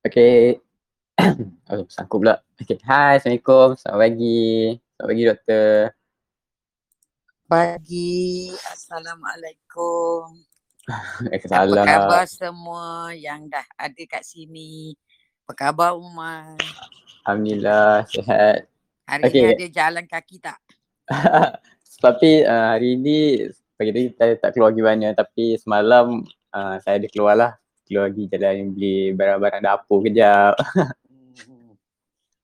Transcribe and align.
Okay. 0.00 0.56
oh, 1.68 1.84
sangkut 1.92 2.24
pula. 2.24 2.40
Okay. 2.56 2.80
Hai, 2.88 3.20
Assalamualaikum. 3.20 3.76
Selamat 3.76 4.00
pagi. 4.00 4.48
Selamat 4.96 5.08
pagi, 5.12 5.24
doktor. 5.28 5.72
Pagi. 7.44 8.20
Assalamualaikum. 8.72 10.24
Salam. 11.52 11.84
Apa 11.84 11.84
khabar 11.84 12.24
semua 12.24 13.12
yang 13.12 13.44
dah 13.52 13.60
ada 13.76 14.02
kat 14.08 14.24
sini? 14.24 14.96
Apa 15.44 15.68
khabar 15.68 15.92
Umar? 15.92 16.56
Alhamdulillah, 17.28 18.08
sihat. 18.08 18.72
Hari 19.04 19.22
Okay. 19.28 19.36
ni 19.36 19.52
ada 19.52 19.66
jalan 19.68 20.04
kaki 20.08 20.40
tak? 20.40 20.56
Tapi 22.08 22.48
uh, 22.48 22.72
hari 22.72 22.96
ni 22.96 23.44
pagi 23.76 23.92
tadi 23.92 24.08
saya 24.16 24.32
tak 24.40 24.56
keluar 24.56 24.72
pergi 24.72 24.80
mana 24.80 25.12
tapi 25.12 25.60
semalam 25.60 26.24
uh, 26.56 26.80
saya 26.80 26.96
ada 26.96 27.08
keluar 27.12 27.36
lah. 27.36 27.52
Keluar 27.90 28.06
pergi 28.14 28.30
jalan 28.30 28.70
beli 28.70 29.10
barang-barang 29.18 29.62
dapur 29.66 29.98
kejap. 30.06 30.54
Hmm. 31.42 31.74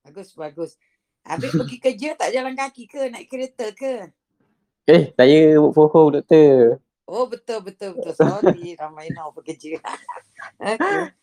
Bagus, 0.03 0.35
bagus. 0.35 0.75
Habis 1.23 1.55
pergi 1.55 1.79
kerja 1.79 2.19
tak 2.19 2.35
jalan 2.35 2.59
kaki 2.59 2.91
ke? 2.91 3.07
Naik 3.15 3.31
kereta 3.31 3.71
ke? 3.71 4.11
Eh, 4.91 5.15
saya 5.15 5.55
work 5.63 5.71
from 5.71 5.87
home 5.95 6.11
doktor. 6.19 6.83
Oh 7.07 7.31
betul, 7.31 7.63
betul, 7.63 7.95
betul. 7.95 8.11
Sorry, 8.19 8.75
ramai 8.83 9.07
now 9.15 9.31
pekerja. 9.31 9.79
okay. 10.59 11.15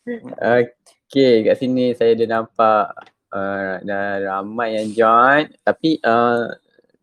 Okay, 1.12 1.34
kat 1.44 1.56
sini 1.60 1.92
saya 1.92 2.16
ada 2.16 2.40
nampak 2.40 2.96
uh, 3.28 3.84
dah 3.84 4.24
ramai 4.24 4.80
yang 4.80 4.88
join 4.96 5.52
tapi 5.68 6.00
uh, 6.00 6.48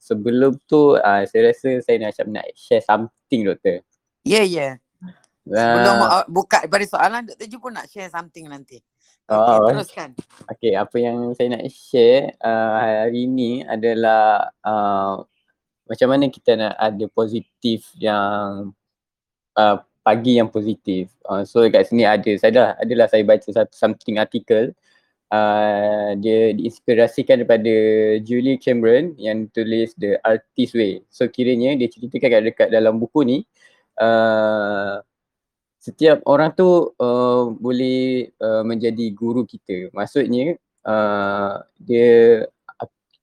sebelum 0.00 0.56
tu 0.64 0.96
uh, 0.96 1.22
saya 1.28 1.52
rasa 1.52 1.84
saya 1.84 2.00
nak 2.00 2.16
nak 2.32 2.48
share 2.56 2.80
something 2.80 3.44
doktor. 3.44 3.84
Ya, 4.24 4.40
yeah, 4.40 4.44
ya. 4.48 4.56
Yeah. 4.56 4.72
Sebelum 5.50 5.94
Uh, 5.98 6.10
uh, 6.22 6.24
buka 6.30 6.62
daripada 6.62 6.86
soalan, 6.86 7.26
Dr. 7.26 7.46
Ju 7.50 7.58
pun 7.58 7.74
nak 7.74 7.90
share 7.90 8.06
something 8.06 8.46
nanti. 8.46 8.78
Okay, 9.30 9.54
Oh, 9.62 9.70
teruskan. 9.70 10.10
okay, 10.50 10.74
apa 10.74 10.96
yang 10.98 11.30
saya 11.38 11.54
nak 11.54 11.62
share 11.70 12.34
uh, 12.42 13.06
hari 13.06 13.30
ni 13.30 13.62
adalah 13.62 14.50
uh, 14.66 15.22
macam 15.86 16.08
mana 16.10 16.26
kita 16.26 16.58
nak 16.58 16.74
ada 16.74 17.06
positif 17.10 17.86
yang 17.94 18.74
uh, 19.54 19.76
pagi 20.02 20.38
yang 20.42 20.50
positif. 20.50 21.10
Uh, 21.26 21.46
so 21.46 21.62
kat 21.70 21.86
sini 21.86 22.02
ada, 22.06 22.30
saya 22.38 22.50
dah 22.50 22.68
adalah 22.82 23.06
saya 23.06 23.22
baca 23.22 23.46
satu 23.46 23.70
something 23.74 24.18
article 24.18 24.74
uh, 25.30 26.10
dia 26.18 26.50
diinspirasikan 26.54 27.42
daripada 27.42 27.74
Julie 28.26 28.58
Cameron 28.58 29.14
yang 29.14 29.46
tulis 29.54 29.94
The 29.94 30.18
Artist 30.26 30.74
Way. 30.74 31.06
So 31.06 31.30
kiranya 31.30 31.78
dia 31.78 31.86
ceritakan 31.86 32.28
kat 32.30 32.42
dekat 32.50 32.68
dalam 32.74 32.98
buku 32.98 33.22
ni 33.22 33.38
uh, 34.02 34.98
setiap 35.80 36.20
orang 36.28 36.52
tu 36.52 36.92
uh, 36.92 37.44
boleh 37.56 38.28
uh, 38.36 38.60
menjadi 38.68 39.08
guru 39.16 39.48
kita. 39.48 39.88
Maksudnya 39.96 40.60
uh, 40.84 41.64
dia 41.80 42.44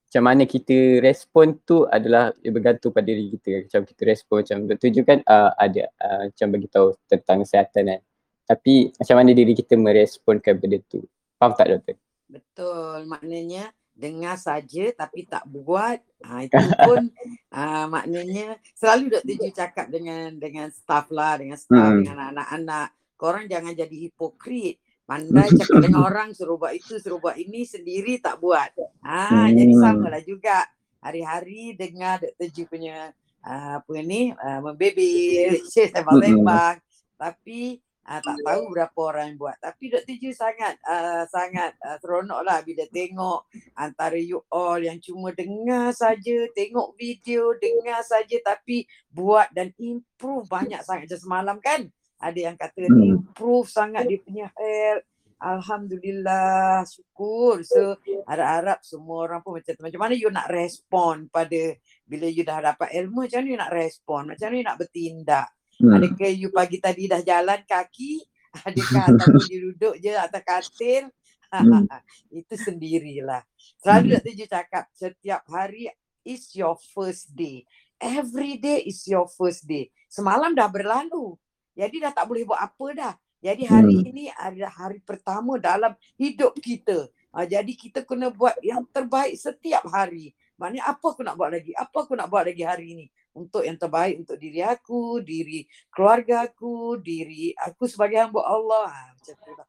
macam 0.07 0.23
mana 0.23 0.43
kita 0.49 1.03
respon 1.03 1.59
tu 1.61 1.85
adalah 1.85 2.33
bergantung 2.41 2.89
pada 2.89 3.05
diri 3.05 3.37
kita. 3.37 3.69
Macam 3.69 3.81
kita 3.85 4.01
respon 4.07 4.41
macam 4.41 4.57
Dr. 4.65 4.89
Ju 4.89 5.01
kan 5.05 5.19
uh, 5.21 5.51
ada 5.53 5.83
uh, 6.01 6.33
macam 6.33 6.47
bagi 6.57 6.67
tahu 6.73 6.87
tentang 7.05 7.45
kesihatan 7.45 7.83
kan. 7.93 8.01
Tapi 8.47 8.89
macam 8.95 9.15
mana 9.21 9.31
diri 9.37 9.53
kita 9.53 9.77
meresponkan 9.77 10.57
benda 10.57 10.81
tu. 10.89 11.05
Faham 11.37 11.53
tak 11.53 11.69
doktor? 11.69 11.95
Betul, 12.25 13.05
maknanya 13.05 13.69
dengar 13.97 14.37
saja 14.37 14.93
tapi 14.93 15.25
tak 15.25 15.43
buat. 15.49 15.97
Ha, 16.21 16.45
itu 16.45 16.55
pun 16.85 17.09
ha, 17.55 17.89
maknanya 17.89 18.61
selalu 18.77 19.17
Dr. 19.17 19.35
Ju 19.41 19.49
cakap 19.51 19.89
dengan 19.89 20.37
dengan 20.37 20.69
staff 20.69 21.09
lah, 21.09 21.41
dengan 21.41 21.57
staff, 21.57 21.89
Hmm. 21.91 22.05
dengan 22.05 22.17
anak-anak. 22.31 22.87
Korang 23.17 23.49
jangan 23.49 23.73
jadi 23.73 23.95
hipokrit. 24.07 24.77
Pandai 25.09 25.49
cakap 25.49 25.81
dengan 25.89 26.05
orang 26.05 26.37
suruh 26.37 26.61
buat 26.61 26.77
itu, 26.77 27.01
suruh 27.01 27.17
buat 27.17 27.35
ini 27.41 27.65
sendiri 27.65 28.21
tak 28.21 28.37
buat. 28.37 28.69
Ha, 29.01 29.49
jadi 29.49 29.73
Hmm. 29.73 29.81
samalah 29.81 30.21
juga. 30.21 30.69
Hari-hari 31.01 31.73
dengar 31.77 32.21
Dr. 32.21 32.47
Ju 32.53 32.63
punya 32.69 33.13
uh, 33.45 33.79
apa 33.81 33.93
ni, 34.05 34.33
uh, 34.33 34.59
membebel, 34.61 35.61
sembang-sembang. 35.65 36.77
Tapi 37.17 37.81
uh, 38.07 38.21
tak 38.23 38.37
tahu 38.41 38.61
berapa 38.71 38.99
orang 38.99 39.25
yang 39.35 39.37
buat. 39.37 39.57
Tapi 39.59 39.91
Dr. 39.91 40.15
Ju 40.15 40.31
sangat 40.31 40.79
uh, 40.87 41.27
sangat 41.27 41.75
uh, 41.83 41.99
seronok 41.99 42.41
lah 42.47 42.63
bila 42.63 42.87
tengok 42.87 43.51
antara 43.75 44.17
you 44.17 44.39
all 44.49 44.79
yang 44.79 44.97
cuma 45.03 45.35
dengar 45.35 45.91
saja, 45.91 46.47
tengok 46.55 46.95
video, 46.95 47.53
dengar 47.59 48.01
saja 48.07 48.39
tapi 48.41 48.87
buat 49.11 49.51
dan 49.51 49.75
improve 49.75 50.47
banyak 50.47 50.79
sangat. 50.81 51.11
Macam 51.11 51.21
semalam 51.21 51.57
kan 51.59 51.81
ada 52.17 52.39
yang 52.39 52.57
kata 52.57 52.89
Hmm. 52.89 53.19
improve 53.19 53.67
sangat 53.69 54.07
dia 54.07 54.19
punya 54.23 54.47
health. 54.55 55.05
Alhamdulillah, 55.37 56.81
syukur. 56.89 57.61
So 57.61 58.01
harap-harap 58.25 58.81
semua 58.81 59.29
orang 59.29 59.45
pun 59.45 59.61
macam. 59.61 59.77
Macam 59.85 60.01
mana 60.01 60.13
you 60.17 60.33
nak 60.33 60.49
respon 60.49 61.29
pada 61.29 61.77
bila 62.09 62.25
you 62.25 62.41
dah 62.41 62.73
dapat 62.73 62.89
ilmu, 63.05 63.29
macam 63.29 63.45
mana 63.45 63.49
you 63.53 63.59
nak 63.61 63.73
respon? 63.75 64.21
Macam 64.33 64.45
mana 64.49 64.57
you 64.57 64.65
nak 64.65 64.79
bertindak? 64.81 65.47
Hmm. 65.77 65.93
Adakah 65.93 66.31
you 66.33 66.49
pagi 66.49 66.81
tadi 66.81 67.05
dah 67.05 67.21
jalan 67.21 67.61
kaki? 67.63 68.25
Adakah 68.67 69.03
ataupun 69.13 69.45
you 69.53 69.59
duduk 69.71 69.95
je 70.01 70.11
atas 70.13 70.41
katil? 70.41 71.09
Hmm. 71.53 71.85
Itu 72.33 72.57
sendirilah. 72.57 73.45
Selalu 73.79 74.03
Hmm. 74.03 74.13
Dr. 74.19 74.33
Ju 74.33 74.45
cakap 74.49 74.83
setiap 74.91 75.41
hari 75.47 75.93
is 76.25 76.49
your 76.57 76.75
first 76.91 77.31
day. 77.37 77.63
Every 77.97 78.57
day 78.57 78.85
is 78.85 79.05
your 79.05 79.29
first 79.29 79.65
day. 79.65 79.89
Semalam 80.09 80.53
dah 80.53 80.69
berlalu. 80.69 81.37
Jadi 81.77 82.01
dah 82.01 82.13
tak 82.13 82.25
boleh 82.25 82.45
buat 82.45 82.57
apa 82.57 82.87
dah. 82.93 83.13
Jadi 83.37 83.63
hari 83.69 84.01
Hmm. 84.01 84.09
ini 84.09 84.25
adalah 84.33 84.73
hari 84.73 84.97
pertama 85.05 85.61
dalam 85.61 85.93
hidup 86.17 86.57
kita. 86.57 87.05
Ha, 87.37 87.45
jadi 87.45 87.69
kita 87.69 88.01
kena 88.01 88.33
buat 88.33 88.57
yang 88.65 88.81
terbaik 88.89 89.37
setiap 89.37 89.85
hari. 89.93 90.33
Maknanya 90.57 90.89
apa 90.89 91.05
aku 91.13 91.21
nak 91.21 91.37
buat 91.37 91.53
lagi? 91.53 91.69
Apa 91.77 92.09
aku 92.09 92.17
nak 92.17 92.33
buat 92.33 92.49
lagi 92.49 92.65
hari 92.65 92.97
ini? 92.97 93.05
Untuk 93.37 93.61
yang 93.61 93.77
terbaik 93.77 94.25
untuk 94.25 94.41
diri 94.41 94.65
aku, 94.65 95.21
diri 95.21 95.69
keluarga 95.93 96.49
aku, 96.49 96.97
diri 96.97 97.53
aku 97.53 97.85
sebagai 97.85 98.17
hamba 98.17 98.41
Allah. 98.41 98.89
Ha, 98.89 99.01
macam 99.13 99.35
tu 99.37 99.51
lah. 99.53 99.67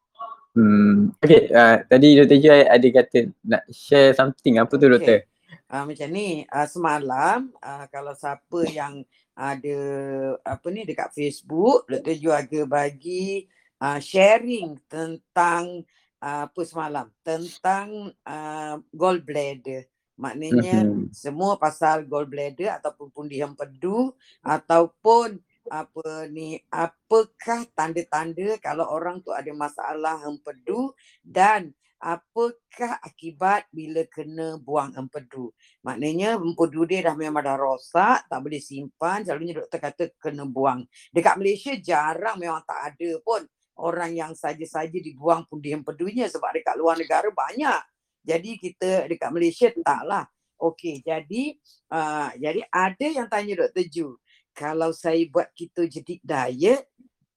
Hmm. 0.57 1.13
Okay, 1.21 1.47
uh, 1.53 1.85
tadi 1.85 2.17
Dr. 2.17 2.37
Ju 2.41 2.49
ada 2.49 2.87
kata 2.89 3.29
nak 3.45 3.63
share 3.69 4.17
something. 4.17 4.57
Apa 4.57 4.73
tu 4.75 4.89
Okay. 4.89 4.93
doktor? 4.97 5.19
Uh, 5.69 5.85
macam 5.85 6.09
ni, 6.09 6.49
uh, 6.49 6.65
semalam 6.65 7.53
uh, 7.61 7.85
kalau 7.93 8.17
siapa 8.17 8.59
yang 8.73 9.05
ada 9.37 9.77
apa 10.41 10.67
ni 10.73 10.81
dekat 10.83 11.13
Facebook, 11.13 11.85
Dr. 11.85 12.15
Ju 12.17 12.29
agak 12.33 12.65
bagi 12.65 13.45
uh, 13.77 14.01
sharing 14.01 14.81
tentang 14.89 15.85
uh, 16.19 16.49
apa 16.49 16.61
semalam, 16.65 17.07
tentang 17.21 18.11
uh, 18.25 18.75
gallbladder. 18.91 19.87
Maknanya 20.19 20.83
Mhm. 20.83 21.15
semua 21.15 21.55
pasal 21.55 22.03
gallbladder 22.05 22.75
ataupun 22.83 23.07
pundi 23.15 23.39
empedu 23.39 24.11
ataupun 24.43 25.39
apa 25.69 26.25
ni 26.33 26.57
apakah 26.73 27.63
tanda-tanda 27.77 28.57
kalau 28.59 28.89
orang 28.89 29.21
tu 29.21 29.29
ada 29.31 29.49
masalah 29.53 30.17
empedu 30.25 30.91
dan 31.21 31.71
apakah 32.01 32.95
akibat 33.03 33.67
bila 33.71 34.01
kena 34.07 34.55
buang 34.59 34.95
empedu. 34.95 35.51
Maknanya 35.83 36.39
empedu 36.39 36.87
dia 36.89 37.03
dah 37.11 37.15
memang 37.15 37.43
dah 37.43 37.59
rosak, 37.59 38.25
tak 38.31 38.39
boleh 38.39 38.59
simpan, 38.63 39.23
selalunya 39.27 39.59
doktor 39.63 39.79
kata 39.83 40.03
kena 40.17 40.47
buang. 40.47 40.87
Dekat 41.11 41.35
Malaysia 41.39 41.75
jarang 41.79 42.39
memang 42.39 42.63
tak 42.67 42.95
ada 42.95 43.11
pun 43.23 43.43
orang 43.79 44.11
yang 44.15 44.31
saja-saja 44.35 44.95
dibuang 44.99 45.47
pundi 45.47 45.71
empedunya 45.75 46.27
sebab 46.27 46.51
dekat 46.55 46.75
luar 46.79 46.95
negara 46.99 47.27
banyak. 47.31 47.79
Jadi 48.23 48.59
kita 48.59 49.07
dekat 49.07 49.29
Malaysia 49.31 49.67
taklah. 49.83 50.25
Okey, 50.59 50.99
jadi 51.07 51.55
uh, 51.87 52.35
jadi 52.35 52.61
ada 52.67 53.07
yang 53.07 53.31
tanya 53.31 53.63
Dr. 53.63 53.85
Ju, 53.87 54.19
kalau 54.51 54.91
saya 54.91 55.23
buat 55.31 55.47
ketogenik 55.55 56.19
diet, 56.19 56.83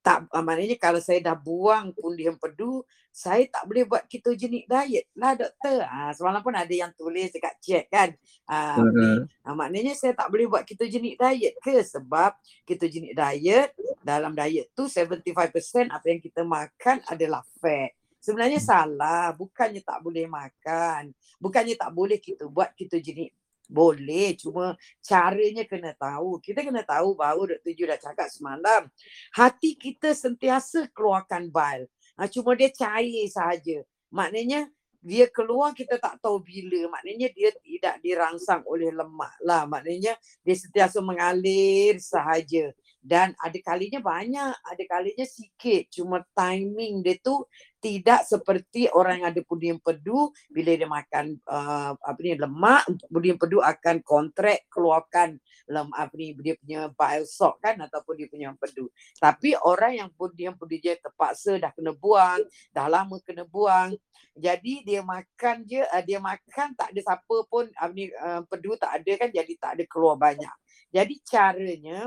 tak 0.03 0.27
uh, 0.35 0.43
maknanya 0.43 0.75
kalau 0.75 0.99
saya 0.99 1.23
dah 1.23 1.39
buang 1.39 1.95
pundi 1.95 2.27
empedu, 2.27 2.83
saya 3.15 3.47
tak 3.47 3.63
boleh 3.71 3.87
buat 3.87 4.03
ketogenik 4.11 4.67
diet 4.67 5.07
lah 5.15 5.39
doktor. 5.39 5.87
Ah 5.87 6.11
semalam 6.11 6.43
pun 6.43 6.51
ada 6.59 6.75
yang 6.75 6.91
tulis 6.99 7.31
dekat 7.31 7.55
chat 7.63 7.85
kan. 7.87 8.11
Ah 8.51 8.83
Mhm. 8.83 9.31
uh, 9.47 9.55
maknanya 9.55 9.95
saya 9.95 10.19
tak 10.19 10.27
boleh 10.27 10.51
buat 10.51 10.67
ketogenik 10.67 11.15
diet 11.15 11.55
ke 11.63 11.79
sebab 11.87 12.35
ketogenik 12.67 13.15
diet 13.15 13.71
dalam 14.03 14.35
diet 14.35 14.67
tu 14.75 14.91
75% 14.91 15.95
apa 15.95 16.07
yang 16.11 16.19
kita 16.19 16.43
makan 16.43 17.07
adalah 17.07 17.47
fat. 17.63 17.95
Sebenarnya 18.23 18.63
salah, 18.63 19.35
bukannya 19.35 19.83
tak 19.83 19.99
boleh 19.99 20.31
makan. 20.31 21.11
Bukannya 21.43 21.75
tak 21.75 21.91
boleh 21.91 22.23
kita 22.23 22.47
buat 22.47 22.71
ketogenik 22.79 23.35
boleh 23.73 24.37
cuma 24.37 24.77
caranya 25.01 25.65
kena 25.65 25.97
tahu. 25.97 26.37
Kita 26.45 26.61
kena 26.61 26.85
tahu 26.85 27.17
bahawa 27.17 27.57
Dr. 27.57 27.73
Ju 27.73 27.89
dah 27.89 27.97
cakap 27.97 28.29
semalam. 28.29 28.85
Hati 29.33 29.73
kita 29.75 30.13
sentiasa 30.13 30.85
keluarkan 30.93 31.49
bile. 31.49 31.89
Ha, 32.21 32.29
cuma 32.29 32.53
dia 32.53 32.69
cair 32.69 33.25
saja. 33.33 33.81
Maknanya 34.13 34.69
dia 35.03 35.27
keluar 35.27 35.73
kita 35.73 35.97
tak 35.97 36.21
tahu 36.21 36.45
bila. 36.45 36.93
Maknanya 36.93 37.33
dia 37.33 37.51
tidak 37.65 37.97
dirangsang 38.05 38.63
oleh 38.69 38.93
lemak 38.93 39.33
lah. 39.41 39.65
Maknanya 39.65 40.15
dia 40.45 40.55
sentiasa 40.55 41.01
mengalir 41.01 41.97
sahaja. 41.99 42.71
Dan 43.03 43.35
ada 43.43 43.59
kalinya 43.59 43.99
banyak, 43.99 44.55
ada 44.63 44.85
kalinya 44.87 45.27
sikit. 45.27 45.91
Cuma 45.91 46.23
timing 46.39 47.03
dia 47.03 47.19
tu 47.19 47.43
tidak 47.83 48.23
seperti 48.31 48.87
orang 48.95 49.27
yang 49.27 49.29
ada 49.35 49.43
pundi 49.43 49.75
empedu 49.75 50.31
bila 50.47 50.71
dia 50.71 50.87
makan 50.87 51.35
uh, 51.51 51.99
apa 51.99 52.19
ni 52.23 52.39
lemak, 52.39 52.87
pundi 53.11 53.35
empedu 53.35 53.59
akan 53.59 54.07
kontrak 54.07 54.71
keluarkan 54.71 55.35
lem 55.67 55.91
apa 55.91 56.15
ni 56.15 56.31
dia 56.39 56.55
punya 56.55 56.81
bile 56.95 57.27
salt 57.27 57.59
kan 57.59 57.75
ataupun 57.83 58.23
dia 58.23 58.31
punya 58.31 58.55
empedu. 58.55 58.87
Tapi 59.19 59.59
orang 59.67 59.99
yang 59.99 60.09
pundi 60.15 60.47
empedu 60.47 60.79
dia 60.79 60.95
terpaksa 60.95 61.59
dah 61.59 61.75
kena 61.75 61.91
buang, 61.91 62.47
dah 62.71 62.87
lama 62.87 63.19
kena 63.27 63.43
buang. 63.43 63.99
Jadi 64.33 64.87
dia 64.87 65.03
makan 65.03 65.67
je, 65.67 65.83
uh, 65.83 66.03
dia 66.07 66.23
makan 66.23 66.79
tak 66.79 66.95
ada 66.95 67.01
siapa 67.03 67.37
pun 67.51 67.67
apa 67.75 67.91
ni 67.91 68.07
uh, 68.15 68.47
empedu 68.47 68.79
tak 68.79 69.03
ada 69.03 69.13
kan 69.27 69.29
jadi 69.35 69.53
tak 69.59 69.71
ada 69.75 69.85
keluar 69.91 70.15
banyak. 70.15 70.55
Jadi 70.95 71.15
caranya 71.27 72.07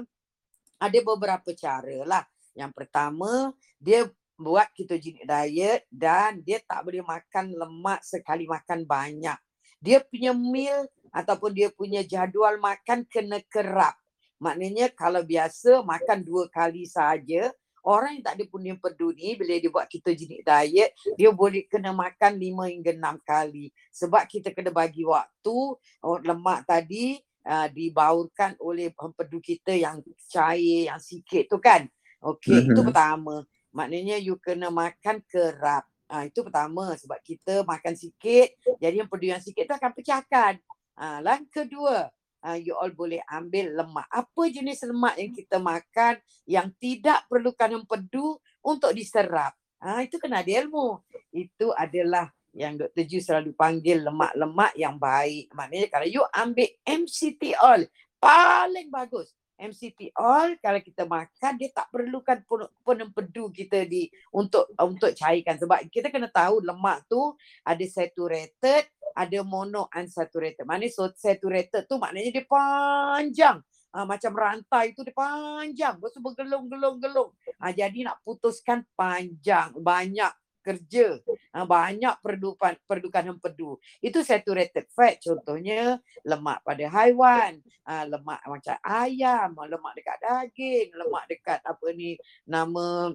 ada 0.79 0.99
beberapa 1.01 1.49
cara 1.55 2.03
lah. 2.03 2.23
Yang 2.55 2.71
pertama, 2.71 3.51
dia 3.79 4.07
buat 4.35 4.67
ketogenic 4.75 5.23
diet 5.23 5.87
dan 5.87 6.43
dia 6.43 6.59
tak 6.63 6.83
boleh 6.83 7.03
makan 7.03 7.55
lemak 7.55 8.03
sekali 8.03 8.47
makan 8.47 8.83
banyak. 8.83 9.39
Dia 9.79 10.03
punya 10.03 10.35
meal 10.35 10.87
ataupun 11.11 11.55
dia 11.55 11.71
punya 11.71 12.03
jadual 12.03 12.59
makan 12.59 13.07
kena 13.07 13.39
kerap. 13.47 13.95
Maknanya 14.39 14.91
kalau 14.91 15.23
biasa 15.23 15.79
makan 15.83 16.19
dua 16.23 16.51
kali 16.51 16.83
saja, 16.83 17.51
orang 17.85 18.19
yang 18.19 18.23
tak 18.27 18.35
ada 18.41 18.45
punya 18.51 18.73
pedu 18.75 19.15
ni 19.15 19.39
bila 19.39 19.55
dia 19.55 19.71
buat 19.71 19.87
ketogenic 19.87 20.43
diet, 20.43 20.91
dia 21.15 21.29
boleh 21.31 21.63
kena 21.71 21.95
makan 21.95 22.35
lima 22.35 22.67
hingga 22.67 22.91
enam 22.91 23.15
kali. 23.23 23.71
Sebab 23.95 24.27
kita 24.27 24.51
kena 24.51 24.75
bagi 24.75 25.07
waktu 25.07 25.57
oh, 25.79 26.19
lemak 26.19 26.67
tadi 26.67 27.15
uh, 27.45 27.67
dibaurkan 27.69 28.57
oleh 28.59 28.91
empedu 28.91 29.37
kita 29.39 29.71
yang 29.77 30.01
cair, 30.27 30.89
yang 30.89 30.99
sikit 30.99 31.47
tu 31.47 31.61
kan. 31.61 31.85
Okey, 32.25 32.65
mm-hmm. 32.65 32.73
itu 32.73 32.81
pertama. 32.81 33.35
Maknanya 33.69 34.17
you 34.17 34.35
kena 34.41 34.73
makan 34.73 35.21
kerap. 35.29 35.85
Uh, 36.05 36.29
itu 36.29 36.45
pertama 36.45 36.93
sebab 36.97 37.17
kita 37.25 37.65
makan 37.65 37.97
sikit, 37.97 38.53
jadi 38.77 39.01
empedu 39.01 39.25
yang 39.33 39.41
sikit 39.41 39.65
tu 39.65 39.73
akan 39.73 39.91
pecahkan. 39.93 40.53
Uh, 40.93 41.19
dan 41.25 41.49
kedua, 41.49 42.13
uh, 42.45 42.57
you 42.57 42.77
all 42.77 42.93
boleh 42.93 43.21
ambil 43.25 43.73
lemak. 43.73 44.05
Apa 44.13 44.41
jenis 44.53 44.85
lemak 44.85 45.17
yang 45.17 45.33
kita 45.33 45.57
makan 45.57 46.13
yang 46.45 46.69
tidak 46.77 47.25
perlukan 47.25 47.81
empedu 47.81 48.37
untuk 48.61 48.93
diserap. 48.93 49.57
Uh, 49.81 50.05
itu 50.05 50.21
kena 50.21 50.45
ada 50.45 50.51
ilmu. 50.61 51.01
Itu 51.33 51.73
adalah 51.73 52.29
yang 52.55 52.79
Dr. 52.79 53.03
Ju 53.03 53.19
selalu 53.19 53.51
panggil 53.51 53.99
lemak-lemak 53.99 54.73
yang 54.79 54.95
baik. 54.95 55.51
Maknanya 55.51 55.87
kalau 55.91 56.07
you 56.07 56.23
ambil 56.31 56.67
MCT 56.87 57.59
oil, 57.59 57.83
paling 58.17 58.87
bagus. 58.87 59.35
MCT 59.55 60.11
oil 60.19 60.59
kalau 60.59 60.79
kita 60.83 61.07
makan 61.07 61.51
dia 61.55 61.71
tak 61.71 61.87
perlukan 61.87 62.43
penempedu 62.83 63.47
kita 63.55 63.87
di 63.87 64.11
untuk 64.35 64.67
untuk 64.83 65.15
cairkan 65.15 65.55
sebab 65.55 65.79
kita 65.87 66.11
kena 66.11 66.27
tahu 66.27 66.59
lemak 66.59 67.07
tu 67.07 67.31
ada 67.63 67.79
saturated 67.87 68.91
ada 69.15 69.39
mono 69.47 69.87
unsaturated. 69.95 70.67
Maknanya 70.67 70.91
so 70.91 71.07
saturated 71.15 71.87
tu 71.87 71.95
maknanya 71.95 72.35
dia 72.35 72.43
panjang. 72.43 73.57
Ha, 73.95 74.03
macam 74.03 74.35
rantai 74.35 74.91
tu 74.91 75.07
dia 75.07 75.15
panjang. 75.15 75.95
Lepas 75.95 76.11
tu 76.11 76.19
bergelung-gelung-gelung. 76.19 77.31
Ha, 77.63 77.71
jadi 77.71 78.03
nak 78.03 78.19
putuskan 78.27 78.83
panjang. 78.91 79.71
Banyak 79.79 80.35
kerja. 80.65 81.21
Ha, 81.53 81.61
banyak 81.61 82.17
perdukan 82.25 82.73
perdukan 82.89 83.37
empedu. 83.37 83.77
Itu 84.01 84.25
saturated 84.25 84.89
fat 84.89 85.21
contohnya 85.21 86.01
lemak 86.25 86.65
pada 86.65 86.89
haiwan, 86.89 87.61
ha, 87.85 88.09
lemak 88.09 88.41
macam 88.49 88.75
ayam, 88.81 89.53
lemak 89.53 89.93
dekat 89.93 90.17
daging, 90.17 90.89
lemak 90.97 91.23
dekat 91.29 91.59
apa 91.61 91.87
ni 91.93 92.17
nama 92.49 93.13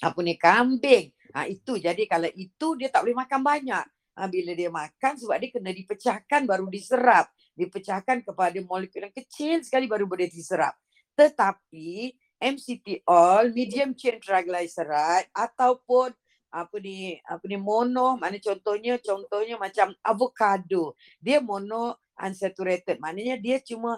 apa 0.00 0.18
ni 0.24 0.34
kambing. 0.40 1.12
Ha, 1.36 1.44
itu 1.44 1.76
jadi 1.76 2.00
kalau 2.08 2.32
itu 2.32 2.66
dia 2.80 2.88
tak 2.88 3.04
boleh 3.04 3.20
makan 3.20 3.40
banyak. 3.44 3.86
Ha, 4.12 4.28
bila 4.28 4.52
dia 4.52 4.68
makan 4.68 5.12
sebab 5.20 5.36
dia 5.40 5.52
kena 5.52 5.72
dipecahkan 5.72 6.48
baru 6.48 6.68
diserap. 6.72 7.28
Dipecahkan 7.52 8.24
kepada 8.24 8.56
molekul 8.64 9.04
yang 9.04 9.12
kecil 9.12 9.60
sekali 9.60 9.84
baru 9.84 10.08
boleh 10.08 10.28
diserap. 10.28 10.72
Tetapi 11.12 12.16
MCT 12.42 13.06
oil, 13.06 13.54
medium 13.54 13.94
chain 13.94 14.18
triglyceride 14.18 15.30
ataupun 15.30 16.10
apa 16.52 16.76
ni 16.78 17.16
apa 17.24 17.40
ni 17.48 17.56
mono 17.56 18.20
mana 18.20 18.36
contohnya 18.36 19.00
contohnya 19.00 19.56
macam 19.56 19.96
avocado. 20.04 20.92
Dia 21.18 21.40
mono 21.40 21.96
unsaturated. 22.20 23.00
Maknanya 23.00 23.40
dia 23.40 23.58
cuma 23.64 23.96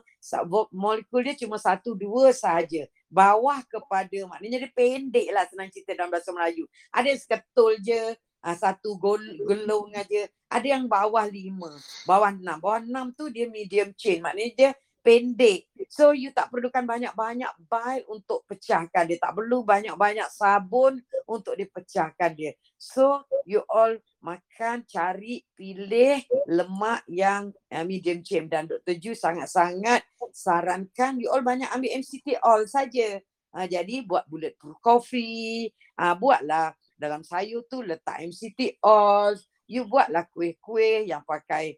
molekul 0.71 1.27
dia 1.27 1.35
cuma 1.35 1.59
satu 1.59 1.99
dua 1.99 2.31
saja 2.31 2.87
bawah 3.15 3.63
kepada 3.71 4.27
maknanya 4.27 4.67
dia 4.67 4.73
pendek 4.75 5.31
lah 5.31 5.47
senang 5.47 5.71
cerita 5.71 5.95
dalam 5.95 6.11
bahasa 6.11 6.35
Melayu. 6.35 6.67
Ada 6.91 7.07
yang 7.15 7.21
seketul 7.23 7.73
je 7.79 8.03
ah, 8.43 8.57
satu 8.59 8.99
gelung 9.47 9.95
aja. 9.95 10.27
Ada 10.51 10.67
yang 10.79 10.91
bawah 10.91 11.23
lima. 11.31 11.71
Bawah 12.11 12.35
enam. 12.35 12.59
Bawah 12.59 12.83
enam 12.83 13.15
tu 13.15 13.31
dia 13.31 13.47
medium 13.47 13.95
chain. 13.95 14.19
Maknanya 14.19 14.53
dia 14.59 14.71
pendek. 15.05 15.69
So 15.93 16.17
you 16.17 16.33
tak 16.33 16.49
perlukan 16.49 16.89
banyak-banyak 16.89 17.53
bile 17.69 18.03
untuk 18.09 18.49
pecahkan 18.49 19.05
dia. 19.05 19.21
Tak 19.21 19.37
perlu 19.37 19.61
banyak-banyak 19.63 20.33
sabun 20.33 21.05
untuk 21.29 21.55
dipecahkan 21.61 22.33
dia. 22.33 22.57
So 22.81 23.29
you 23.45 23.61
all 23.69 24.01
makan, 24.25 24.89
cari, 24.89 25.45
pilih 25.53 26.25
lemak 26.49 27.05
yang 27.07 27.53
uh, 27.69 27.85
medium 27.85 28.25
chain. 28.25 28.49
Dan 28.49 28.65
Dr. 28.65 28.97
Ju 28.97 29.13
sangat-sangat 29.13 30.01
sarankan 30.33 31.21
you 31.21 31.29
all 31.29 31.45
banyak 31.45 31.69
ambil 31.69 32.01
MCT 32.01 32.41
oil 32.41 32.65
saja. 32.65 33.21
Uh, 33.55 33.69
jadi 33.69 34.03
buat 34.09 34.25
bulletproof 34.27 34.81
coffee. 34.81 35.69
Uh, 35.95 36.17
buatlah 36.17 36.73
dalam 36.97 37.21
sayur 37.21 37.69
tu 37.69 37.85
letak 37.85 38.25
MCT 38.25 38.81
oil 38.81 39.37
you 39.69 39.89
buatlah 39.89 40.29
kuih-kuih 40.33 41.09
yang 41.09 41.25
pakai 41.25 41.77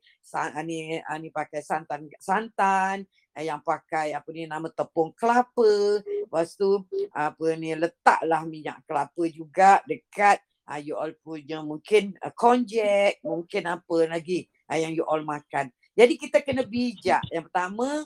ni 0.66 0.98
ni 0.98 1.28
pakai 1.30 1.62
santan 1.62 2.10
santan 2.18 3.06
eh, 3.36 3.46
yang 3.46 3.62
pakai 3.62 4.16
apa 4.16 4.28
ni 4.34 4.48
nama 4.48 4.66
tepung 4.72 5.14
kelapa. 5.14 6.02
Lepas 6.02 6.58
tu 6.58 6.82
apa 7.14 7.46
ni 7.54 7.76
letaklah 7.76 8.42
minyak 8.48 8.82
kelapa 8.84 9.22
juga 9.30 9.82
dekat 9.86 10.42
uh, 10.66 10.80
you 10.82 10.98
all 10.98 11.10
punya 11.22 11.62
mungkin 11.62 12.14
uh, 12.20 12.34
konjek 12.34 13.22
mungkin 13.22 13.70
apa 13.70 13.96
lagi 14.10 14.46
uh, 14.70 14.78
yang 14.78 14.92
you 14.92 15.06
all 15.06 15.22
makan. 15.22 15.70
Jadi 15.96 16.14
kita 16.20 16.44
kena 16.44 16.66
bijak. 16.66 17.24
Yang 17.32 17.48
pertama 17.48 18.04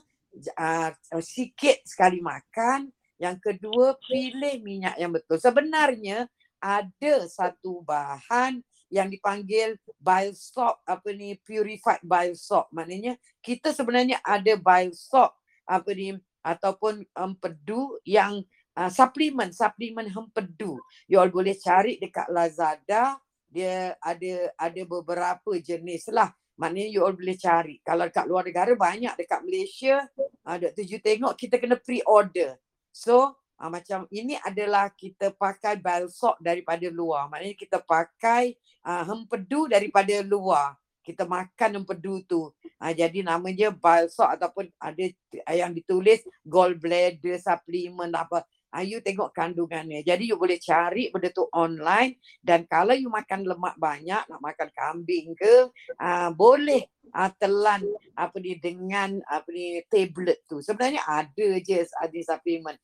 uh, 0.61 0.91
sikit 1.25 1.83
sekali 1.83 2.23
makan. 2.23 2.93
Yang 3.21 3.37
kedua 3.53 4.01
pilih 4.01 4.65
minyak 4.65 4.97
yang 4.97 5.13
betul. 5.13 5.37
Sebenarnya 5.37 6.25
ada 6.61 7.15
satu 7.29 7.85
bahan 7.85 8.61
yang 8.91 9.09
dipanggil 9.09 9.79
bile 9.97 10.35
salt 10.35 10.83
apa 10.85 11.15
ni 11.15 11.39
purified 11.41 12.03
bile 12.03 12.35
salt 12.35 12.67
maknanya 12.75 13.15
kita 13.41 13.71
sebenarnya 13.71 14.19
ada 14.21 14.59
bile 14.59 14.93
salt 14.93 15.33
apa 15.65 15.91
ni 15.95 16.19
ataupun 16.43 17.07
empedu 17.15 17.97
yang 18.03 18.43
uh, 18.75 18.91
suplemen 18.91 19.55
suplemen 19.55 20.11
empedu 20.11 20.77
you 21.07 21.17
all 21.21 21.31
boleh 21.31 21.55
cari 21.57 21.97
dekat 22.01 22.27
Lazada. 22.31 23.19
Dia 23.51 23.99
ada 23.99 24.55
ada 24.55 24.83
beberapa 24.87 25.59
jenis 25.59 26.07
lah. 26.15 26.31
Maknanya 26.55 26.89
you 26.95 27.03
all 27.03 27.11
boleh 27.11 27.35
cari. 27.35 27.83
Kalau 27.83 28.07
dekat 28.07 28.25
luar 28.31 28.47
negara 28.47 28.73
banyak. 28.79 29.19
Dekat 29.19 29.43
Malaysia 29.43 30.07
uh, 30.47 30.57
Dr. 30.57 30.87
Ju 30.87 31.03
tengok 31.03 31.35
kita 31.35 31.59
kena 31.59 31.75
pre-order. 31.75 32.55
So 32.95 33.35
uh, 33.61 33.71
macam 33.71 34.09
ini 34.09 34.41
adalah 34.41 34.89
kita 34.97 35.37
pakai 35.37 35.77
salt 36.09 36.41
daripada 36.41 36.89
luar. 36.89 37.29
Maknanya 37.29 37.57
kita 37.57 37.79
pakai 37.85 38.57
uh, 38.89 39.05
hempedu 39.05 39.69
daripada 39.69 40.25
luar. 40.25 40.81
Kita 41.01 41.25
makan 41.29 41.81
hempedu 41.81 42.25
tu. 42.25 42.43
Uh, 42.81 42.93
jadi 42.97 43.21
namanya 43.21 43.73
salt 44.09 44.41
ataupun 44.41 44.73
ada 44.81 45.05
yang 45.53 45.77
ditulis 45.77 46.25
gallbladder 46.49 47.37
supplement 47.37 48.13
apa. 48.17 48.49
Uh, 48.71 48.87
you 48.87 49.03
tengok 49.03 49.35
kandungannya. 49.35 50.07
Jadi 50.07 50.31
you 50.31 50.39
boleh 50.39 50.57
cari 50.63 51.11
benda 51.11 51.35
tu 51.35 51.43
online. 51.51 52.17
Dan 52.39 52.65
kalau 52.71 52.95
you 52.95 53.11
makan 53.11 53.43
lemak 53.43 53.75
banyak, 53.75 54.23
nak 54.31 54.41
makan 54.41 54.71
kambing 54.71 55.35
ke, 55.35 55.69
uh, 55.99 56.31
boleh 56.31 56.87
uh, 57.11 57.31
telan 57.35 57.83
apa 58.15 58.37
ni 58.39 58.55
dengan 58.63 59.19
apa 59.27 59.51
ni 59.51 59.83
tablet 59.91 60.39
tu. 60.47 60.63
Sebenarnya 60.63 61.03
ada 61.03 61.49
je 61.59 61.83
ada 61.83 62.19
supplement 62.23 62.79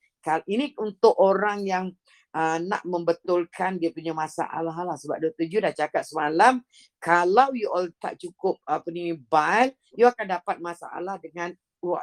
ini 0.50 0.74
untuk 0.78 1.14
orang 1.16 1.62
yang 1.62 1.86
uh, 2.34 2.58
nak 2.60 2.82
membetulkan 2.82 3.78
dia 3.78 3.94
punya 3.94 4.12
masalah 4.12 4.74
lah 4.74 4.96
sebab 4.98 5.22
Dr. 5.22 5.46
Ju 5.46 5.58
dah 5.62 5.72
cakap 5.72 6.02
semalam 6.02 6.60
kalau 6.98 7.54
you 7.54 7.70
all 7.70 7.86
tak 8.02 8.18
cukup 8.18 8.58
apa 8.66 8.90
ni 8.90 9.14
bile 9.14 9.72
you 9.94 10.04
akan 10.04 10.26
dapat 10.36 10.58
masalah 10.58 11.16
dengan 11.22 11.54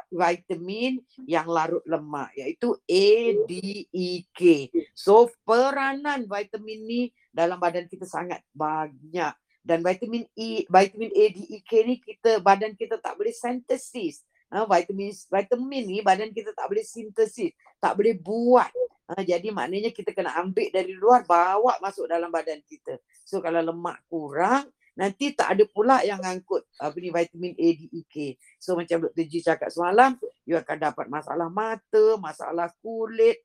vitamin 0.08 1.02
yang 1.28 1.44
larut 1.44 1.84
lemak 1.84 2.32
iaitu 2.38 2.72
A, 2.88 3.36
D, 3.44 3.84
E, 3.92 4.24
K. 4.32 4.72
So 4.96 5.28
peranan 5.44 6.24
vitamin 6.24 6.80
ni 6.88 7.02
dalam 7.28 7.60
badan 7.60 7.84
kita 7.84 8.08
sangat 8.08 8.40
banyak 8.54 9.34
dan 9.60 9.78
vitamin 9.84 10.24
E, 10.32 10.64
vitamin 10.64 11.12
A, 11.12 11.24
D, 11.32 11.38
E, 11.52 11.58
K 11.60 11.72
ni 11.84 12.00
kita 12.00 12.40
badan 12.40 12.72
kita 12.72 12.96
tak 12.96 13.18
boleh 13.18 13.34
synthesis 13.34 14.24
Ha, 14.54 14.62
vitamin 14.70 15.10
vitamin 15.10 15.82
ni 15.82 15.98
badan 15.98 16.30
kita 16.30 16.54
tak 16.54 16.70
boleh 16.70 16.86
sintesis, 16.86 17.50
tak 17.82 17.98
boleh 17.98 18.14
buat. 18.14 18.70
Ha, 19.10 19.20
jadi 19.26 19.50
maknanya 19.50 19.90
kita 19.90 20.14
kena 20.14 20.30
ambil 20.38 20.70
dari 20.70 20.94
luar 20.94 21.26
bawa 21.26 21.82
masuk 21.82 22.06
dalam 22.06 22.30
badan 22.30 22.62
kita. 22.62 23.02
So 23.26 23.42
kalau 23.42 23.58
lemak 23.58 23.98
kurang 24.06 24.70
nanti 24.94 25.34
tak 25.34 25.58
ada 25.58 25.66
pula 25.66 26.06
yang 26.06 26.22
ngangkut 26.22 26.62
apa 26.78 26.94
ni 27.02 27.10
vitamin 27.10 27.52
A, 27.58 27.68
D, 27.74 27.80
E, 27.90 28.00
K. 28.06 28.38
So 28.62 28.78
macam 28.78 29.10
Dr. 29.10 29.26
G 29.26 29.42
cakap 29.42 29.74
semalam, 29.74 30.14
you 30.46 30.54
akan 30.54 30.78
dapat 30.78 31.10
masalah 31.10 31.50
mata, 31.50 32.14
masalah 32.22 32.70
kulit, 32.78 33.42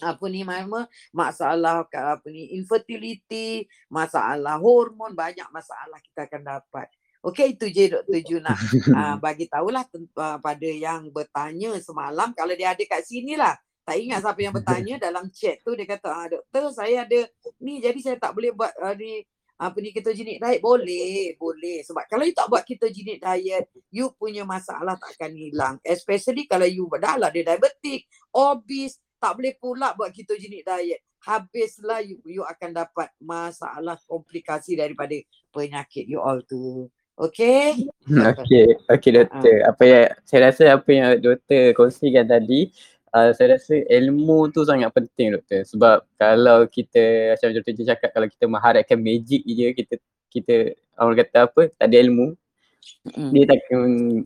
apa 0.00 0.24
ni 0.32 0.40
mama 0.42 0.88
masalah 1.12 1.84
apa 1.84 2.26
ni 2.32 2.56
infertility 2.56 3.68
masalah 3.92 4.56
hormon 4.56 5.12
banyak 5.12 5.44
masalah 5.52 6.00
kita 6.00 6.24
akan 6.24 6.42
dapat 6.56 6.88
Okey 7.20 7.52
itu 7.52 7.68
je 7.68 7.92
Dr. 7.92 8.20
Ju 8.28 8.36
nak 8.40 8.56
uh, 8.96 9.16
bagi 9.20 9.44
tahulah 9.44 9.84
uh, 9.92 10.38
pada 10.40 10.68
yang 10.68 11.12
bertanya 11.12 11.76
semalam 11.84 12.32
kalau 12.32 12.56
dia 12.56 12.72
ada 12.72 12.80
kat 12.80 13.04
sini 13.04 13.36
lah. 13.36 13.52
Tak 13.84 13.96
ingat 13.96 14.24
siapa 14.24 14.40
yang 14.40 14.54
bertanya 14.56 14.94
dalam 15.10 15.28
chat 15.28 15.60
tu 15.60 15.76
dia 15.76 15.84
kata 15.84 16.08
ah 16.08 16.26
doktor 16.32 16.72
saya 16.72 17.04
ada 17.04 17.20
ni 17.60 17.80
jadi 17.80 17.96
saya 18.00 18.16
tak 18.16 18.32
boleh 18.32 18.56
buat 18.56 18.72
uh, 18.80 18.96
ni 18.96 19.20
apa 19.60 19.76
ni 19.84 19.92
ketogenik 19.92 20.40
diet 20.40 20.64
boleh 20.64 21.36
boleh 21.36 21.84
sebab 21.84 22.08
kalau 22.08 22.24
you 22.24 22.32
tak 22.32 22.48
buat 22.48 22.64
ketogenik 22.64 23.20
diet 23.20 23.68
you 23.92 24.08
punya 24.16 24.40
masalah 24.48 24.96
takkan 24.96 25.36
hilang 25.36 25.76
especially 25.84 26.48
kalau 26.48 26.64
you 26.64 26.88
dah 26.96 27.20
lah 27.20 27.28
dia 27.28 27.44
diabetik 27.44 28.08
obese 28.32 28.96
tak 29.20 29.36
boleh 29.36 29.52
pula 29.60 29.92
buat 29.92 30.16
ketogenik 30.16 30.64
diet 30.64 31.04
habislah 31.20 32.00
you, 32.00 32.16
you 32.24 32.40
akan 32.40 32.72
dapat 32.72 33.12
masalah 33.20 34.00
komplikasi 34.08 34.80
daripada 34.80 35.12
penyakit 35.52 36.08
you 36.08 36.16
all 36.16 36.40
tu 36.40 36.88
Okay. 37.20 37.76
Okay, 38.10 38.74
okay 38.90 39.10
doktor. 39.12 39.56
Uh. 39.62 39.70
Apa 39.70 39.82
yang 39.86 40.06
saya 40.26 40.40
rasa 40.50 40.62
apa 40.74 40.90
yang 40.90 41.20
doktor 41.20 41.76
kongsikan 41.76 42.26
tadi, 42.26 42.72
uh, 43.14 43.30
saya 43.36 43.54
rasa 43.60 43.76
ilmu 43.86 44.50
tu 44.50 44.64
sangat 44.66 44.90
penting 44.90 45.36
doktor. 45.36 45.62
Sebab 45.68 46.08
kalau 46.16 46.66
kita 46.66 47.36
macam 47.36 47.48
doktor 47.54 47.86
cakap 47.86 48.10
kalau 48.10 48.26
kita 48.26 48.44
mengharapkan 48.50 48.98
magic 48.98 49.46
je 49.46 49.68
kita 49.76 49.94
kita 50.30 50.54
orang 50.98 51.16
kata 51.22 51.38
apa, 51.46 51.62
tak 51.76 51.86
ada 51.86 51.96
ilmu. 52.02 52.34
Mm. 53.12 53.30
Dia 53.36 53.44
takkan 53.46 53.80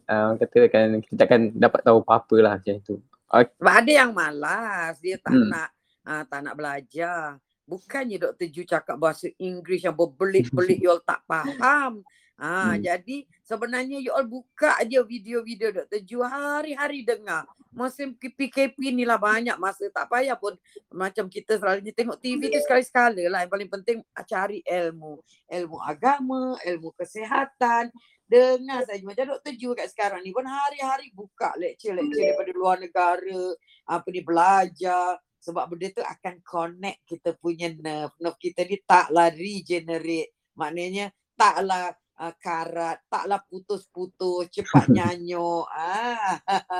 uh, 0.07 0.33
kata 0.39 0.59
kan 0.71 0.87
kita 1.03 1.15
takkan 1.19 1.41
dapat 1.53 1.81
tahu 1.83 1.99
apa-apa 2.07 2.37
lah 2.41 2.53
macam 2.57 2.77
tu. 2.87 2.97
Okay. 3.29 3.53
Ada 3.59 3.93
yang 3.93 4.11
malas, 4.15 4.97
dia 5.03 5.19
tak 5.19 5.35
mm. 5.35 5.49
nak 5.51 5.69
uh, 6.07 6.23
tak 6.25 6.41
nak 6.47 6.55
belajar. 6.55 7.37
Bukannya 7.65 8.21
Dr. 8.21 8.49
Ju 8.53 8.63
cakap 8.69 9.01
bahasa 9.01 9.29
Inggeris 9.41 9.89
yang 9.89 9.97
berbelit-belit 9.97 10.79
you 10.85 10.93
all 10.93 11.01
tak 11.01 11.25
faham. 11.25 12.05
Ha, 12.35 12.75
hmm. 12.75 12.83
Jadi 12.83 13.17
sebenarnya 13.47 14.03
you 14.03 14.11
all 14.11 14.27
buka 14.27 14.75
aja 14.83 15.07
video-video 15.07 15.71
Dr. 15.71 16.03
Ju 16.03 16.19
hari-hari 16.27 17.07
dengar. 17.07 17.47
Musim 17.71 18.15
PKP 18.15 18.95
ni 18.95 19.03
lah 19.03 19.19
banyak 19.19 19.59
masa 19.59 19.87
tak 19.91 20.07
payah 20.07 20.39
pun 20.39 20.55
macam 20.95 21.27
kita 21.27 21.59
selalunya 21.59 21.91
tengok 21.91 22.19
TV 22.19 22.51
tu 22.51 22.59
sekali-sekala 22.63 23.23
lah. 23.31 23.47
Yang 23.47 23.53
paling 23.55 23.71
penting 23.71 23.99
cari 24.27 24.59
ilmu. 24.67 25.23
Ilmu 25.47 25.79
agama, 25.79 26.59
ilmu 26.67 26.91
kesihatan. 26.99 27.95
Dengar 28.27 28.83
saja 28.83 29.03
macam 29.07 29.39
Dr. 29.39 29.55
Ju 29.55 29.71
kat 29.79 29.95
sekarang 29.95 30.27
ni 30.27 30.35
pun 30.35 30.47
hari-hari 30.47 31.15
buka 31.15 31.55
lecture-lecture 31.55 32.35
daripada 32.35 32.51
luar 32.51 32.77
negara. 32.83 33.43
Apa 33.87 34.07
ni 34.11 34.27
belajar. 34.27 35.23
Sebab 35.39 35.71
benda 35.71 35.87
tu 35.93 36.03
akan 36.03 36.35
connect 36.43 36.99
kita 37.07 37.37
punya 37.39 37.71
nerve. 37.71 38.15
Nerve 38.19 38.39
kita 38.43 38.67
ni 38.67 38.83
taklah 38.83 39.31
regenerate. 39.31 40.35
Maknanya 40.59 41.15
taklah 41.39 41.95
uh, 42.21 42.35
karat, 42.39 43.03
taklah 43.11 43.41
putus-putus, 43.47 44.51
cepat 44.51 44.87
nyanyuk. 44.97 45.67
Ah. 45.71 46.39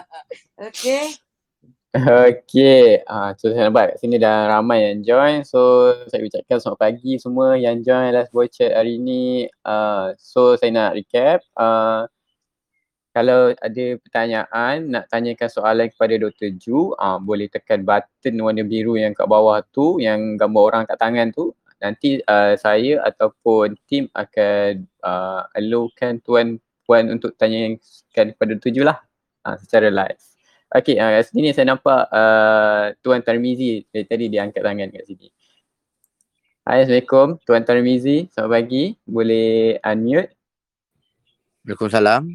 okay. 0.69 1.15
Okay, 1.95 3.07
uh, 3.07 3.31
so 3.39 3.55
saya 3.55 3.71
nampak 3.71 3.95
kat 3.95 3.97
sini 4.03 4.19
dah 4.19 4.51
ramai 4.51 4.83
yang 4.83 5.07
join. 5.07 5.47
So 5.47 5.95
saya 6.11 6.27
ucapkan 6.27 6.59
selamat 6.59 6.81
pagi 6.83 7.23
semua 7.23 7.55
yang 7.55 7.87
join 7.87 8.11
Last 8.11 8.35
Boy 8.35 8.51
Chat 8.51 8.75
hari 8.75 8.99
ni. 8.99 9.47
Uh, 9.63 10.11
so 10.19 10.59
saya 10.59 10.75
nak 10.75 10.99
recap. 10.99 11.47
Uh, 11.55 12.11
kalau 13.15 13.55
ada 13.55 13.87
pertanyaan, 14.03 14.91
nak 14.91 15.07
tanyakan 15.07 15.47
soalan 15.47 15.87
kepada 15.87 16.19
Dr. 16.19 16.51
Ju, 16.59 16.99
uh, 16.99 17.23
boleh 17.23 17.47
tekan 17.47 17.87
button 17.87 18.43
warna 18.43 18.67
biru 18.67 18.99
yang 18.99 19.15
kat 19.15 19.31
bawah 19.31 19.63
tu, 19.71 20.03
yang 20.03 20.35
gambar 20.35 20.63
orang 20.67 20.83
kat 20.91 20.99
tangan 20.99 21.31
tu 21.31 21.55
nanti 21.85 22.17
uh, 22.25 22.57
saya 22.57 23.05
ataupun 23.05 23.77
tim 23.85 24.09
akan 24.17 24.89
uh, 25.05 25.45
allohkan 25.53 26.25
tuan 26.25 26.57
puan 26.89 27.13
untuk 27.13 27.37
tanyakan 27.37 28.33
kepada 28.33 28.55
tujuh 28.57 28.85
lah 28.89 29.05
uh, 29.45 29.57
secara 29.61 29.93
live. 29.93 30.21
Okay, 30.73 30.97
uh, 30.97 31.21
kat 31.21 31.29
sini 31.29 31.53
saya 31.53 31.77
nampak 31.77 32.09
uh, 32.11 32.97
Tuan 33.05 33.23
Tarmizi 33.23 33.85
dari 33.93 34.09
tadi 34.09 34.27
dia 34.33 34.43
angkat 34.43 34.65
tangan 34.65 34.89
kat 34.91 35.05
sini. 35.07 35.29
Hai, 36.65 36.83
Assalamualaikum 36.83 37.39
Tuan 37.45 37.63
Tarmizi, 37.63 38.27
selamat 38.33 38.51
pagi. 38.51 38.85
Boleh 39.05 39.79
unmute? 39.85 40.33
Waalaikumsalam. 41.69 42.27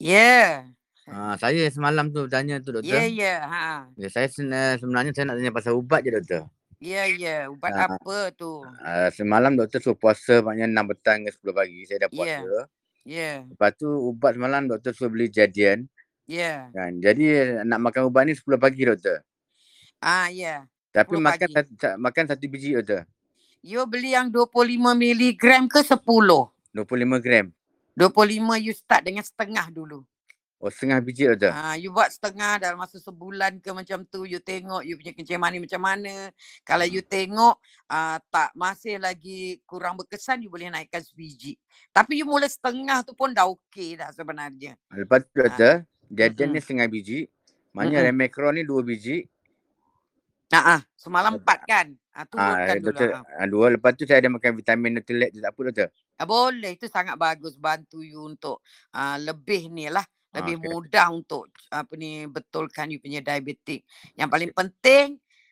Yeah. 0.00 0.72
Ha, 1.10 1.36
saya 1.36 1.68
semalam 1.68 2.08
tu 2.10 2.26
tanya 2.26 2.58
tu 2.58 2.72
doktor. 2.74 2.90
Yeah, 2.90 3.06
yeah. 3.06 3.38
Ha. 3.44 3.92
Ya, 4.00 4.08
saya 4.08 4.26
sebenarnya 4.30 5.12
saya 5.12 5.28
nak 5.28 5.36
tanya 5.38 5.52
pasal 5.52 5.76
ubat 5.76 6.02
je 6.02 6.10
doktor. 6.16 6.48
Ya, 6.80 7.04
ya. 7.04 7.52
Ubat 7.52 7.76
uh, 7.76 7.92
apa 7.92 8.32
tu? 8.32 8.64
Uh, 8.64 9.08
semalam 9.12 9.52
doktor 9.52 9.84
suruh 9.84 10.00
puasa 10.00 10.40
maknanya 10.40 10.80
6 10.80 10.90
petang 10.96 11.18
ke 11.28 11.30
10 11.36 11.52
pagi. 11.52 11.80
Saya 11.84 11.98
dah 12.00 12.08
ya. 12.08 12.16
puasa. 12.16 12.32
Ya. 12.40 12.60
Yeah. 13.04 13.36
Lepas 13.52 13.70
tu 13.76 13.88
ubat 13.88 14.32
semalam 14.32 14.62
doktor 14.64 14.96
suruh 14.96 15.12
beli 15.12 15.28
jadian. 15.28 15.84
Ya. 16.24 16.40
Yeah. 16.40 16.58
Kan? 16.72 16.92
Jadi 17.04 17.24
nak 17.68 17.78
makan 17.84 18.08
ubat 18.08 18.24
ni 18.24 18.32
10 18.32 18.56
pagi 18.56 18.82
doktor. 18.88 19.20
Ah, 20.00 20.32
ya. 20.32 20.40
Yeah. 20.40 20.60
Tapi 20.90 21.20
makan 21.20 21.48
satu, 21.52 21.72
makan 22.00 22.24
satu 22.32 22.44
biji 22.48 22.72
doktor. 22.80 23.04
You 23.60 23.84
beli 23.84 24.16
yang 24.16 24.32
25 24.32 24.96
miligram 24.96 25.68
ke 25.68 25.84
10? 25.84 26.00
25 26.00 27.20
gram. 27.20 27.52
25 27.92 28.64
you 28.64 28.72
start 28.72 29.04
dengan 29.04 29.20
setengah 29.20 29.68
dulu. 29.68 30.00
Oh 30.60 30.68
setengah 30.68 31.00
biji 31.00 31.24
ada. 31.24 31.56
Ha, 31.56 31.80
you 31.80 31.88
buat 31.88 32.12
setengah 32.12 32.60
dalam 32.60 32.76
masa 32.76 33.00
sebulan 33.00 33.64
ke 33.64 33.72
macam 33.72 34.04
tu. 34.04 34.28
You 34.28 34.44
tengok 34.44 34.84
you 34.84 35.00
punya 35.00 35.16
kencing 35.16 35.40
manis 35.40 35.64
macam 35.64 35.80
mana. 35.80 36.28
Kalau 36.68 36.84
you 36.84 37.00
tengok 37.00 37.56
uh, 37.88 38.20
tak 38.28 38.52
masih 38.52 39.00
lagi 39.00 39.64
kurang 39.64 39.96
berkesan 39.96 40.44
you 40.44 40.52
boleh 40.52 40.68
naikkan 40.68 41.00
sebiji. 41.00 41.56
Tapi 41.96 42.20
you 42.20 42.28
mula 42.28 42.44
setengah 42.44 43.00
tu 43.08 43.16
pun 43.16 43.32
dah 43.32 43.48
okey 43.48 43.96
dah 43.96 44.12
sebenarnya. 44.12 44.76
Lepas 44.92 45.24
tu 45.32 45.40
ada. 45.40 45.80
Ha. 45.80 45.84
Jajan 46.12 46.52
ni 46.52 46.60
setengah 46.60 46.92
biji. 46.92 47.24
Maknanya 47.72 48.04
mm-hmm. 48.04 48.20
remekron 48.20 48.52
ni 48.60 48.62
dua 48.68 48.84
biji. 48.84 49.24
Ha, 50.52 50.76
ah, 50.76 50.80
semalam 50.92 51.40
empat 51.40 51.64
kan? 51.64 51.86
Ha, 52.12 52.28
turunkan 52.28 52.76
ha, 52.76 52.82
dulu. 52.84 53.08
Ha. 53.16 53.44
Dua. 53.48 53.66
Lepas 53.72 53.96
tu 53.96 54.04
saya 54.04 54.20
ada 54.20 54.28
makan 54.28 54.60
vitamin 54.60 55.00
Nutrilite 55.00 55.32
tu 55.32 55.40
tak 55.40 55.56
apa 55.56 55.60
doktor? 55.72 55.88
Ha, 56.20 56.22
boleh. 56.28 56.76
Itu 56.76 56.84
sangat 56.84 57.16
bagus 57.16 57.56
bantu 57.56 58.04
you 58.04 58.28
untuk 58.28 58.60
uh, 58.92 59.16
lebih 59.16 59.72
ni 59.72 59.88
lah 59.88 60.04
lebih 60.30 60.62
okay. 60.62 60.66
mudah 60.70 61.06
untuk 61.10 61.50
apa 61.74 61.92
ni 61.98 62.26
betulkan 62.30 62.90
you 62.90 63.02
punya 63.02 63.18
diabetik. 63.18 63.82
Yang 64.14 64.28
paling 64.30 64.52
penting 64.54 65.06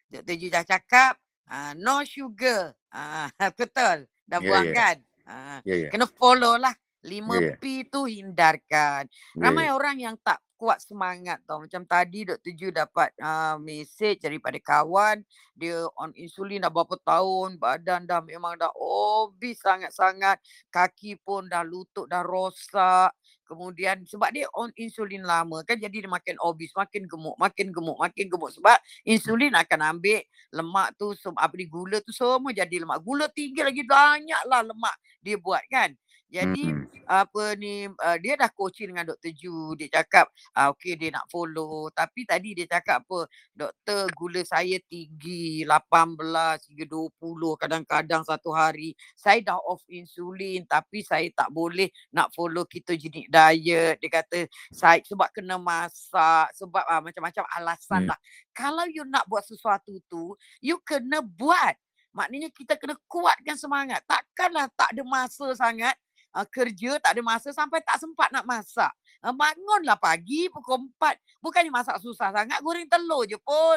Dr. 0.08 0.34
Ju 0.40 0.48
dah 0.48 0.64
cakap 0.64 1.20
uh, 1.50 1.72
no 1.76 2.00
sugar. 2.06 2.72
Uh, 2.88 3.28
betul. 3.60 4.08
Dah 4.24 4.38
yeah, 4.40 4.48
buang 4.48 4.66
yeah. 4.70 4.76
kan? 4.76 4.96
Uh, 5.28 5.58
yeah, 5.68 5.78
yeah. 5.86 5.90
Kena 5.92 6.06
follow 6.08 6.56
lah. 6.56 6.72
5P 6.98 7.62
yeah. 7.62 7.82
tu 7.86 8.00
hindarkan. 8.10 9.06
Ramai 9.38 9.70
yeah. 9.70 9.76
orang 9.76 9.96
yang 10.02 10.16
tak 10.18 10.42
kuat 10.58 10.82
semangat 10.82 11.38
tau. 11.46 11.62
Macam 11.62 11.86
tadi 11.86 12.26
Dr. 12.26 12.52
Ju 12.58 12.68
dapat 12.74 13.14
uh, 13.22 13.54
message 13.62 14.26
daripada 14.26 14.58
kawan. 14.58 15.22
Dia 15.54 15.86
on 15.94 16.10
insulin 16.18 16.66
dah 16.66 16.72
berapa 16.72 16.98
tahun. 17.06 17.60
Badan 17.60 18.08
dah 18.08 18.18
memang 18.24 18.58
dah 18.58 18.74
obese 18.74 19.62
sangat-sangat. 19.62 20.42
Kaki 20.72 21.22
pun 21.22 21.46
dah 21.46 21.62
lutut 21.62 22.10
dah 22.10 22.26
rosak. 22.26 23.14
Kemudian 23.48 24.04
sebab 24.04 24.28
dia 24.28 24.44
on 24.52 24.68
insulin 24.76 25.24
lama 25.24 25.64
kan 25.64 25.80
jadi 25.80 26.04
dia 26.04 26.10
makin 26.10 26.36
obese, 26.44 26.76
makin 26.76 27.08
gemuk, 27.08 27.32
makin 27.40 27.72
gemuk, 27.72 27.96
makin 27.96 28.28
gemuk. 28.28 28.52
Sebab 28.52 28.76
insulin 29.08 29.56
akan 29.56 29.96
ambil 29.96 30.20
lemak 30.52 30.92
tu, 31.00 31.16
apa 31.32 31.54
ni 31.56 31.64
gula 31.64 32.04
tu 32.04 32.12
semua 32.12 32.52
jadi 32.52 32.84
lemak. 32.84 33.00
Gula 33.00 33.26
tinggi 33.32 33.64
lagi 33.64 33.80
banyaklah 33.88 34.60
lemak 34.68 34.96
dia 35.24 35.40
buat 35.40 35.64
kan. 35.72 35.96
Jadi 36.28 36.68
hmm. 36.68 37.08
apa 37.08 37.56
ni 37.56 37.88
uh, 37.88 38.16
dia 38.20 38.36
dah 38.36 38.52
coaching 38.52 38.92
dengan 38.92 39.08
Dr. 39.08 39.32
Ju. 39.32 39.72
Dia 39.80 39.88
cakap 39.88 40.28
uh, 40.52 40.76
okey 40.76 41.00
dia 41.00 41.08
nak 41.08 41.24
follow. 41.32 41.88
Tapi 41.88 42.28
tadi 42.28 42.52
dia 42.52 42.68
cakap 42.68 43.00
apa? 43.08 43.24
Doktor 43.56 44.12
gula 44.12 44.44
saya 44.44 44.76
tinggi 44.92 45.64
18 45.64 46.68
hingga 46.68 46.84
20 46.84 47.16
kadang-kadang 47.56 48.22
satu 48.28 48.52
hari. 48.52 48.92
Saya 49.16 49.40
dah 49.40 49.56
off 49.56 49.80
insulin 49.88 50.68
tapi 50.68 51.00
saya 51.00 51.24
tak 51.32 51.48
boleh 51.48 51.88
nak 52.12 52.28
follow 52.36 52.68
ketogenik 52.68 53.32
diet. 53.32 53.96
Dia 53.96 54.10
kata 54.12 54.44
saya 54.68 55.00
sebab 55.00 55.32
kena 55.32 55.56
masak, 55.56 56.52
sebab 56.52 56.84
uh, 56.84 57.00
macam-macam 57.00 57.44
alasan 57.56 58.04
hmm. 58.04 58.10
lah. 58.12 58.18
Kalau 58.52 58.84
you 58.84 59.08
nak 59.08 59.24
buat 59.24 59.48
sesuatu 59.48 59.96
tu, 60.12 60.36
you 60.60 60.76
kena 60.84 61.24
buat. 61.24 61.72
Maknanya 62.12 62.52
kita 62.52 62.76
kena 62.76 63.00
kuatkan 63.08 63.56
semangat. 63.56 64.04
Takkanlah 64.04 64.68
tak 64.76 64.92
ada 64.92 65.02
masa 65.08 65.54
sangat 65.56 65.96
uh, 66.38 66.46
kerja 66.46 67.02
tak 67.02 67.18
ada 67.18 67.22
masa 67.26 67.50
sampai 67.50 67.82
tak 67.82 67.98
sempat 67.98 68.30
nak 68.30 68.46
masak. 68.46 68.92
Ah, 69.18 69.34
bangunlah 69.34 69.98
pagi 69.98 70.46
pukul 70.46 70.86
4. 70.94 71.42
Bukannya 71.42 71.74
masak 71.74 71.98
susah 71.98 72.30
sangat. 72.30 72.62
Goreng 72.62 72.86
telur 72.86 73.26
je 73.26 73.34
pun. 73.42 73.74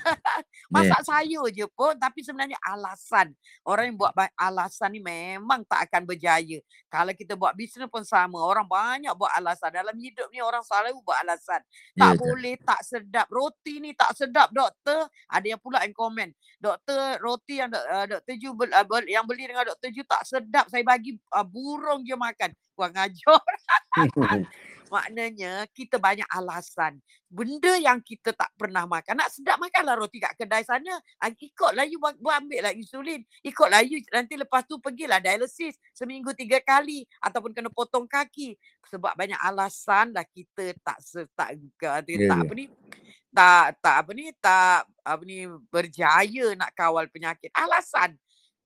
masak 0.74 1.04
sayur 1.04 1.52
je 1.52 1.68
pun. 1.68 1.92
Tapi 1.92 2.24
sebenarnya 2.24 2.56
alasan. 2.64 3.36
Orang 3.68 3.92
yang 3.92 3.96
buat 4.00 4.16
alasan 4.32 4.96
ni 4.96 5.04
memang 5.04 5.60
tak 5.68 5.92
akan 5.92 6.08
berjaya. 6.08 6.64
Kalau 6.88 7.12
kita 7.12 7.36
buat 7.36 7.52
bisnes 7.52 7.84
pun 7.92 8.00
sama. 8.00 8.40
Orang 8.40 8.64
banyak 8.64 9.12
buat 9.12 9.28
alasan. 9.36 9.76
Dalam 9.76 9.92
hidup 9.92 10.32
ni 10.32 10.40
orang 10.40 10.64
selalu 10.64 11.04
buat 11.04 11.20
alasan. 11.20 11.60
Tak 11.92 12.16
betul. 12.16 12.24
boleh, 12.24 12.56
tak 12.64 12.80
sedap. 12.80 13.26
Roti 13.28 13.74
ni 13.84 13.92
tak 13.92 14.16
sedap 14.16 14.48
doktor. 14.56 15.04
Ada 15.28 15.52
yang 15.52 15.60
pula 15.60 15.84
yang 15.84 15.92
komen. 15.92 16.32
Doktor 16.56 17.20
roti 17.20 17.60
yang 17.60 17.68
uh, 17.68 18.08
Doktor 18.08 18.34
Ju 18.40 18.56
uh, 18.56 19.04
yang 19.04 19.28
beli 19.28 19.52
dengan 19.52 19.68
Doktor 19.68 19.92
Ju 19.92 20.00
tak 20.08 20.24
sedap. 20.24 20.64
Saya 20.72 20.80
bagi 20.80 21.12
uh, 21.36 21.44
burung 21.44 22.08
je 22.08 22.16
makan. 22.16 22.56
Kurang 22.78 22.94
ajar. 22.94 23.42
Maknanya 24.94 25.68
kita 25.74 26.00
banyak 26.00 26.24
alasan. 26.32 26.96
Benda 27.28 27.76
yang 27.76 28.00
kita 28.00 28.32
tak 28.32 28.48
pernah 28.56 28.88
makan. 28.88 29.20
Nak 29.20 29.34
sedap 29.34 29.60
makanlah 29.60 30.00
roti 30.00 30.16
kat 30.16 30.32
kedai 30.32 30.64
sana. 30.64 30.96
Ah, 31.20 31.28
Ikutlah 31.28 31.84
you 31.84 32.00
buat, 32.00 32.16
buat 32.16 32.40
ambil 32.40 32.70
lah 32.70 32.72
insulin. 32.72 33.20
Ikutlah 33.44 33.84
you 33.84 34.00
nanti 34.08 34.40
lepas 34.40 34.64
tu 34.64 34.80
pergilah 34.80 35.20
dialisis 35.20 35.76
seminggu 35.92 36.32
tiga 36.32 36.62
kali. 36.64 37.04
Ataupun 37.20 37.52
kena 37.52 37.68
potong 37.68 38.08
kaki. 38.08 38.56
Sebab 38.88 39.12
banyak 39.12 39.36
alasan 39.44 40.16
lah 40.16 40.24
kita 40.24 40.72
tak 40.80 40.98
se, 41.04 41.28
tak, 41.36 41.60
tak, 41.76 42.08
Ya, 42.08 42.32
tak 42.32 42.38
ya. 42.40 42.44
apa 42.48 42.52
ni 42.56 42.66
tak 43.28 43.76
tak 43.84 43.96
apa 44.00 44.10
ni 44.16 44.24
tak 44.40 44.88
apa 45.04 45.22
ni 45.28 45.44
berjaya 45.68 46.56
nak 46.56 46.72
kawal 46.72 47.04
penyakit. 47.12 47.52
Alasan 47.52 48.16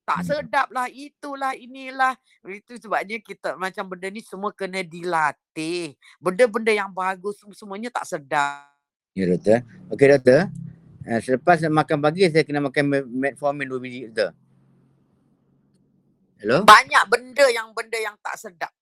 tak 0.02 0.18
Hmm. 0.18 0.28
sedap 0.28 0.66
lah 0.68 0.87
itulah 0.87 1.54
inilah 1.54 2.12
itu 2.44 2.75
sebabnya 2.76 3.16
kita 3.16 3.54
macam 3.54 3.87
benda 3.87 4.09
ni 4.09 4.18
semua 4.18 4.50
kena 4.50 4.82
dilatih 4.82 5.94
benda-benda 6.18 6.73
yang 6.73 6.90
bagus 6.90 7.38
sem- 7.38 7.54
semuanya 7.54 7.88
tak 7.88 8.06
sedap 8.06 8.66
Ya 9.12 9.28
doktor. 9.28 9.61
Okey 9.88 10.09
doktor. 10.09 10.40
Uh, 11.02 11.21
selepas 11.21 11.61
makan 11.62 11.99
pagi 12.00 12.25
saya 12.26 12.42
kena 12.42 12.59
makan 12.61 12.85
me- 12.85 13.04
metformin 13.28 13.68
2 13.68 13.76
biji 13.78 14.00
doktor. 14.06 14.32
Hello? 16.38 16.64
banyak 16.64 17.04
benda 17.06 17.47
yang 17.47 17.71
benda 17.71 17.94
yang 17.97 18.18
tak 18.18 18.35
sedap 18.35 18.73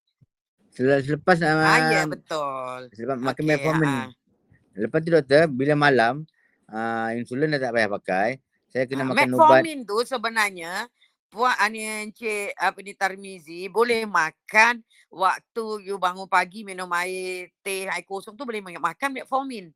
Sel- 0.71 1.03
Selepas 1.03 1.37
uh, 1.39 1.51
ah 1.51 1.79
ya 1.91 2.03
betul 2.07 2.89
selepas 2.91 3.19
makan 3.19 3.37
Okey, 3.37 3.51
metformin 3.51 3.89
ni. 3.91 4.03
Lepas 4.79 4.99
tu 4.99 5.11
doktor, 5.11 5.43
bila 5.47 5.75
malam 5.75 6.25
uh, 6.67 7.11
insulin 7.13 7.51
dah 7.51 7.61
tak 7.61 7.75
payah 7.75 7.91
pakai, 7.91 8.29
saya 8.67 8.87
kena 8.87 9.03
ah, 9.03 9.09
makan 9.11 9.29
ubat. 9.29 9.61
metformin 9.61 9.79
tu 9.83 9.99
sebenarnya 10.01 10.87
Puan 11.31 11.55
Ani 11.63 11.87
Encik 11.87 12.59
apa 12.59 12.83
ni 12.83 12.91
Tarmizi 12.91 13.71
boleh 13.71 14.03
makan 14.03 14.83
waktu 15.15 15.87
you 15.87 15.95
bangun 15.95 16.27
pagi 16.27 16.67
minum 16.67 16.91
air 16.91 17.55
teh 17.63 17.87
air 17.87 18.03
kosong 18.03 18.35
tu 18.35 18.43
boleh 18.43 18.59
makan 18.59 19.15
metformin. 19.15 19.71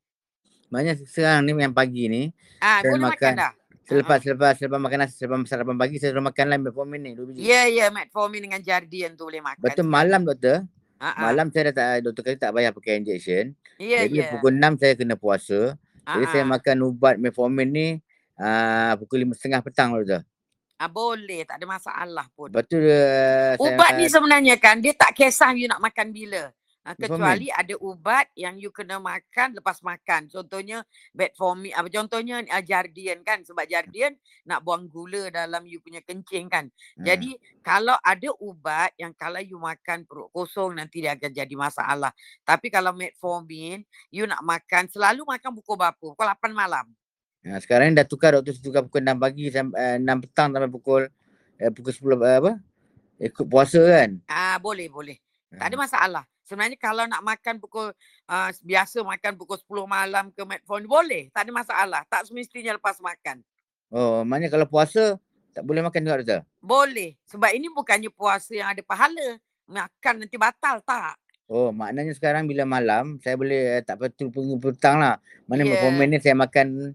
Maknanya 0.75 0.99
sekarang 1.07 1.47
ni 1.47 1.55
yang 1.55 1.71
pagi 1.71 2.11
ni, 2.11 2.23
Ah 2.59 2.83
Saya 2.83 2.99
boleh 2.99 3.07
makan, 3.07 3.15
makan. 3.15 3.35
dah. 3.39 3.53
selepas 3.87 4.19
selepas 4.19 4.53
selepas 4.59 4.81
makan 4.83 4.99
nasi, 5.07 5.15
selepas 5.15 5.47
sarapan 5.47 5.79
pagi 5.79 6.03
saya 6.03 6.11
sudah 6.11 6.27
makan 6.27 6.45
lah 6.51 6.59
metformin 6.59 7.01
ni 7.07 7.11
2 7.15 7.23
biji. 7.23 7.39
Ya 7.47 7.71
ya 7.71 7.87
metformin 7.95 8.51
dengan 8.51 8.59
Jardian 8.59 9.15
tu 9.15 9.31
boleh 9.31 9.39
makan. 9.39 9.63
Betul 9.63 9.87
malam 9.87 10.27
doktor, 10.27 10.67
ah. 10.99 11.31
malam 11.31 11.55
saya 11.55 11.71
dah 11.71 11.75
tak 11.79 11.87
doktor 12.03 12.23
kata 12.27 12.51
tak 12.51 12.51
payah 12.51 12.75
pakai 12.75 12.99
injection. 12.99 13.55
Ya 13.79 14.11
Jadi 14.11 14.27
ya. 14.27 14.35
pukul 14.35 14.59
6 14.59 14.83
saya 14.83 14.93
kena 14.99 15.15
puasa. 15.15 15.79
Jadi 16.03 16.25
Ah, 16.27 16.31
saya 16.35 16.45
makan 16.51 16.77
ubat 16.91 17.15
metformin 17.23 17.69
ni 17.71 17.87
uh, 18.43 18.99
pukul 18.99 19.23
5.30 19.23 19.63
petang 19.63 19.95
doktor. 19.95 20.27
Ah, 20.85 20.93
boleh, 20.93 21.49
tak 21.49 21.57
ada 21.57 21.65
masalah 21.65 22.27
pun. 22.37 22.53
Tu 22.69 22.77
uh, 22.77 23.57
Ubat 23.57 23.97
ni 23.97 24.05
sebenarnya 24.05 24.61
kan 24.61 24.77
dia 24.85 24.93
tak 24.93 25.17
kisah 25.17 25.57
you 25.57 25.65
nak 25.65 25.81
makan 25.81 26.13
bila. 26.13 26.53
Metformin. 26.85 27.01
kecuali 27.17 27.49
ada 27.49 27.75
ubat 27.81 28.29
yang 28.37 28.61
you 28.61 28.69
kena 28.69 29.01
makan 29.01 29.57
lepas 29.57 29.81
makan. 29.81 30.29
Contohnya 30.29 30.85
metformin, 31.17 31.73
apa 31.73 31.89
contohnya 31.89 32.45
uh, 32.45 32.61
Jardian 32.61 33.25
kan 33.25 33.41
sebab 33.41 33.65
Jardian 33.65 34.13
nak 34.45 34.61
buang 34.61 34.93
gula 34.93 35.33
dalam 35.33 35.65
you 35.65 35.81
punya 35.81 36.05
kencing 36.05 36.53
kan. 36.53 36.69
Ah, 36.69 37.09
Jadi 37.09 37.41
kalau 37.65 37.97
ada 38.05 38.29
ubat 38.37 38.93
yang 39.01 39.17
kalau 39.17 39.41
you 39.41 39.57
makan 39.57 40.05
perut 40.05 40.29
kosong 40.37 40.77
nanti 40.77 41.01
dia 41.01 41.17
akan 41.17 41.33
jadi 41.33 41.55
masalah. 41.57 42.13
Tapi 42.45 42.69
kalau 42.69 42.93
metformin 42.93 43.81
you 44.13 44.29
nak 44.29 44.45
makan 44.45 44.85
selalu 44.93 45.25
makan 45.25 45.57
pukul 45.57 45.81
berapa? 45.81 45.97
Pukul 45.97 46.29
8 46.29 46.53
malam. 46.53 46.85
Uh, 47.45 47.59
sekarang 47.59 47.91
ni 47.91 47.95
dah 47.95 48.05
tukar 48.05 48.33
doktor 48.33 48.55
tukar 48.57 48.83
pukul 48.83 49.01
6 49.01 49.15
pagi 49.17 49.45
sampai 49.49 49.99
uh, 49.99 50.17
6 50.17 50.25
petang 50.25 50.49
sampai 50.51 50.71
pukul 50.71 51.03
uh, 51.57 51.71
pukul 51.71 51.93
10 51.93 52.05
uh, 52.15 52.39
apa? 52.41 52.53
Ikut 53.17 53.47
puasa 53.47 53.81
kan. 53.81 54.11
Ah 54.27 54.59
boleh 54.59 54.89
boleh. 54.89 55.17
Tak 55.51 55.67
ada 55.67 55.77
Ah. 55.77 55.81
masalah. 55.81 56.25
Sebenarnya 56.45 56.77
kalau 56.77 57.07
nak 57.07 57.23
makan 57.23 57.57
pukul 57.57 57.89
uh, 58.27 58.51
biasa 58.61 59.01
makan 59.01 59.33
pukul 59.35 59.57
10 59.57 59.65
malam 59.87 60.25
ke 60.29 60.43
metformin 60.43 60.85
boleh, 60.85 61.23
tak 61.31 61.49
ada 61.49 61.53
masalah. 61.55 62.03
Tak 62.05 62.29
semestinya 62.29 62.75
lepas 62.75 62.99
makan. 62.99 63.41
Oh, 63.89 64.21
maknanya 64.23 64.51
kalau 64.51 64.67
puasa 64.67 65.17
tak 65.55 65.63
boleh 65.63 65.81
makan 65.81 66.03
juga 66.03 66.19
doktor. 66.21 66.41
Boleh. 66.59 67.15
Sebab 67.25 67.49
ini 67.49 67.71
bukannya 67.71 68.11
puasa 68.11 68.53
yang 68.53 68.69
ada 68.69 68.83
pahala. 68.83 69.39
Makan 69.65 70.15
nanti 70.21 70.37
batal 70.37 70.83
tak? 70.83 71.17
Oh, 71.47 71.71
maknanya 71.71 72.13
sekarang 72.13 72.45
bila 72.45 72.67
malam 72.67 73.17
saya 73.23 73.39
boleh 73.39 73.79
uh, 73.79 73.81
tak 73.81 73.97
betul 73.97 74.29
pukul 74.29 74.59
petang 74.59 74.99
lah. 74.99 75.17
Mana 75.47 75.63
Ya. 75.63 75.71
metformin 75.71 76.11
ni 76.11 76.19
saya 76.19 76.35
makan 76.35 76.93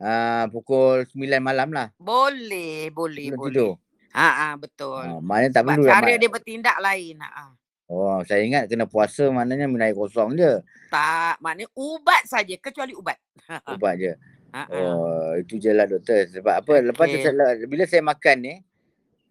uh, 0.00 0.44
pukul 0.48 1.04
9 1.06 1.14
malam 1.38 1.68
lah. 1.70 1.88
Boleh, 1.96 2.88
boleh, 2.90 3.30
Sebelum 3.30 3.38
boleh. 3.38 3.52
tidur. 3.52 3.72
Ha 4.10 4.26
ah 4.26 4.52
betul. 4.56 5.04
Oh, 5.06 5.20
maknanya 5.22 5.54
tak 5.54 5.64
perlu 5.64 5.86
lah. 5.86 5.94
cara 5.94 6.08
mak- 6.08 6.18
dia 6.18 6.30
bertindak 6.30 6.76
lain. 6.80 7.14
Ha 7.20 7.28
ah. 7.30 7.50
Oh, 7.86 8.18
saya 8.22 8.42
ingat 8.42 8.66
kena 8.66 8.86
puasa 8.86 9.26
maknanya 9.28 9.66
minum 9.66 9.82
air 9.82 9.94
kosong 9.94 10.34
je. 10.34 10.62
Tak, 10.88 11.38
maknanya 11.38 11.70
ubat 11.74 12.22
saja 12.24 12.54
kecuali 12.56 12.90
ubat. 12.92 13.18
Ubat 13.70 13.94
je. 13.96 14.12
Ha 14.50 14.62
ah. 14.62 14.66
Oh, 14.68 15.30
itu 15.36 15.58
je 15.58 15.70
lah 15.70 15.86
doktor. 15.86 16.26
Sebab 16.28 16.54
apa? 16.56 16.72
Lepas 16.82 17.06
tu 17.06 17.18
saya, 17.20 17.34
bila 17.64 17.84
saya 17.84 18.02
makan 18.02 18.36
ni, 18.40 18.54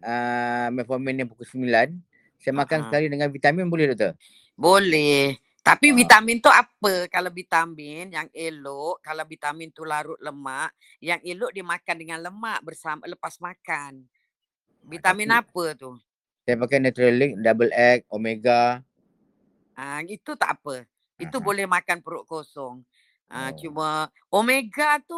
uh, 0.00 0.68
metformin 0.70 1.14
ni 1.14 1.24
pukul 1.24 1.44
9, 1.44 1.92
saya 2.36 2.52
makan 2.54 2.78
Ha-ha. 2.78 2.88
sekali 2.88 3.06
dengan 3.08 3.28
vitamin 3.28 3.68
boleh 3.68 3.92
doktor? 3.92 4.16
Boleh. 4.54 5.36
Tapi 5.70 5.86
Ah. 5.86 5.96
vitamin 5.96 6.42
tu 6.42 6.50
apa? 6.50 7.06
Kalau 7.06 7.30
vitamin 7.30 8.10
yang 8.10 8.26
elok, 8.34 8.98
kalau 8.98 9.22
vitamin 9.22 9.70
tu 9.70 9.86
larut 9.86 10.18
lemak, 10.18 10.74
yang 10.98 11.22
elok 11.22 11.54
dimakan 11.54 11.94
dengan 11.94 12.18
lemak 12.18 12.58
bersama 12.66 13.06
lepas 13.06 13.38
makan. 13.38 14.02
Vitamin 14.82 15.30
tapi- 15.30 15.46
apa 15.46 15.64
tu? 15.78 15.90
Saya 16.42 16.56
pakai 16.58 16.82
Neutralic, 16.82 17.38
Double 17.38 17.70
X, 17.70 18.02
Omega. 18.10 18.82
Ah 19.72 20.02
itu 20.02 20.34
tak 20.34 20.58
apa. 20.58 20.82
Itu 21.16 21.38
Ah, 21.38 21.40
ah. 21.40 21.46
boleh 21.46 21.66
makan 21.70 21.98
perut 22.02 22.26
kosong. 22.26 22.82
Ah 23.30 23.48
Oh. 23.48 23.50
cuma 23.54 23.88
omega 24.26 24.98
tu 25.06 25.14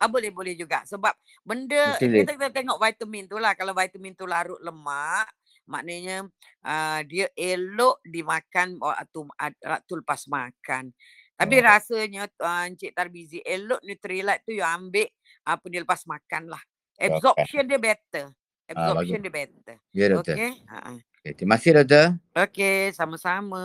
ah 0.00 0.08
boleh 0.08 0.32
boleh 0.32 0.56
juga 0.56 0.80
sebab 0.88 1.12
benda 1.44 2.00
kita, 2.00 2.32
kita 2.32 2.48
tengok 2.48 2.80
vitamin 2.80 3.28
tu 3.28 3.36
lah 3.36 3.52
kalau 3.52 3.76
vitamin 3.76 4.16
tu 4.16 4.24
larut 4.24 4.56
lemak 4.64 5.28
maknanya 5.70 6.26
uh, 6.66 7.00
dia 7.06 7.30
elok 7.38 8.02
dimakan 8.02 8.76
waktu 8.82 9.20
ad- 9.38 9.62
waktu 9.62 9.92
lepas 10.02 10.26
makan. 10.26 10.90
Tapi 11.38 11.56
Oh. 11.56 11.64
rasanya 11.64 12.28
uh, 12.42 12.68
Encik 12.68 12.92
Tarbizi 12.92 13.40
elok 13.40 13.80
Nutrilite 13.86 14.44
tu 14.44 14.52
yang 14.52 14.90
ambil 14.90 15.08
apa 15.46 15.64
dia 15.72 15.80
lepas 15.80 16.04
makan 16.04 16.52
lah. 16.52 16.60
Absorption 17.00 17.64
dia 17.64 17.80
better. 17.80 18.28
Ah, 18.68 18.92
Absorption 18.92 19.18
bagus. 19.18 19.24
dia 19.24 19.32
better. 19.32 19.76
Ya 19.96 20.06
doktor. 20.12 20.36
Okey. 20.36 20.52
Ha. 20.68 20.76
ah. 20.84 20.98
Okay, 21.20 21.32
terima 21.32 21.56
kasih 21.56 21.70
doktor. 21.80 22.06
Okey, 22.36 22.78
sama-sama. 22.92 23.64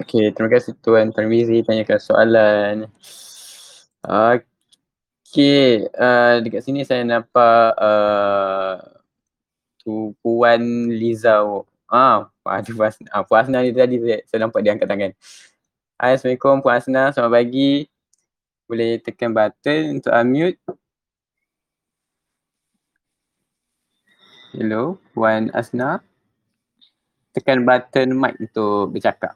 Okey, 0.00 0.32
terima 0.32 0.50
kasih 0.50 0.72
Tuan 0.80 1.12
Tarmizi 1.12 1.60
tanyakan 1.62 2.00
soalan. 2.00 2.76
Okey, 5.26 5.90
uh, 5.98 6.38
dekat 6.38 6.62
sini 6.62 6.86
saya 6.86 7.02
nampak 7.02 7.74
uh, 7.82 8.78
tu 9.82 10.14
Puan 10.22 10.62
Liza. 10.86 11.42
Ah, 11.90 12.30
ada 12.46 12.70
Puan 12.70 12.86
Asna. 12.86 13.10
Ah, 13.10 13.26
Puan 13.26 13.42
Asna 13.42 13.58
ni 13.66 13.74
tadi 13.74 13.98
saya, 13.98 14.22
saya 14.22 14.38
nampak 14.46 14.62
dia 14.62 14.78
angkat 14.78 14.86
tangan. 14.86 15.12
Hai, 15.98 16.14
Assalamualaikum 16.14 16.62
Puan 16.62 16.78
Asna, 16.78 17.10
selamat 17.10 17.32
pagi. 17.42 17.90
Boleh 18.70 19.02
tekan 19.02 19.34
button 19.34 19.98
untuk 19.98 20.14
unmute. 20.14 20.62
Hello, 24.54 25.02
Puan 25.10 25.50
Asna. 25.50 26.06
Tekan 27.34 27.66
button 27.66 28.14
mic 28.14 28.38
untuk 28.38 28.94
bercakap. 28.94 29.34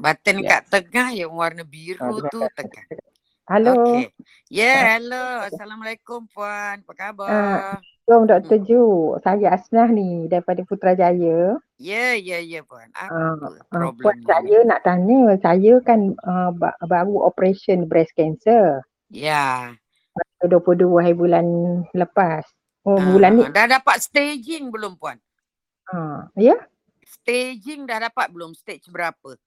Button 0.00 0.40
Ya. 0.40 0.56
kat 0.56 0.62
tengah 0.72 1.08
yang 1.12 1.36
warna 1.36 1.68
biru 1.68 2.24
tu 2.32 2.40
tekan. 2.56 2.86
Hello, 3.48 3.72
Okey. 3.96 4.12
Ya, 4.52 4.60
yeah, 4.60 4.78
hello. 5.00 5.24
Assalamualaikum 5.48 6.28
puan. 6.28 6.84
Apa 6.84 6.92
khabar? 6.92 7.80
Assalamualaikum 7.80 8.20
Dr. 8.28 8.58
Ju. 8.60 8.84
Saya 9.24 9.56
Asnah 9.56 9.88
ni 9.88 10.28
daripada 10.28 10.60
Putrajaya. 10.64 11.56
Ya, 11.80 12.12
ya, 12.12 12.38
ya 12.40 12.60
puan. 12.60 12.92
Ah, 12.92 13.08
Apa 13.08 13.48
Uh, 13.48 13.56
problem 13.72 14.04
Puan 14.04 14.16
ni? 14.20 14.24
saya 14.28 14.58
nak 14.68 14.80
tanya, 14.84 15.32
saya 15.40 15.80
kan 15.80 16.12
uh, 16.18 16.52
ba- 16.52 16.76
baru 16.84 17.24
operation 17.24 17.88
breast 17.88 18.12
cancer 18.12 18.84
Ya. 19.08 19.72
22 20.44 20.84
hari 21.00 21.16
bulan 21.16 21.46
lepas. 21.92 22.44
Oh, 22.84 23.00
Ah, 23.00 23.04
bulan 23.06 23.32
ni. 23.32 23.44
Dah 23.48 23.64
dapat 23.64 23.96
staging 24.00 24.68
belum 24.68 25.00
puan? 25.00 25.16
Uh, 25.88 26.28
ya? 26.36 26.56
Staging 27.00 27.88
dah 27.88 27.96
dapat 28.02 28.28
belum? 28.28 28.52
Stage 28.52 28.92
berapa? 28.92 29.40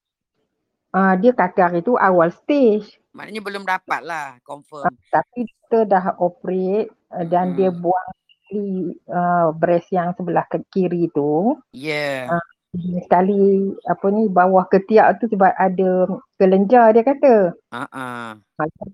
Uh, 0.89 1.13
dia 1.21 1.33
kata 1.33 1.69
hari 1.69 1.81
tu 1.81 1.93
awal 1.95 2.33
stage. 2.33 2.97
Maknanya 3.11 3.41
belum 3.43 3.63
dapat 3.67 4.01
lah 4.07 4.39
confirm. 4.47 4.91
Tapi 5.11 5.43
kita 5.43 5.83
dah 5.87 6.15
operate 6.17 6.91
uh, 7.11 7.25
dan 7.27 7.53
dia 7.59 7.69
Hmm. 7.71 7.83
buang 7.83 8.09
sekali 8.15 8.67
uh, 9.07 9.47
breast 9.55 9.89
yang 9.91 10.15
sebelah 10.15 10.47
ke 10.47 10.59
kiri 10.71 11.11
tu. 11.11 11.55
Ya. 11.75 12.27
Ah. 12.31 12.45
Sekali 12.71 13.75
apa 13.83 14.05
ni 14.15 14.31
bawah 14.31 14.63
ketiak 14.71 15.19
tu 15.19 15.27
sebab 15.27 15.51
ada 15.59 16.07
kelenjar 16.39 16.95
dia 16.95 17.03
kata. 17.03 17.51
Ha 17.75 17.83
ah. 17.91 18.31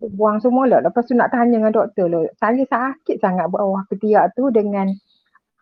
Tu 0.02 0.10
buang 0.18 0.42
semua 0.42 0.66
lah. 0.66 0.82
Lepas 0.82 1.06
tu 1.06 1.14
nak 1.14 1.30
tanya 1.30 1.62
dengan 1.62 1.74
doktor 1.74 2.10
lah. 2.10 2.26
Saya 2.42 2.66
sakit 2.66 3.22
sangat 3.22 3.54
bawah 3.54 3.86
ketiak 3.94 4.34
tu 4.34 4.50
dengan 4.50 4.90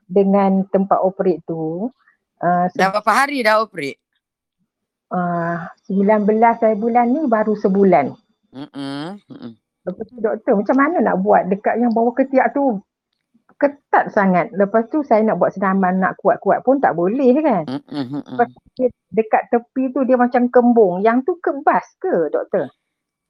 dengan 0.08 0.64
tempat 0.72 1.04
operate 1.04 1.44
tu. 1.44 1.92
Uh, 2.40 2.72
Dah 2.72 2.92
berapa 2.96 3.12
hari 3.12 3.44
dah 3.44 3.60
operate? 3.60 4.00
uh, 5.12 5.58
19 5.92 6.28
hari 6.40 6.76
bulan 6.78 7.12
ni 7.12 7.22
baru 7.28 7.54
sebulan. 7.58 8.16
Mm-mm. 8.54 9.22
Mm-mm. 9.30 9.54
Lepas 9.86 10.06
tu 10.10 10.18
doktor 10.22 10.54
macam 10.58 10.78
mana 10.78 10.98
nak 11.02 11.18
buat 11.26 11.44
dekat 11.50 11.76
yang 11.82 11.92
bawah 11.94 12.14
ketiak 12.18 12.54
tu 12.54 12.82
ketat 13.62 14.12
sangat. 14.14 14.52
Lepas 14.56 14.88
tu 14.92 15.02
saya 15.06 15.24
nak 15.26 15.40
buat 15.42 15.54
senaman 15.56 16.02
nak 16.04 16.20
kuat-kuat 16.22 16.64
pun 16.66 16.82
tak 16.84 16.94
boleh 16.98 17.34
kan. 17.42 17.66
Mm-mm. 17.70 18.24
Lepas 18.38 18.48
tu 18.78 18.90
dekat 19.14 19.44
tepi 19.54 19.94
tu 19.96 20.04
dia 20.08 20.18
macam 20.20 20.50
kembung. 20.52 21.02
Yang 21.06 21.28
tu 21.30 21.34
kebas 21.42 21.86
ke 22.02 22.30
doktor? 22.34 22.70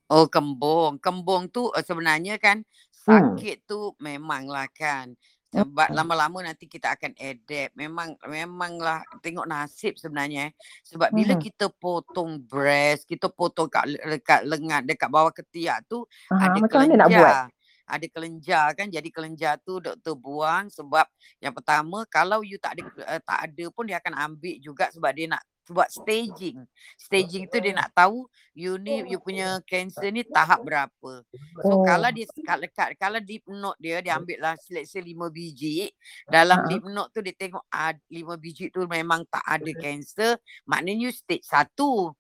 Oh 0.10 0.26
kembung. 0.32 1.02
Kembung 1.04 1.52
tu 1.52 1.70
eh, 1.76 1.84
sebenarnya 1.84 2.40
kan 2.40 2.64
Hmm. 3.08 3.36
sakit 3.36 3.68
tu 3.68 3.94
memanglah 4.00 4.70
kan. 4.74 5.14
Sebab 5.56 5.88
lama-lama 5.96 6.44
nanti 6.44 6.68
kita 6.68 6.92
akan 6.92 7.16
adapt. 7.16 7.72
Memang 7.74 8.20
memanglah 8.28 9.00
tengok 9.24 9.48
nasib 9.48 9.96
sebenarnya. 9.96 10.50
eh. 10.50 10.54
Sebab 10.84 11.10
bila 11.10 11.34
Mhm. 11.34 11.42
kita 11.42 11.66
potong 11.72 12.44
breast, 12.44 13.08
kita 13.08 13.32
potong 13.32 13.72
kat 13.72 13.88
dekat 13.88 14.44
lengan, 14.44 14.84
dekat 14.84 15.08
bawah 15.08 15.32
ketiak 15.32 15.88
tu 15.88 16.04
Aha, 16.28 16.52
ada 16.52 16.58
macam 16.60 16.80
mana 16.82 16.94
nak 16.98 17.08
buat? 17.08 17.16
kelenjar. 17.16 17.44
Ada 17.86 18.06
kelenjar 18.10 18.66
kan. 18.74 18.88
Jadi 18.90 19.10
kelenjar 19.14 19.54
tu 19.62 19.78
doktor 19.78 20.18
buang 20.18 20.68
sebab 20.68 21.06
yang 21.38 21.54
pertama 21.54 22.02
kalau 22.10 22.42
you 22.42 22.58
tak 22.58 22.76
ada 22.76 22.84
uh, 23.06 23.22
tak 23.22 23.40
ada 23.46 23.66
pun 23.70 23.86
dia 23.86 24.02
akan 24.02 24.14
ambil 24.18 24.56
juga 24.58 24.90
sebab 24.90 25.14
dia 25.14 25.30
nak 25.30 25.46
buat 25.70 25.90
staging. 25.90 26.66
Staging 26.98 27.50
tu 27.50 27.58
dia 27.62 27.74
nak 27.74 27.90
tahu 27.94 28.30
you 28.56 28.78
ni 28.80 29.04
you 29.10 29.20
punya 29.20 29.60
cancer 29.66 30.10
ni 30.14 30.24
tahap 30.24 30.62
berapa. 30.64 31.12
So 31.62 31.82
Oh. 31.82 31.84
kalau 31.84 32.10
dia 32.14 32.26
kat 32.30 32.58
dekat 32.62 32.90
kalau 32.96 33.20
deep 33.20 33.44
note 33.50 33.78
dia 33.82 34.00
dia 34.00 34.16
ambil 34.16 34.40
lah 34.40 34.56
let's 34.72 34.94
say 34.94 35.02
5 35.04 35.30
biji. 35.34 35.92
Dalam 36.30 36.66
deep 36.70 36.86
note 36.88 37.12
tu 37.12 37.20
dia 37.20 37.36
tengok 37.36 37.66
ah, 37.70 37.94
5 38.08 38.38
biji 38.40 38.72
tu 38.72 38.86
memang 38.88 39.26
tak 39.28 39.44
ada 39.44 39.72
cancer, 39.76 40.40
maknanya 40.66 41.10
you 41.10 41.14
stage 41.14 41.46
1. 41.48 42.16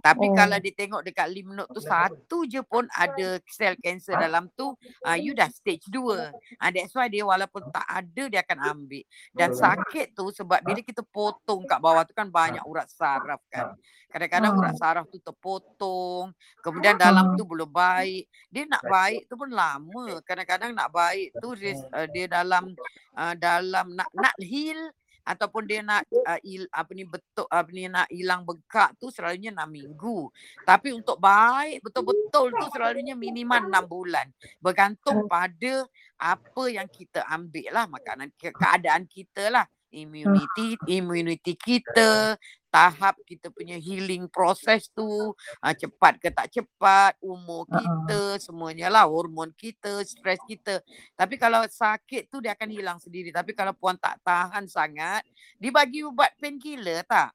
Tapi 0.00 0.30
Oh. 0.30 0.34
kalau 0.34 0.56
dia 0.62 0.72
tengok 0.72 1.02
dekat 1.02 1.26
lymph 1.30 1.52
node 1.52 1.70
tu 1.74 1.82
satu 1.82 2.46
je 2.46 2.62
pun 2.62 2.86
ada 2.94 3.40
sel 3.50 3.74
kanser 3.82 4.14
dalam 4.14 4.46
tu, 4.54 4.70
uh, 5.02 5.16
you 5.18 5.34
dah 5.34 5.50
stage 5.50 5.82
2. 5.90 6.30
Uh, 6.58 6.70
that's 6.70 6.94
why 6.94 7.10
dia 7.10 7.26
walaupun 7.26 7.66
tak 7.74 7.86
ada 7.86 8.22
dia 8.30 8.40
akan 8.46 8.58
ambil. 8.76 9.02
Dan 9.34 9.50
sakit 9.52 10.14
tu 10.14 10.30
sebab 10.30 10.62
bila 10.62 10.80
kita 10.82 11.02
potong 11.02 11.66
kat 11.66 11.78
bawah 11.82 12.06
tu 12.06 12.14
kan 12.14 12.30
banyak 12.30 12.62
urat 12.62 12.86
saraf 12.90 13.42
kan. 13.50 13.74
Kadang-kadang 14.10 14.52
Ah. 14.54 14.58
urat 14.62 14.74
saraf 14.78 15.04
tu 15.10 15.18
terpotong, 15.18 16.30
kemudian 16.62 16.94
dalam 16.94 17.34
tu 17.34 17.42
belum 17.42 17.68
baik. 17.68 18.30
Dia 18.48 18.64
nak 18.70 18.86
baik 18.86 19.26
tu 19.26 19.34
pun 19.34 19.50
lama. 19.50 20.22
Kadang-kadang 20.22 20.72
nak 20.72 20.94
baik 20.94 21.34
tu 21.42 21.52
dia, 21.58 21.74
uh, 21.92 22.06
dia 22.06 22.30
dalam 22.30 22.70
uh, 23.18 23.34
dalam 23.34 23.92
nak 23.96 24.08
nak 24.14 24.36
heal 24.38 24.78
ataupun 25.26 25.66
dia 25.66 25.82
nak 25.82 26.06
uh, 26.06 26.38
il, 26.46 26.70
apa 26.70 26.90
ni 26.94 27.02
betul 27.02 27.50
apa 27.50 27.66
ni 27.74 27.90
nak 27.90 28.06
hilang 28.06 28.46
bengkak 28.46 28.94
tu 28.94 29.10
selalunya 29.10 29.50
6 29.50 29.66
minggu. 29.66 30.30
Tapi 30.62 30.94
untuk 30.94 31.18
baik 31.18 31.82
betul-betul 31.82 32.54
tu 32.54 32.66
selalunya 32.70 33.18
minimal 33.18 33.66
6 33.66 33.90
bulan. 33.90 34.26
Bergantung 34.62 35.26
pada 35.26 35.82
apa 36.16 36.62
yang 36.70 36.86
kita 36.86 37.26
ambil 37.26 37.68
lah 37.74 37.84
makanan 37.90 38.30
ke- 38.38 38.54
keadaan 38.54 39.04
kita 39.10 39.50
lah 39.50 39.66
immunity 39.96 40.68
immunity 40.86 41.56
kita 41.56 42.36
tahap 42.68 43.16
kita 43.24 43.48
punya 43.48 43.74
healing 43.74 44.28
proses 44.28 44.92
tu 44.92 45.08
uh, 45.32 45.72
cepat 45.72 46.20
ke 46.20 46.28
tak 46.28 46.52
cepat 46.52 47.16
umur 47.18 47.64
Ha-ha. 47.66 47.80
kita 47.80 48.20
semuanya 48.36 48.86
lah 48.86 49.08
hormon 49.08 49.48
kita 49.50 50.04
stres 50.04 50.36
kita 50.44 50.84
tapi 51.14 51.34
kalau 51.34 51.64
sakit 51.64 52.28
tu 52.28 52.38
dia 52.38 52.52
akan 52.52 52.68
hilang 52.68 52.98
sendiri 52.98 53.32
tapi 53.32 53.50
kalau 53.50 53.72
puan 53.72 53.96
tak 53.96 54.20
tahan 54.20 54.64
sangat 54.66 55.24
dia 55.56 55.72
bagi 55.72 56.04
ubat 56.04 56.36
painkiller 56.36 57.00
tak 57.02 57.32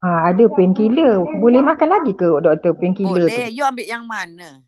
Ha, 0.00 0.32
ada 0.32 0.48
painkiller. 0.48 1.20
Boleh 1.36 1.60
makan 1.60 1.88
lagi 1.90 2.16
ke 2.16 2.24
doktor 2.40 2.72
painkiller 2.72 3.28
boleh 3.28 3.36
tu? 3.44 3.52
you 3.52 3.60
ambil 3.60 3.84
yang 3.84 4.08
mana 4.08 4.64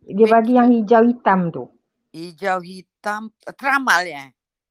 Dia 0.00 0.30
bagi 0.30 0.54
yang 0.54 0.70
hijau 0.70 1.02
hitam 1.02 1.50
tu. 1.50 1.66
hijau 2.10 2.62
hitam 2.62 3.34
tramal 3.54 4.06
ya 4.06 4.30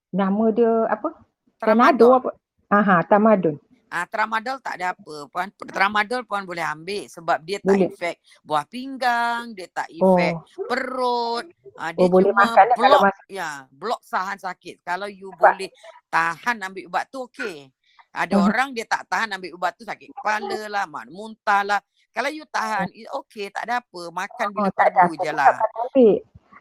Nama 0.10 0.46
dia 0.50 0.72
apa? 0.88 1.20
Tramadol 1.60 2.12
apa? 2.16 2.30
Aha, 2.70 2.98
Tamadun. 3.04 3.56
Ah, 3.90 4.06
tramadol 4.06 4.62
tak 4.62 4.78
ada 4.78 4.94
apa. 4.94 5.26
Puan 5.26 5.50
tramadol 5.66 6.22
puan 6.22 6.46
boleh 6.46 6.62
ambil 6.62 7.10
sebab 7.10 7.42
dia 7.42 7.58
tak 7.58 7.74
Boleh. 7.74 7.90
efek 7.90 8.16
buah 8.46 8.62
pinggang, 8.64 9.50
dia 9.52 9.66
tak 9.68 9.90
Oh, 9.98 10.14
efek 10.14 10.38
perut. 10.62 11.50
Ah, 11.74 11.90
dia 11.90 12.06
oh 12.06 12.08
boleh 12.08 12.30
makan 12.30 12.66
lah 12.70 12.76
kalau 12.78 12.86
blok 12.94 13.06
masa 13.10 13.24
ya, 13.26 13.50
blok 13.68 14.02
sahan 14.06 14.38
sakit. 14.38 14.86
Kalau 14.86 15.10
you 15.10 15.34
Sebab- 15.34 15.58
boleh 15.58 15.70
tahan 16.06 16.56
ambil 16.62 16.84
ubat 16.86 17.10
tu 17.10 17.26
okey. 17.26 17.66
Ada 18.10 18.36
Mhm. 18.36 18.44
orang 18.44 18.70
dia 18.74 18.86
tak 18.86 19.10
tahan 19.10 19.30
ambil 19.34 19.52
ubat 19.54 19.74
tu 19.74 19.82
sakit 19.84 20.08
kepala 20.12 20.60
lah, 20.70 20.86
mak 20.86 21.10
muntah 21.10 21.62
lah. 21.64 21.82
Kalau 22.10 22.30
you 22.30 22.46
tahan, 22.46 22.90
it 22.92 23.10
okey, 23.16 23.50
tak 23.50 23.66
ada 23.66 23.82
apa. 23.82 24.02
Makan 24.08 24.48
Oh, 24.48 24.54
bila 24.56 24.70
ada. 24.70 24.86
perlu 25.02 25.14
je 25.18 25.32
lah. 25.32 25.50
ambil. 25.50 26.16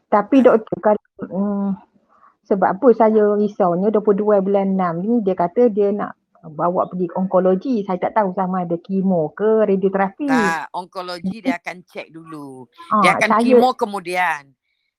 Tapi 0.08 0.37
doktor 0.40 0.76
kalau 0.80 1.02
hmm, 1.20 1.68
sebab 2.48 2.80
apa 2.80 2.88
saya 2.96 3.37
risaunya 3.37 3.92
22 3.92 4.40
bulan 4.40 4.72
6 4.72 5.04
ni 5.04 5.14
dia 5.20 5.37
kata 5.37 5.68
dia 5.68 5.92
nak 5.92 6.16
bawa 6.48 6.88
pergi 6.88 7.12
onkologi. 7.12 7.84
Saya 7.84 7.98
tak 8.00 8.16
tahu 8.16 8.32
sama 8.32 8.64
ada 8.64 8.78
kemo 8.80 9.34
ke 9.37 9.68
radioterapi. 9.68 10.28
Tak, 10.30 10.72
onkologi 10.72 11.44
dia 11.44 11.61
akan 11.61 11.76
cek 11.84 12.08
dulu. 12.08 12.64
Ah, 12.88 13.02
Dia 13.04 13.11
akan 13.18 13.30
saya 13.37 13.44
kemo 13.44 13.68
kemudian. 13.76 14.42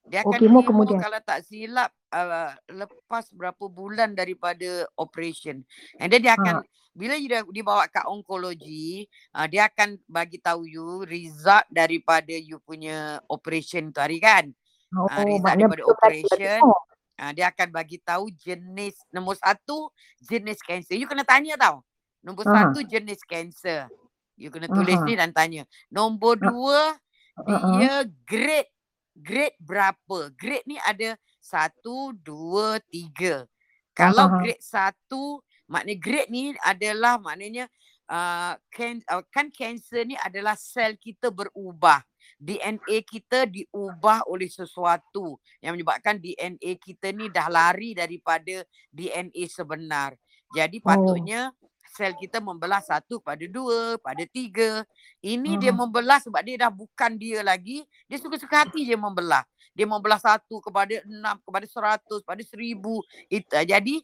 Dia 0.05 0.21
Oh, 0.25 0.29
akan 0.29 0.39
kemo 0.41 0.59
kemo, 0.61 0.67
kemudian. 0.85 0.99
kalau 1.01 1.19
tak 1.21 1.45
silap 1.45 1.89
uh, 2.11 2.53
lepas 2.69 3.29
berapa 3.33 3.65
bulan 3.65 4.13
daripada 4.13 4.85
operation. 4.97 5.61
And 5.97 6.09
then 6.09 6.21
dia 6.21 6.33
akan 6.37 6.61
bila 6.91 7.15
you 7.15 7.29
dah 7.31 7.45
dibawa 7.47 7.85
kat 7.87 8.03
onkologi, 8.05 9.05
uh, 9.33 9.45
dia 9.47 9.69
akan 9.69 10.01
bagi 10.05 10.41
tahu 10.41 10.65
you 10.65 11.05
result 11.05 11.63
daripada 11.71 12.33
you 12.33 12.59
punya 12.59 13.21
operation 13.29 13.89
tu 13.89 14.01
hari 14.01 14.19
kan. 14.19 14.49
oh, 14.97 15.05
Ah, 15.07 15.21
result 15.23 15.55
daripada 15.55 15.83
operation. 15.87 16.59
tengok. 16.59 16.83
Uh, 17.19 17.35
dia 17.35 17.51
akan 17.51 17.67
bagi 17.67 17.99
tahu 17.99 18.31
jenis 18.31 18.95
nombor 19.11 19.35
satu 19.35 19.91
jenis 20.23 20.63
kanser. 20.63 20.95
You 20.95 21.03
kena 21.03 21.27
tanya 21.27 21.59
tau. 21.59 21.83
Nombor 22.23 22.47
Aha. 22.47 22.71
satu 22.71 22.79
jenis 22.87 23.19
kanser. 23.27 23.91
You 24.39 24.47
kena 24.47 24.71
tulis 24.71 24.95
Aha. 24.95 25.03
ni 25.03 25.13
dan 25.19 25.35
tanya. 25.35 25.67
Nombor 25.91 26.39
dua 26.39 26.95
Uh-uh. 27.35 27.75
dia 27.75 28.07
grade 28.23 28.71
grade 29.19 29.57
berapa? 29.59 30.31
Grade 30.39 30.63
ni 30.63 30.79
ada 30.79 31.19
satu, 31.43 32.15
dua, 32.15 32.79
tiga. 32.87 33.43
Kalau 33.91 34.31
Aha. 34.31 34.39
grade 34.39 34.63
satu, 34.63 35.43
maknanya 35.67 35.99
grade 35.99 36.31
ni 36.31 36.55
adalah 36.63 37.19
maknanya 37.19 37.67
uh, 38.09 38.57
can, 38.73 38.99
uh, 39.07 39.23
kan 39.29 39.53
kanser 39.53 40.03
ni 40.03 40.17
adalah 40.19 40.57
sel 40.57 40.97
kita 40.97 41.29
berubah. 41.29 42.01
DNA 42.39 43.03
kita 43.03 43.43
diubah 43.47 44.23
oleh 44.27 44.47
sesuatu 44.47 45.39
yang 45.59 45.75
menyebabkan 45.75 46.15
DNA 46.19 46.79
kita 46.79 47.11
ni 47.11 47.27
dah 47.27 47.47
lari 47.51 47.91
daripada 47.95 48.63
DNA 48.91 49.43
sebenar. 49.47 50.15
Jadi 50.55 50.79
Oh. 50.81 50.85
patutnya 50.87 51.51
sel 51.89 52.15
kita 52.15 52.39
membelah 52.39 52.79
satu 52.79 53.19
pada 53.19 53.43
dua, 53.49 53.97
pada 53.99 54.23
tiga. 54.29 54.85
Ini 55.19 55.57
dia 55.59 55.73
Hmm. 55.73 55.83
membelah 55.89 56.21
sebab 56.21 56.41
dia 56.45 56.55
dah 56.65 56.71
bukan 56.71 57.17
dia 57.17 57.43
lagi. 57.43 57.83
Dia 58.07 58.17
suka-suka 58.21 58.65
hati 58.65 58.85
je 58.87 58.95
membelah. 58.95 59.43
Dia 59.75 59.85
membelah 59.89 60.19
satu 60.21 60.59
kepada 60.63 61.01
enam, 61.05 61.39
kepada 61.43 61.65
seratus, 61.67 62.21
pada 62.23 62.41
seribu. 62.45 63.03
Itu. 63.27 63.51
Jadi 63.51 64.01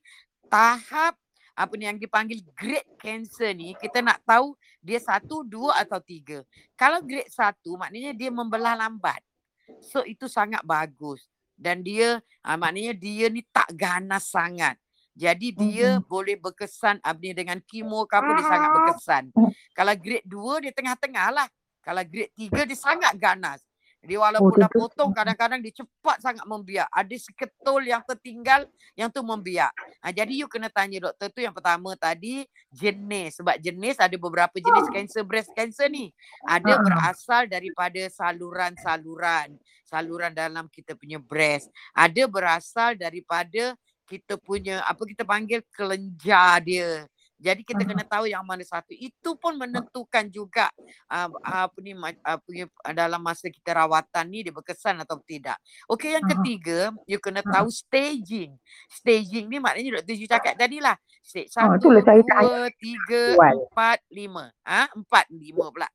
tahap 0.49 1.15
apa 1.55 1.73
ni 1.79 1.87
yang 1.87 1.95
dipanggil 1.95 2.43
grade 2.51 2.85
cancer 2.99 3.55
ni 3.55 3.71
kita 3.79 4.03
nak 4.03 4.19
tahu 4.27 4.53
dia 4.83 4.99
satu, 4.99 5.41
dua 5.41 5.79
atau 5.79 6.03
tiga. 6.03 6.43
Kalau 6.75 6.99
grade 6.99 7.31
satu 7.31 7.79
maknanya 7.79 8.11
dia 8.11 8.29
membelah 8.29 8.75
lambat. 8.75 9.23
So 9.79 10.03
itu 10.03 10.27
sangat 10.27 10.61
bagus. 10.61 11.25
Dan 11.55 11.79
dia 11.81 12.19
uh, 12.43 12.57
maknanya 12.59 12.91
dia 12.91 13.31
ni 13.31 13.39
tak 13.47 13.71
ganas 13.71 14.27
sangat. 14.27 14.75
Jadi 15.15 15.55
dia 15.55 15.95
Mhm. 15.95 16.03
boleh 16.11 16.35
berkesan 16.35 16.99
apa 16.99 17.15
ni 17.23 17.31
dengan 17.31 17.55
kemo 17.63 18.03
ke 18.03 18.13
apa 18.19 18.29
dia 18.35 18.45
sangat 18.45 18.69
berkesan. 18.75 19.23
Mhm. 19.31 19.51
Kalau 19.71 19.93
grade 19.95 20.27
2 20.27 20.59
dia 20.59 20.71
tengah-tengah 20.75 21.27
lah. 21.31 21.47
Kalau 21.79 22.03
grade 22.03 22.35
3 22.35 22.67
dia 22.67 22.75
sangat 22.75 23.15
ganas. 23.15 23.63
Dia 24.05 24.21
walaupun 24.21 24.53
Oh, 24.53 24.61
dah 24.61 24.69
tu- 24.69 24.77
tu- 24.77 24.81
potong 24.85 25.11
kadang-kadang 25.11 25.59
dia 25.59 25.73
cepat 25.73 26.21
sangat 26.21 26.45
membiak. 26.45 26.85
Ada 26.93 27.15
seketul 27.17 27.89
yang 27.89 28.05
tertinggal 28.05 28.69
yang 28.93 29.09
tu 29.09 29.25
membiak. 29.25 29.73
Ha, 29.99 30.13
jadi 30.13 30.29
you 30.29 30.45
kena 30.45 30.69
tanya 30.69 31.09
doktor 31.09 31.33
tu 31.33 31.41
yang 31.41 31.49
pertama 31.51 31.97
tadi 31.97 32.45
jenis. 32.69 33.41
Sebab 33.41 33.57
jenis 33.57 33.97
ada 33.97 34.13
beberapa 34.15 34.53
jenis 34.61 34.85
kanser 34.93 35.25
breast 35.25 35.49
cancer 35.57 35.89
ni. 35.89 36.13
Ada 36.45 36.77
Ha. 36.77 36.81
berasal 36.81 37.43
daripada 37.49 37.97
saluran-saluran. 38.07 39.57
Saluran 39.85 40.33
dalam 40.33 40.69
kita 40.69 40.93
punya 40.93 41.17
breast. 41.17 41.69
Ada 41.93 42.25
berasal 42.29 42.97
daripada 42.97 43.73
kita 44.05 44.37
punya 44.37 44.85
apa 44.85 45.01
kita 45.01 45.25
panggil 45.25 45.65
kelenjar 45.73 46.61
dia. 46.61 47.09
Jadi 47.35 47.61
kita 47.61 47.83
Ah. 47.83 47.87
kena 47.87 48.03
tahu 48.03 48.25
yang 48.25 48.41
mana 48.41 48.63
satu. 48.63 48.91
Itu 48.91 49.35
pun 49.35 49.59
menentukan 49.59 50.23
juga 50.27 50.71
uh, 51.07 51.27
apa 51.43 51.75
ni 51.79 51.91
uh, 51.91 52.39
punya 52.39 52.65
uh, 52.81 52.93
dalam 52.95 53.19
masa 53.19 53.51
kita 53.51 53.75
rawatan 53.75 54.25
ni 54.27 54.39
dia 54.41 54.51
berkesan 54.51 55.03
atau 55.03 55.19
tidak. 55.21 55.59
Okey 55.85 56.15
yang 56.15 56.23
Ah. 56.23 56.31
ketiga 56.31 56.79
you 57.03 57.19
kena 57.19 57.43
Ah. 57.43 57.59
tahu 57.59 57.67
staging. 57.67 58.55
Staging 58.87 59.51
ni 59.51 59.59
maknanya 59.59 59.99
Dr. 59.99 60.15
Ju 60.15 60.25
cakap 60.25 60.55
tadi 60.55 60.79
lah. 60.79 60.95
Stage 61.19 61.51
Ah, 61.53 61.75
satu, 61.75 61.91
itulah 61.91 62.01
saya 62.01 62.21
tak 62.23 62.39
dua, 62.39 62.61
tiga, 62.77 63.21
awal. 63.35 63.55
empat, 63.67 63.99
lima. 64.07 64.45
Ah, 64.63 64.87
empat, 64.93 65.25
lima 65.27 65.65
pula. 65.67 65.89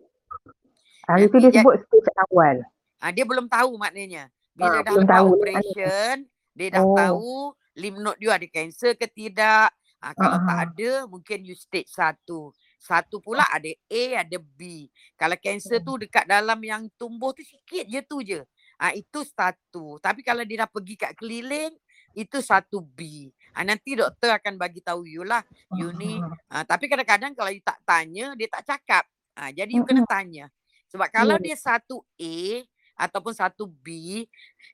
Hari 1.06 1.26
tu 1.26 1.32
Nanti 1.32 1.40
dia 1.40 1.50
dia- 1.50 1.62
sebut 1.64 1.74
stage 1.80 2.10
awal. 2.20 2.56
Ah, 3.00 3.10
dia 3.10 3.24
belum 3.24 3.46
tahu 3.46 3.70
maknanya. 3.74 4.28
Bila 4.52 4.68
Ah, 4.70 4.82
dah 4.84 4.92
belum 4.92 5.06
tahu. 5.08 5.26
operation, 5.34 6.14
dia 6.52 6.68
dah 6.68 6.82
Oh. 6.84 6.92
tahu 6.92 7.32
lymph 7.72 7.96
node 7.98 8.20
you 8.20 8.28
ada 8.28 8.44
kanser 8.44 8.92
ke 8.92 9.08
tidak. 9.08 9.72
Ah, 10.00 10.16
kalau 10.16 10.40
tak 10.48 10.56
Ah. 10.56 10.64
ada, 10.64 10.90
mungkin 11.04 11.44
you 11.44 11.52
stage 11.52 11.92
satu. 11.92 12.56
Satu 12.80 13.20
pula 13.20 13.44
ada 13.52 13.68
A, 13.68 14.24
ada 14.24 14.40
B. 14.40 14.88
Kalau 15.20 15.36
kanser 15.36 15.84
tu 15.84 16.00
dekat 16.00 16.24
dalam 16.24 16.56
yang 16.64 16.88
tumbuh 16.96 17.36
tu 17.36 17.44
sikit 17.44 17.84
je 17.84 18.00
tu 18.00 18.24
je. 18.24 18.40
Ah, 18.80 18.96
itu 18.96 19.20
satu. 19.28 20.00
Tapi 20.00 20.24
kalau 20.24 20.40
dia 20.48 20.64
dah 20.64 20.70
pergi 20.72 20.96
kat 20.96 21.12
keliling, 21.12 21.76
itu 22.16 22.40
satu 22.40 22.80
B. 22.80 23.28
Ah, 23.52 23.60
nanti 23.60 23.92
doktor 23.92 24.32
akan 24.32 24.56
bagi 24.56 24.80
tahu 24.80 25.04
you 25.04 25.20
lah. 25.20 25.44
You 25.76 25.92
ni 25.92 26.16
Ah, 26.48 26.64
tapi 26.64 26.88
kadang-kadang 26.88 27.36
kalau 27.36 27.52
you 27.52 27.60
tak 27.60 27.76
tanya, 27.84 28.32
dia 28.32 28.48
tak 28.48 28.64
cakap. 28.64 29.04
Ah, 29.36 29.52
jadi 29.52 29.68
you 29.68 29.84
kena 29.84 30.08
tanya. 30.08 30.48
Sebab 30.88 31.12
kalau 31.12 31.36
dia 31.36 31.54
satu 31.60 32.00
A 32.16 32.64
ataupun 32.96 33.36
satu 33.36 33.68
B, 33.68 34.24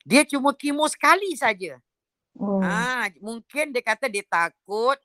dia 0.07 0.23
cuma 0.23 0.55
kemo 0.55 0.87
sekali 0.87 1.35
saja. 1.35 1.83
Oh. 2.39 2.63
Ah, 2.63 3.11
mungkin 3.19 3.75
dia 3.75 3.83
kata 3.83 4.07
dia 4.07 4.23
takut 4.23 4.97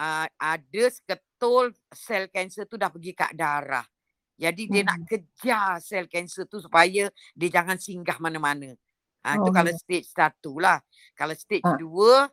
ah, 0.00 0.24
ada 0.40 0.84
seketul 0.88 1.76
sel 1.92 2.32
kanser 2.32 2.64
tu 2.64 2.80
dah 2.80 2.88
pergi 2.88 3.12
kat 3.12 3.36
darah. 3.36 3.84
Jadi 4.40 4.72
dia 4.72 4.80
nak 4.88 5.04
kejar 5.04 5.84
sel 5.84 6.08
kanser 6.08 6.48
tu 6.48 6.64
supaya 6.64 7.12
dia 7.36 7.48
jangan 7.52 7.76
singgah 7.76 8.16
mana-mana. 8.16 8.72
Ah, 9.20 9.36
itu 9.36 9.52
Oh. 9.52 9.52
kalau 9.52 9.68
stage 9.76 10.08
satu 10.08 10.56
lah. 10.56 10.80
Kalau 11.12 11.36
stage 11.36 11.60
Ah. 11.68 11.76
dua, 11.76 12.24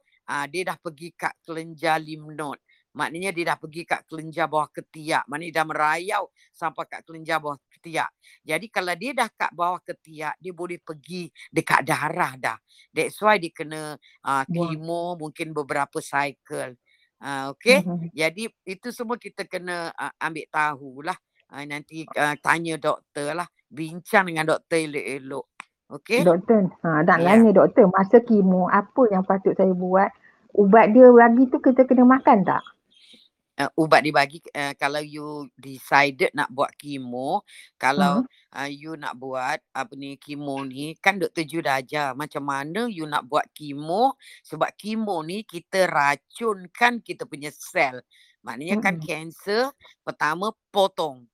dia 0.48 0.64
dah 0.72 0.80
pergi 0.80 1.12
kat 1.12 1.36
kelenjar 1.44 2.00
node. 2.04 2.64
Maknanya 2.96 3.30
dia 3.36 3.54
dah 3.54 3.58
pergi 3.60 3.84
kat 3.86 4.08
kelenjar 4.08 4.48
bawah 4.50 4.72
ketiak. 4.72 5.28
Maknanya 5.28 5.52
dia 5.52 5.60
dah 5.62 5.68
merayau 5.68 6.24
sampai 6.56 6.84
kat 6.90 7.02
kelenjar 7.06 7.38
bawah 7.44 7.60
ketiak. 7.70 8.10
Jadi 8.42 8.66
kalau 8.74 8.96
dia 8.98 9.12
dah 9.14 9.30
kat 9.30 9.52
bawah 9.54 9.80
ketiak, 9.86 10.34
dia 10.40 10.50
boleh 10.56 10.80
pergi 10.82 11.30
dekat 11.54 11.86
darah 11.86 12.34
dah. 12.40 12.58
That's 12.90 13.20
why 13.22 13.38
dia 13.38 13.54
kena 13.54 14.00
uh, 14.00 14.44
kemo 14.50 15.14
mungkin 15.20 15.54
beberapa 15.54 16.02
cycle. 16.02 16.74
Uh, 17.18 17.54
okay. 17.54 17.82
Mhm. 17.82 18.14
Jadi 18.14 18.44
itu 18.66 18.88
semua 18.94 19.18
kita 19.18 19.46
kena 19.50 19.90
uh, 19.94 20.14
ambil 20.22 20.46
tahulah. 20.54 21.18
Uh, 21.50 21.64
nanti 21.66 22.06
uh, 22.06 22.36
tanya 22.44 22.78
doktor 22.78 23.34
lah. 23.34 23.48
Bincang 23.68 24.30
dengan 24.32 24.48
doktor 24.48 24.80
elok-elok. 24.80 25.46
Okay. 25.88 26.20
Doktor, 26.20 26.68
ha, 26.84 27.00
nak 27.08 27.20
Ya. 27.24 27.40
nanya 27.40 27.64
doktor, 27.64 27.88
masa 27.88 28.20
kemo 28.20 28.68
apa 28.68 29.08
yang 29.08 29.24
patut 29.24 29.56
saya 29.56 29.72
buat? 29.72 30.12
Ubat 30.52 30.92
dia 30.92 31.08
bagi 31.08 31.48
tu 31.48 31.64
kita 31.64 31.88
kena 31.88 32.04
makan 32.04 32.44
tak? 32.44 32.60
Uh, 33.58 33.72
ubat 33.78 34.06
dibagi 34.06 34.40
uh, 34.54 34.74
kalau 34.78 35.02
you 35.02 35.50
decided 35.58 36.30
nak 36.38 36.50
buat 36.54 36.72
kemo 36.78 37.42
kalau 37.82 38.22
uh, 38.54 38.70
you 38.70 38.94
nak 38.96 39.18
buat 39.18 39.60
apa 39.74 39.94
ni 39.98 40.16
kemo 40.22 40.62
ni 40.66 40.94
kan 41.02 41.18
doktor 41.18 41.44
Ju 41.46 41.60
dah 41.66 41.82
ajar 41.82 42.14
macam 42.14 42.46
mana 42.46 42.86
you 42.90 43.06
nak 43.10 43.26
buat 43.26 43.50
kemo 43.54 44.16
sebab 44.46 44.70
kemo 44.78 45.26
ni 45.26 45.44
kita 45.44 45.90
racunkan 45.90 47.02
kita 47.02 47.26
punya 47.26 47.50
sel. 47.54 48.02
Maknanya 48.46 48.78
kan 48.80 48.96
Mm-mm. 48.96 49.02
kanser 49.02 49.74
pertama 50.06 50.54
potong 50.72 51.26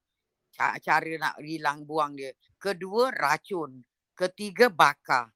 Ca- 0.53 0.77
cara 0.81 1.13
nak 1.17 1.35
hilang 1.41 1.81
buang 1.85 2.13
dia. 2.13 2.29
Kedua 2.61 3.09
racun. 3.09 3.81
Ketiga 4.13 4.69
bakar. 4.69 5.33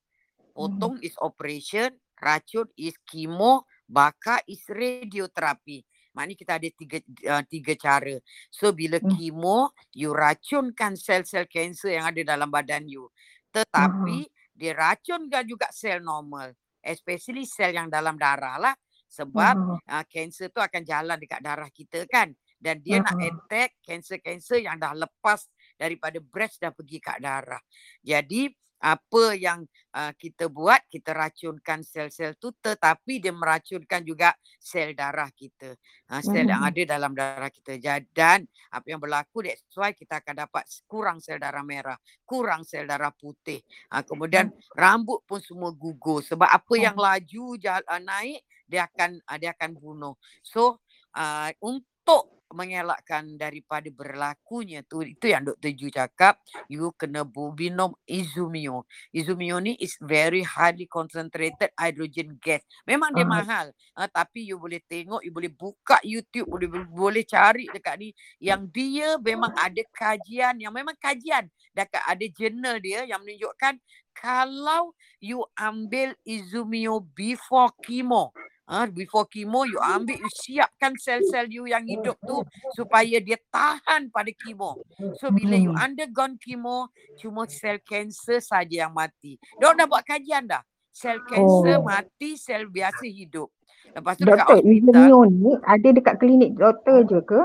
Potong 0.53 0.97
is 1.01 1.13
operation 1.21 1.93
racun 2.17 2.65
is 2.77 2.97
kemo 3.05 3.65
bakar 3.85 4.41
is 4.49 4.61
radioterapi 4.69 5.85
Maknanya 6.17 6.33
kita 6.41 6.53
ada 6.57 6.69
tiga 6.73 6.97
uh, 7.29 7.43
tiga 7.45 7.73
cara. 7.77 8.17
So 8.49 8.73
bila 8.73 8.97
Hmm. 8.97 9.13
kemo, 9.13 9.69
you 9.93 10.09
racunkan 10.17 10.97
sel-sel 10.97 11.45
kanser 11.45 12.01
yang 12.01 12.09
ada 12.09 12.33
dalam 12.33 12.49
badan 12.49 12.89
you. 12.89 13.05
Tetapi 13.53 14.25
dia 14.57 14.73
racunkan 14.73 15.45
juga 15.45 15.69
sel 15.69 16.01
normal. 16.01 16.57
Especially 16.81 17.45
sel 17.45 17.77
yang 17.77 17.93
dalam 17.93 18.17
darah 18.17 18.57
lah. 18.57 18.73
Sebab 19.07 19.55
Mhm. 19.55 19.77
uh, 19.85 20.05
kanser 20.09 20.49
tu 20.49 20.57
akan 20.57 20.81
jalan 20.81 21.21
dekat 21.21 21.39
darah 21.45 21.69
kita 21.69 22.09
kan. 22.09 22.33
Dan 22.57 22.81
dia 22.81 22.97
nak 22.97 23.13
Mhm. 23.13 23.21
attack 23.21 23.77
kanser-kanser 23.85 24.65
yang 24.65 24.81
dah 24.81 24.97
lepas 24.97 25.45
daripada 25.77 26.17
breast 26.17 26.57
dah 26.57 26.73
pergi 26.73 26.97
kat 26.97 27.21
darah. 27.21 27.61
Jadi 28.01 28.49
apa 28.77 29.33
yang 29.33 29.65
uh, 29.97 30.13
kita 30.13 30.45
buat, 30.47 30.85
kita 30.85 31.17
racunkan 31.17 31.81
sel-sel 31.81 32.37
tu 32.37 32.53
tetapi 32.53 33.17
dia 33.17 33.33
meracunkan 33.33 34.05
juga 34.05 34.37
sel 34.61 34.93
darah 34.93 35.33
kita. 35.33 35.73
Uh, 36.07 36.21
sel 36.21 36.45
yang 36.45 36.61
Mhm. 36.61 36.69
ada 36.69 36.81
dalam 36.97 37.11
darah 37.17 37.49
kita. 37.49 37.73
Dan 38.13 38.45
apa 38.69 38.85
yang 38.85 39.01
berlaku 39.01 39.41
that's 39.41 39.73
why 39.73 39.89
kita 39.93 40.21
akan 40.21 40.45
dapat 40.45 40.63
kurang 40.85 41.17
sel 41.17 41.41
darah 41.41 41.65
merah, 41.65 41.97
kurang 42.21 42.61
sel 42.61 42.85
darah 42.85 43.11
putih. 43.11 43.61
Uh, 43.89 44.05
kemudian 44.05 44.53
rambut 44.77 45.25
pun 45.25 45.41
semua 45.41 45.73
gugur 45.73 46.21
sebab 46.21 46.45
apa 46.45 46.73
yang 46.77 46.93
laju 46.93 47.57
jal, 47.57 47.81
uh, 47.89 48.01
naik 48.01 48.45
dia 48.69 48.85
akan 48.85 49.17
uh, 49.25 49.37
dia 49.41 49.55
akan 49.57 49.73
bunuh. 49.73 50.13
So 50.45 50.83
uh, 51.17 51.49
untuk 51.65 52.36
mengelakkan 52.53 53.35
daripada 53.39 53.89
berlakunya 53.91 54.83
tu 54.87 55.03
itu 55.03 55.31
yang 55.31 55.47
Dr. 55.47 55.71
Ju 55.75 55.87
cakap 55.91 56.39
you 56.71 56.91
kena 56.95 57.27
minum 57.57 57.93
izumio. 58.07 58.87
Izumio 59.11 59.59
ni 59.59 59.75
is 59.79 59.95
very 60.01 60.43
highly 60.43 60.87
concentrated 60.87 61.71
hydrogen 61.75 62.39
gas. 62.41 62.63
Memang 62.87 63.11
dia 63.15 63.25
Ah. 63.27 63.29
mahal 63.29 63.67
uh, 63.97 64.09
tapi 64.09 64.47
you 64.47 64.57
boleh 64.61 64.79
tengok 64.85 65.21
you 65.25 65.33
boleh 65.33 65.51
buka 65.51 65.97
YouTube 66.05 66.47
boleh 66.47 66.69
boleh 66.87 67.23
cari 67.25 67.67
dekat 67.73 67.95
ni 67.99 68.09
yang 68.39 68.69
dia 68.69 69.17
memang 69.19 69.51
ada 69.57 69.81
kajian 69.91 70.57
yang 70.61 70.71
memang 70.73 70.95
kajian 71.01 71.49
dekat 71.73 72.01
ada 72.05 72.25
jurnal 72.33 72.77
dia 72.81 73.03
yang 73.05 73.21
menunjukkan 73.25 73.81
kalau 74.13 74.93
you 75.21 75.45
ambil 75.57 76.13
izumio 76.25 77.01
before 77.13 77.69
chemo 77.85 78.33
Ah, 78.67 78.83
before 78.83 79.23
chemo 79.31 79.63
you 79.63 79.79
ambil 79.79 80.19
you 80.19 80.27
siapkan 80.27 80.91
sel-sel 80.99 81.47
you 81.47 81.71
yang 81.71 81.87
hidup 81.87 82.19
tu 82.27 82.43
supaya 82.75 83.23
dia 83.23 83.39
tahan 83.47 84.11
pada 84.11 84.27
chemo. 84.35 84.75
So 85.15 85.31
bila 85.31 85.55
you 85.55 85.71
Mhm. 85.71 85.79
undergone 85.87 86.35
chemo 86.35 86.91
cuma 87.15 87.47
sel 87.47 87.79
kanser 87.79 88.43
saja 88.43 88.85
yang 88.85 88.91
mati. 88.91 89.39
Dia 89.55 89.71
dah 89.71 89.87
buat 89.87 90.03
kajian 90.03 90.51
dah. 90.51 90.59
Sel 90.91 91.23
kanser 91.23 91.79
Oh. 91.79 91.87
mati, 91.87 92.35
sel 92.35 92.67
biasa 92.67 93.07
hidup. 93.07 93.47
Lepas 93.95 94.19
tu 94.19 94.27
dekat 94.27 94.59
Doktor, 94.59 94.67
Izumio 94.67 95.19
ni 95.31 95.51
ada 95.63 95.87
dekat 95.95 96.15
klinik 96.19 96.51
doktor 96.59 97.07
je 97.07 97.23
ke? 97.23 97.41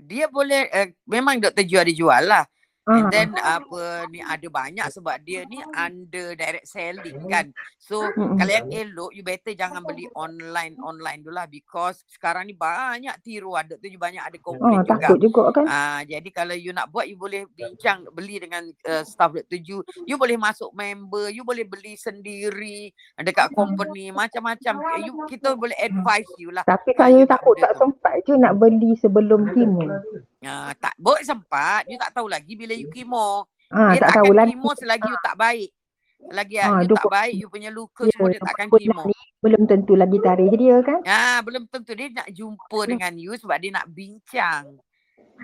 dia 0.00 0.26
boleh 0.32 0.64
uh, 0.72 0.88
memang 1.04 1.36
Dr. 1.42 1.66
Ju 1.66 1.76
ada 1.76 1.92
jual 1.92 2.22
lah. 2.24 2.44
And 2.82 3.06
Ah. 3.06 3.10
then 3.10 3.30
apa 3.36 3.82
ni 4.08 4.18
ada 4.18 4.46
banyak 4.46 4.88
sebab 4.88 5.20
dia 5.20 5.44
ni 5.44 5.60
under 5.70 6.32
direct 6.32 6.64
selling 6.64 7.20
kan. 7.26 7.52
So 7.78 8.08
kalau 8.08 8.48
yang 8.48 8.68
elok 8.68 9.12
you 9.12 9.20
better 9.20 9.52
jangan 9.52 9.82
beli 9.82 10.08
online 10.12 10.74
online 10.78 11.20
dulu 11.20 11.34
lah 11.34 11.44
because 11.44 12.00
sekarang 12.08 12.44
ni 12.44 12.54
banyak 12.54 13.12
tiruan 13.20 13.64
Dr. 13.64 13.84
Ju 13.86 13.96
banyak 13.96 14.18
ada 14.18 14.38
Oh, 14.38 14.44
komplain 14.48 14.80
juga. 14.80 14.96
takut 14.96 15.18
juga 15.18 15.42
kan? 15.52 15.64
Ah 15.64 16.00
jadi 16.02 16.24
kalau 16.30 16.52
you 16.52 16.72
nak 16.72 16.88
buat 16.88 17.04
you 17.04 17.14
boleh 17.14 17.44
bincang 17.50 18.00
beli 18.10 18.40
dengan 18.40 18.64
uh, 18.84 19.04
staff 19.04 19.34
Dr. 19.34 19.60
Ju. 19.60 19.78
You 20.04 20.16
boleh 20.16 20.34
masuk 20.34 20.72
member, 20.72 21.28
you 21.28 21.42
boleh 21.42 21.64
beli 21.64 21.94
sendiri 21.94 22.90
dekat 23.14 23.52
company 23.52 24.08
macam-macam. 24.10 24.74
Eh, 24.96 25.00
You 25.02 25.26
kita 25.26 25.52
boleh 25.52 25.76
advise 25.76 26.28
you 26.36 26.48
lah. 26.48 26.64
Tapi 26.64 26.92
saya 26.92 27.12
you 27.14 27.22
tak 27.22 27.38
takut 27.38 27.54
tak 27.56 27.72
tu. 27.72 27.84
sempat 27.84 28.14
je 28.22 28.34
nak 28.34 28.56
beli 28.56 28.96
sebelum 28.96 29.52
kemo. 29.52 29.84
Ah 30.40 30.72
tak 30.74 30.96
boleh 30.96 31.20
sempat. 31.20 31.84
You 31.84 31.96
tak 31.96 32.12
tahu 32.12 32.26
lagi 32.26 32.56
bila 32.56 32.72
you 32.72 32.88
kemo. 32.88 33.44
Ah, 33.68 33.92
Dia 33.92 34.02
tak 34.02 34.20
tahu 34.20 34.32
lagi. 34.32 34.52
kemo 34.52 34.70
selagi 34.72 35.04
you 35.04 35.20
tak 35.20 35.36
baik. 35.36 35.70
Lagi 36.28 36.56
Ah, 36.58 36.80
you 36.80 36.92
tak 36.92 37.06
baik, 37.06 37.34
you 37.34 37.48
punya 37.48 37.70
luka 37.70 38.04
Ya, 38.04 38.12
semua 38.12 38.28
dia 38.28 38.40
takkan 38.42 38.68
kemo. 38.68 39.02
ni 39.04 39.16
belum 39.40 39.62
tentu 39.64 39.96
lagi 39.96 40.18
tarikh 40.18 40.52
dia 40.52 40.76
kan? 40.80 41.00
Ah, 41.02 41.40
belum 41.40 41.64
tentu 41.66 41.92
dia 41.92 42.08
nak 42.10 42.28
jumpa 42.28 42.78
Hmm. 42.78 42.90
dengan 42.90 43.12
you 43.14 43.32
sebab 43.34 43.56
dia 43.56 43.70
nak 43.70 43.88
bincang. 43.88 44.64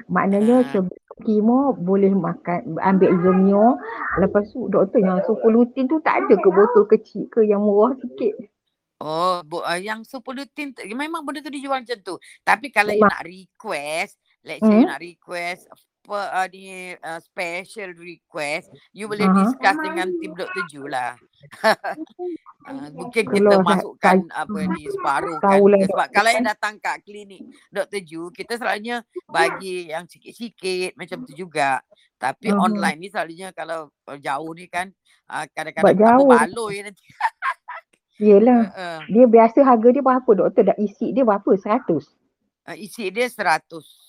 Maknanya 0.07 0.57
Ah. 0.59 0.69
sebelum 0.71 0.93
kemo 1.19 1.59
boleh 1.75 2.13
makan 2.13 2.77
ambil 2.79 3.09
izomio 3.11 3.81
lepas 4.19 4.45
tu 4.47 4.69
doktor 4.69 5.01
yang 5.01 5.21
sopolutin 5.23 5.85
tu 5.87 5.97
tak 5.99 6.21
ada 6.23 6.35
ke 6.35 6.49
botol 6.51 6.85
kecil 6.87 7.25
ke 7.27 7.41
yang 7.43 7.61
murah 7.61 7.97
sikit 7.97 8.37
Oh, 8.97 9.41
bu, 9.43 9.61
yang 9.77 10.01
supolutin 10.03 10.73
tu, 10.73 10.81
memang 10.87 11.21
benda 11.21 11.41
tu 11.41 11.53
dijual 11.53 11.85
macam 11.85 12.01
tu. 12.01 12.17
Tapi 12.41 12.69
kalau 12.71 12.89
you 12.91 12.99
Memang. 12.99 13.13
nak 13.13 13.23
request, 13.23 14.17
let's 14.47 14.63
say 14.63 14.71
you 14.73 14.87
Hmm. 14.87 14.89
nak 14.89 15.03
request 15.03 15.67
per, 16.01 16.23
uh, 16.23 16.47
ni 16.47 16.95
uh, 16.95 17.19
special 17.19 17.91
request, 17.93 18.71
you 18.95 19.11
boleh 19.11 19.27
Aha. 19.27 19.43
discuss 19.43 19.75
dengan 19.77 20.07
tim 20.17 20.33
Dr. 20.33 20.63
Ju 20.71 20.87
lah. 20.87 21.19
uh, 21.67 22.89
mungkin 22.95 23.27
kita 23.27 23.43
Kalau 23.43 23.59
saya- 23.59 23.67
masukkan 23.67 24.17
apa 24.31 24.59
ni 24.71 24.83
separuh 24.95 25.37
kan. 25.37 25.59
Tahulah, 25.59 25.83
Sebab 25.83 26.07
kalau 26.15 26.31
yang 26.31 26.47
datang 26.47 26.75
kat 26.79 27.03
klinik 27.03 27.43
Dr. 27.69 28.01
Ju, 28.01 28.31
kita 28.31 28.55
selalunya 28.55 29.03
bagi 29.27 29.91
yang 29.91 30.07
sikit-sikit 30.07 30.95
macam 30.95 31.27
tu 31.27 31.35
juga. 31.35 31.83
Tapi 32.17 32.49
Aha. 32.49 32.63
online 32.63 32.99
ni 33.03 33.09
selalunya 33.11 33.51
kalau 33.51 33.91
uh, 34.07 34.17
jauh 34.17 34.53
ni 34.55 34.71
kan 34.71 34.87
uh, 35.27 35.45
kadang-kadang 35.51 35.99
jauh. 35.99 36.31
berbaloi 36.31 36.87
nanti. 36.87 37.03
Yelah. 38.17 38.73
Uh. 38.73 39.01
Dia 39.11 39.27
biasa 39.27 39.61
harga 39.61 39.89
dia 39.91 40.01
berapa 40.01 40.31
doktor? 40.33 40.63
Dah 40.65 40.79
isi 40.79 41.11
dia 41.11 41.27
berapa? 41.27 41.51
100. 41.51 41.93
Uh, 41.93 42.77
isi 42.79 43.11
dia 43.11 43.27
100. 43.27 44.06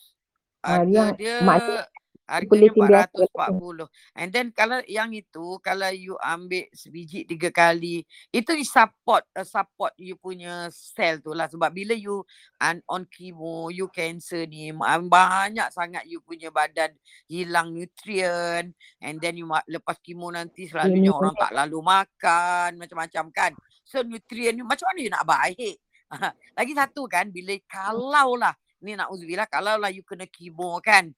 Ah, 0.65 0.81
Harga 0.81 0.91
yang 0.91 1.09
dia 1.15 1.37
maknanya 1.45 1.85
harganya 2.27 2.71
politin 2.75 3.07
biasa. 3.07 3.23
440. 3.31 4.19
And 4.19 4.29
then 4.35 4.47
kalau 4.51 4.79
yang 4.83 5.09
itu 5.15 5.47
kalau 5.63 5.89
you 5.95 6.19
ambil 6.19 6.67
sebiji 6.75 7.23
tiga 7.23 7.49
kali 7.49 8.03
itu 8.35 8.51
support 8.67 9.23
uh, 9.31 9.47
support 9.47 9.95
you 9.95 10.19
punya 10.19 10.67
sel 10.69 11.23
tu 11.23 11.31
lah 11.31 11.47
sebab 11.47 11.71
bila 11.71 11.95
you 11.95 12.21
on, 12.59 12.83
on 12.91 13.07
chemo 13.07 13.71
you 13.71 13.87
cancer 13.87 14.43
ni 14.43 14.75
ma- 14.75 14.99
banyak 14.99 15.71
sangat 15.71 16.03
you 16.03 16.19
punya 16.19 16.51
badan 16.51 16.91
hilang 17.31 17.71
nutrien 17.71 18.75
and 18.99 19.15
then 19.23 19.39
you 19.39 19.47
lepas 19.71 19.95
chemo 20.03 20.27
nanti 20.27 20.67
selalunya 20.67 21.15
orang 21.15 21.33
tak 21.39 21.55
lalu 21.55 21.79
makan 21.79 22.75
macam-macam 22.75 23.25
kan. 23.31 23.51
So 23.87 24.03
nutrien 24.03 24.59
you 24.59 24.67
macam 24.67 24.91
mana 24.91 24.99
you 24.99 25.11
nak 25.11 25.23
baik? 25.23 25.79
Lagi 26.59 26.73
satu 26.75 27.07
kan 27.07 27.31
bila 27.31 27.55
kalau 27.71 28.35
lah 28.35 28.51
ni 28.79 28.93
nak 28.93 29.09
uzubillah 29.09 29.45
kalau 29.45 29.75
lah 29.75 29.89
you 29.89 30.01
kena 30.01 30.25
chemo 30.25 30.77
kan 30.79 31.09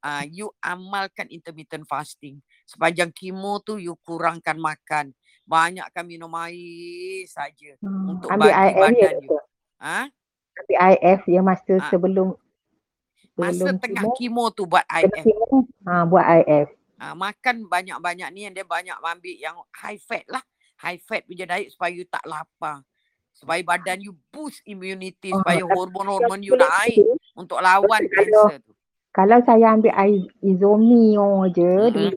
uh, 0.00 0.24
you 0.26 0.50
amalkan 0.58 1.28
intermittent 1.28 1.84
fasting 1.84 2.38
sepanjang 2.64 3.10
chemo 3.10 3.58
tu 3.58 3.76
you 3.76 3.94
kurangkan 4.00 4.56
makan 4.56 5.14
banyakkan 5.44 6.02
minum 6.02 6.32
air 6.40 7.22
saja 7.26 7.76
Hmm. 7.78 8.16
untuk 8.16 8.28
Ambil 8.28 8.48
bagi 8.48 8.56
IF 8.56 8.74
ya 8.74 8.80
badan 8.80 9.14
you 9.20 9.38
ha 9.78 10.00
Ambil 10.54 10.78
IF 10.88 11.20
ya 11.28 11.40
masa 11.40 11.72
Ah. 11.76 11.88
sebelum 11.88 12.28
masa 13.34 13.58
sebelum 13.60 13.76
tengah 13.78 14.04
chemo 14.14 14.44
tu 14.48 14.62
buat 14.64 14.86
IF. 14.86 15.26
Ha, 15.84 16.06
buat 16.06 16.24
IF. 16.40 16.68
uh, 16.96 17.14
makan 17.14 17.66
banyak-banyak 17.66 18.28
ni 18.30 18.46
yang 18.46 18.54
dia 18.54 18.62
banyak 18.62 18.94
ambil 18.94 19.34
yang 19.34 19.56
high 19.74 19.98
fat 19.98 20.22
lah 20.26 20.40
high 20.76 20.96
fat 20.98 21.22
punya 21.24 21.44
diet 21.44 21.70
supaya 21.70 21.90
you 21.90 22.06
tak 22.06 22.22
lapar 22.24 22.80
supaya 23.34 23.60
badan 23.66 23.98
you 23.98 24.14
boost 24.30 24.62
immunity 24.64 25.34
Oh, 25.34 25.42
supaya 25.42 25.66
hormon-hormon 25.66 26.40
you 26.40 26.54
boleh 26.54 26.70
naik 26.70 27.02
tu, 27.02 27.18
untuk 27.34 27.58
lawan 27.58 28.02
kalau 28.06 28.46
kanser 28.46 28.58
tu 28.62 28.72
kalau 29.14 29.38
saya 29.42 29.66
ambil 29.74 29.94
izomio 30.42 31.50
je 31.50 31.72
Mm-mm. 31.90 32.14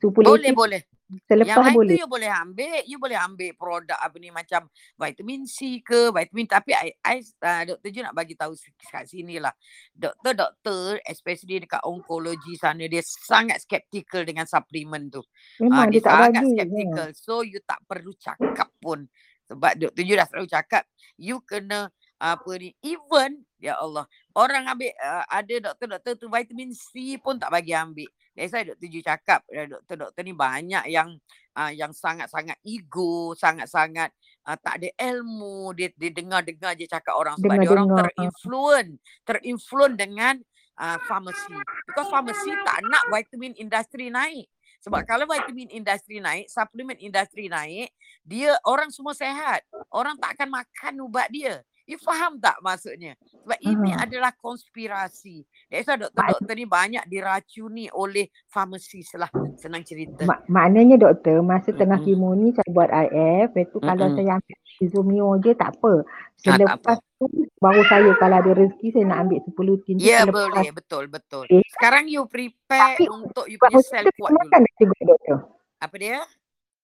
di 0.00 0.08
boleh 0.08 0.52
boleh 0.56 0.82
Yang 1.14 1.20
selepas 1.28 1.64
lain 1.68 1.76
boleh. 1.76 1.88
tu 1.88 1.96
you 2.00 2.08
boleh 2.08 2.30
ambil, 2.32 2.78
you 2.88 2.98
boleh 2.98 3.18
ambil 3.20 3.50
produk 3.54 3.98
apa 4.00 4.16
ni 4.18 4.32
macam 4.32 4.66
vitamin 4.96 5.44
C 5.44 5.84
ke, 5.84 6.08
vitamin 6.10 6.48
tapi 6.48 6.72
I, 6.72 6.96
I 7.04 7.20
uh, 7.44 7.62
doktor 7.68 7.88
je 7.92 8.00
nak 8.02 8.16
bagi 8.16 8.34
tahu 8.34 8.56
kat 8.88 9.04
sini 9.06 9.36
lah. 9.36 9.52
Doktor-doktor 9.92 11.04
especially 11.04 11.60
dekat 11.60 11.84
onkologi 11.84 12.56
sana 12.56 12.88
dia 12.88 13.04
sangat 13.04 13.62
skeptical 13.62 14.24
dengan 14.24 14.48
suplemen 14.48 15.12
tu. 15.12 15.20
Memang 15.60 15.92
dia 15.92 16.00
dia 16.00 16.08
tak 16.08 16.14
sangat 16.16 16.42
bagi. 16.42 16.48
Ya. 16.48 16.52
skeptical. 16.56 17.08
So 17.14 17.34
you 17.44 17.60
tak 17.62 17.80
perlu 17.84 18.12
cakap 18.16 18.68
pun. 18.80 19.06
Sebab 19.50 19.72
doktor 19.76 20.02
je 20.02 20.14
dah 20.16 20.26
selalu 20.28 20.48
cakap 20.48 20.82
you 21.20 21.38
kena 21.44 21.92
apa 22.16 22.50
ni 22.56 22.72
even 22.80 23.42
ya 23.60 23.76
Allah 23.76 24.08
orang 24.32 24.64
ambil 24.70 24.88
uh, 24.96 25.24
ada 25.28 25.54
doktor-doktor 25.70 26.12
tu 26.16 26.26
vitamin 26.30 26.72
C 26.72 27.18
pun 27.20 27.36
tak 27.36 27.52
bagi 27.52 27.76
ambil. 27.76 28.08
That's 28.32 28.50
why 28.50 28.64
doktor 28.64 28.88
Ju 28.88 29.00
cakap 29.04 29.40
uh, 29.52 29.66
doktor-doktor 29.68 30.22
ni 30.24 30.32
banyak 30.32 30.84
yang 30.88 31.20
uh, 31.54 31.72
yang 31.74 31.92
sangat-sangat 31.92 32.56
ego, 32.64 33.36
sangat-sangat 33.36 34.10
uh, 34.48 34.56
tak 34.58 34.82
ada 34.82 34.88
ilmu, 35.12 35.76
dia 35.76 35.92
dia 35.94 36.10
dengar-dengar 36.10 36.72
je 36.74 36.88
cakap 36.88 37.14
orang 37.14 37.36
sebab 37.38 37.56
dia 37.60 37.70
orang 37.70 37.88
terinfluen, 37.92 38.86
terinfluen 39.26 39.92
dengan 39.94 40.34
uh, 40.80 40.98
farmasi. 41.04 41.54
Because 41.86 42.08
farmasi 42.10 42.50
tak 42.64 42.78
nak 42.88 43.04
vitamin 43.12 43.54
industri 43.58 44.08
naik. 44.10 44.48
Sebab 44.84 45.00
kalau 45.08 45.24
vitamin 45.24 45.72
industri 45.72 46.20
naik, 46.20 46.44
suplemen 46.46 47.00
industri 47.00 47.48
naik, 47.48 47.88
dia 48.20 48.52
orang 48.68 48.92
semua 48.92 49.16
sehat. 49.16 49.64
Orang 49.88 50.20
tak 50.20 50.36
akan 50.36 50.60
makan 50.60 50.94
ubat 51.08 51.32
dia. 51.32 51.64
You 51.84 52.00
faham 52.00 52.40
tak 52.40 52.64
maksudnya? 52.64 53.12
Sebab 53.44 53.60
ini 53.60 53.92
Ah. 53.92 54.08
adalah 54.08 54.32
konspirasi. 54.32 55.44
That's 55.68 55.84
why 55.84 56.00
doktor-doktor 56.00 56.56
ni 56.56 56.64
banyak 56.64 57.04
diracuni 57.04 57.92
oleh 57.92 58.32
farmasis 58.48 59.12
lah. 59.20 59.28
Senang 59.60 59.84
cerita. 59.84 60.24
mak, 60.24 60.48
maknanya 60.48 60.96
doktor 60.96 61.44
masa 61.44 61.76
tengah 61.76 62.00
Mm-mm. 62.00 62.16
kemo 62.16 62.32
ni 62.32 62.56
saya 62.56 62.68
buat 62.72 62.88
IF, 62.88 63.52
lepas 63.52 63.68
tu 63.68 63.78
kalau 63.84 64.06
saya 64.16 64.40
ambil 64.40 64.56
izomio 64.80 65.28
je 65.40 65.52
tak 65.52 65.76
apa. 65.76 65.92
Ah, 65.94 66.04
tak 66.40 66.56
Selepas 66.56 66.96
apa. 66.96 67.13
Tu 67.30 67.48
baru 67.60 67.82
saya 67.88 68.12
kalau 68.20 68.36
ada 68.42 68.52
rezeki 68.54 68.88
saya 68.92 69.04
nak 69.08 69.20
ambil 69.28 69.40
sepulutin 69.46 69.96
tu 70.04 70.08
Ya 70.08 70.18
selepas 70.18 70.36
boleh, 70.36 70.72
betul, 70.74 71.06
betul. 71.08 71.48
eh, 71.50 71.64
Sekarang 71.74 72.06
you 72.10 72.26
prepare 72.28 73.00
tapi 73.00 73.04
untuk 73.08 73.46
you 73.50 73.58
punya 73.58 73.80
sel 73.82 74.06
kuat 74.18 74.34
kena 74.34 74.40
dulu. 74.40 74.58
makan 74.58 74.62
juga 74.80 74.98
doktor? 75.06 75.38
Apa 75.80 75.96
dia? 76.00 76.20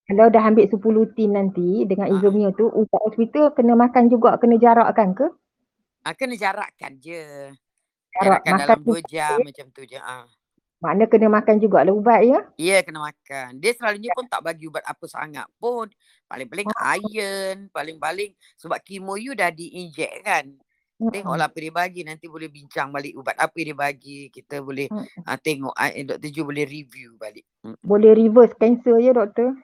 Kalau 0.09 0.27
dah 0.31 0.45
ambil 0.45 0.67
sepulutin 0.69 1.31
nanti 1.35 1.87
dengan 1.89 2.09
Ah, 2.11 2.13
izomio 2.13 2.51
tu 2.55 2.67
ubat 2.69 3.01
hospital 3.09 3.55
kena 3.57 3.75
makan 3.79 4.11
juga, 4.13 4.37
kena 4.43 4.57
jarakkan 4.61 5.17
ke? 5.17 5.27
ah, 6.07 6.15
kena 6.17 6.35
jarakkan 6.37 6.93
je. 7.01 7.53
Jarak 8.15 8.43
Jarakkan 8.43 8.47
makan 8.49 8.79
dalam 8.79 8.81
tu 8.85 8.93
dua 8.93 9.01
jam 9.05 9.43
macam 9.43 9.67
tu 9.73 9.83
je. 9.87 9.99
Ah. 10.01 10.27
Makna 10.81 11.05
kena 11.07 11.29
makan 11.29 11.61
juga 11.61 11.85
lah 11.85 11.93
ubat 11.93 12.25
ya? 12.25 12.41
Ya 12.57 12.81
kena 12.81 13.05
makan. 13.05 13.61
Dia 13.61 13.77
selalunya 13.77 14.11
pun 14.17 14.25
tak 14.27 14.41
bagi 14.41 14.65
ubat 14.67 14.83
apa 14.89 15.05
sangat 15.07 15.47
pun. 15.61 15.93
Paling-paling 16.25 16.67
Oh. 16.73 16.97
iron, 16.97 17.69
paling-paling 17.69 18.33
sebab 18.57 18.81
kemo 18.81 19.21
you 19.21 19.37
dah 19.37 19.53
diinjek 19.53 20.25
kan. 20.25 20.49
Mm-mm. 21.01 21.13
Tengoklah 21.13 21.49
apa 21.49 21.57
dia 21.57 21.73
bagi. 21.73 22.01
Nanti 22.05 22.29
boleh 22.29 22.49
bincang 22.49 22.93
balik 22.93 23.17
ubat 23.17 23.37
apa 23.37 23.57
dia 23.57 23.77
bagi. 23.77 24.29
Kita 24.29 24.61
boleh 24.61 24.89
Mm-mm. 24.89 25.25
uh, 25.25 25.39
tengok. 25.41 25.73
Uh, 25.77 26.17
Dr. 26.17 26.29
Ju 26.29 26.43
boleh 26.45 26.65
review 26.65 27.17
balik. 27.17 27.45
Mm. 27.65 27.77
Boleh 27.81 28.11
reverse 28.17 28.55
cancer 28.57 28.97
ya 29.01 29.13
doktor? 29.17 29.57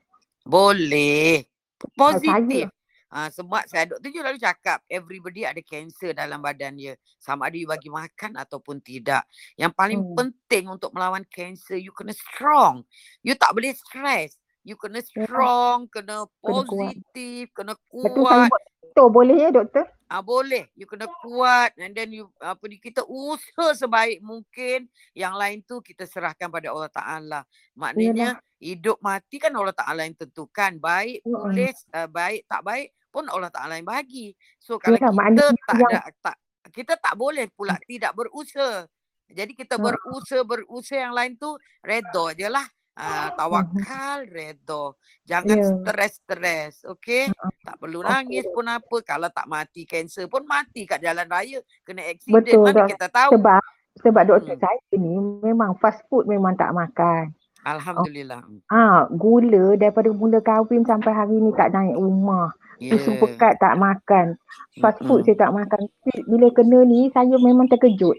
Boleh. 0.45 1.45
Ah, 1.77 1.89
Positif. 1.93 2.73
Uh, 3.17 3.33
sebab 3.33 3.65
saya 3.65 3.89
Dr. 3.89 4.13
Ju 4.13 4.21
lalu 4.21 4.37
cakap 4.37 4.85
everybody 4.93 5.49
ada 5.49 5.65
cancer 5.65 6.13
dalam 6.13 6.45
badan 6.45 6.77
dia. 6.77 7.01
Sama 7.17 7.49
ada 7.49 7.57
you 7.57 7.65
bagi 7.65 7.89
makan 7.89 8.37
ataupun 8.37 8.85
tidak. 8.85 9.25
Yang 9.57 9.73
paling 9.73 10.01
hmm. 10.05 10.13
penting 10.21 10.69
untuk 10.69 10.93
melawan 10.93 11.25
cancer 11.25 11.81
you 11.81 11.97
kena 11.97 12.13
strong. 12.13 12.85
You 13.25 13.33
tak 13.33 13.57
boleh 13.57 13.73
stress. 13.73 14.37
You 14.67 14.77
kena 14.77 15.01
Ya, 15.01 15.25
strong, 15.25 15.89
kena 15.89 16.29
kena 16.45 16.67
positif, 16.69 17.49
kena 17.57 17.73
tu 17.73 18.05
kuat. 18.21 18.53
doktor 18.53 19.07
boleh 19.09 19.37
ya 19.39 19.49
doktor? 19.49 19.89
Ah 20.13 20.21
boleh. 20.21 20.69
You 20.77 20.85
kena 20.85 21.09
kuat 21.25 21.73
and 21.81 21.97
then 21.97 22.13
you 22.13 22.29
apa 22.37 22.61
ni 22.69 22.77
kita 22.77 23.01
usaha 23.09 23.73
sebaik 23.73 24.21
mungkin. 24.21 24.93
Yang 25.17 25.35
lain 25.41 25.59
tu 25.65 25.81
kita 25.81 26.05
serahkan 26.05 26.53
pada 26.53 26.69
Allah 26.69 26.93
Taala. 26.93 27.41
Yalah. 27.41 27.43
Maknanya 27.81 28.29
hidup 28.61 29.01
mati 29.01 29.41
kan 29.41 29.57
Allah 29.57 29.73
Taala 29.73 30.05
yang 30.05 30.19
tentukan. 30.21 30.77
Baik 30.77 31.25
boleh 31.25 31.73
uh, 31.97 32.11
baik 32.13 32.45
tak 32.45 32.61
baik 32.61 32.93
pun 33.17 33.25
Allah 33.27 33.49
Taala 33.49 33.75
yang 33.75 33.89
bagi. 33.89 34.31
So 34.59 34.77
kalau 34.77 34.95
Yalah 34.95 35.09
kita 35.09 35.17
tak 35.65 35.77
yang 35.81 35.89
ada 35.97 36.13
tak 36.21 36.37
kita 36.69 36.93
tak 36.99 37.15
boleh 37.15 37.47
pula 37.49 37.75
tidak 37.83 38.13
berusaha. 38.13 38.85
Jadi 39.27 39.53
kita 39.55 39.75
Ha. 39.75 39.83
berusaha 39.83 40.43
berusaha 40.43 41.01
yang 41.01 41.11
lain 41.11 41.33
tu 41.35 41.51
redha 41.81 42.25
je 42.33 42.47
lah. 42.47 42.67
Uh, 42.95 43.29
tawakal 43.35 44.25
redha. 44.27 44.83
Jangan 45.23 45.53
Ya. 45.55 45.69
stres-stres. 45.75 46.75
Okay. 46.87 47.29
Ha. 47.29 47.49
Tak 47.63 47.77
perlu 47.77 48.01
Okey 48.01 48.09
nangis 48.09 48.45
dok. 48.45 48.53
pun 48.53 48.67
apa. 48.67 48.97
Kalau 49.03 49.29
tak 49.29 49.47
mati 49.47 49.83
kanser 49.83 50.27
pun 50.27 50.45
mati 50.45 50.85
kat 50.85 51.01
jalan 51.01 51.27
raya. 51.27 51.59
Kena 51.83 52.05
accident 52.05 52.41
Betul 52.43 52.63
mana 52.63 52.77
dok. 52.79 52.89
kita 52.91 53.07
tahu. 53.09 53.33
Sebab 53.35 53.63
sebab 53.99 54.23
doktor 54.25 54.55
Hmm. 54.55 54.63
saya 54.63 54.81
ni 54.95 55.13
memang 55.43 55.73
fast 55.75 56.05
food 56.07 56.25
memang 56.27 56.53
tak 56.55 56.71
makan. 56.71 57.33
Alhamdulillah. 57.63 58.47
ah 58.69 59.11
gula 59.11 59.75
daripada 59.75 60.09
mula 60.09 60.39
kahwin 60.39 60.81
sampai 60.83 61.11
hari 61.11 61.35
ni 61.35 61.51
tak 61.53 61.73
naik 61.73 61.95
rumah. 61.95 62.55
Susu 62.79 63.17
Ya. 63.17 63.21
pekat 63.21 63.53
tak 63.59 63.75
makan. 63.81 64.37
Fast 64.81 65.01
food 65.05 65.25
Mm-mm. 65.25 65.27
saya 65.27 65.37
tak 65.49 65.53
makan. 65.57 65.81
Bila 66.29 66.47
kena 66.53 66.79
ni 66.85 67.09
saya 67.13 67.35
memang 67.41 67.67
terkejut. 67.73 68.17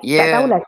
Tak 0.00 0.04
Ya. 0.04 0.24
tahulah. 0.40 0.60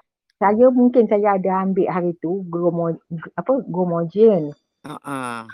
Saya 0.43 0.66
mungkin 0.74 1.07
saya 1.07 1.39
ada 1.39 1.62
ambil 1.62 1.87
hari 1.89 2.12
tu 2.18 2.43
gromo, 2.51 2.93
apa 3.39 3.53
gomogen. 3.70 4.53
Uh-uh. 4.83 5.47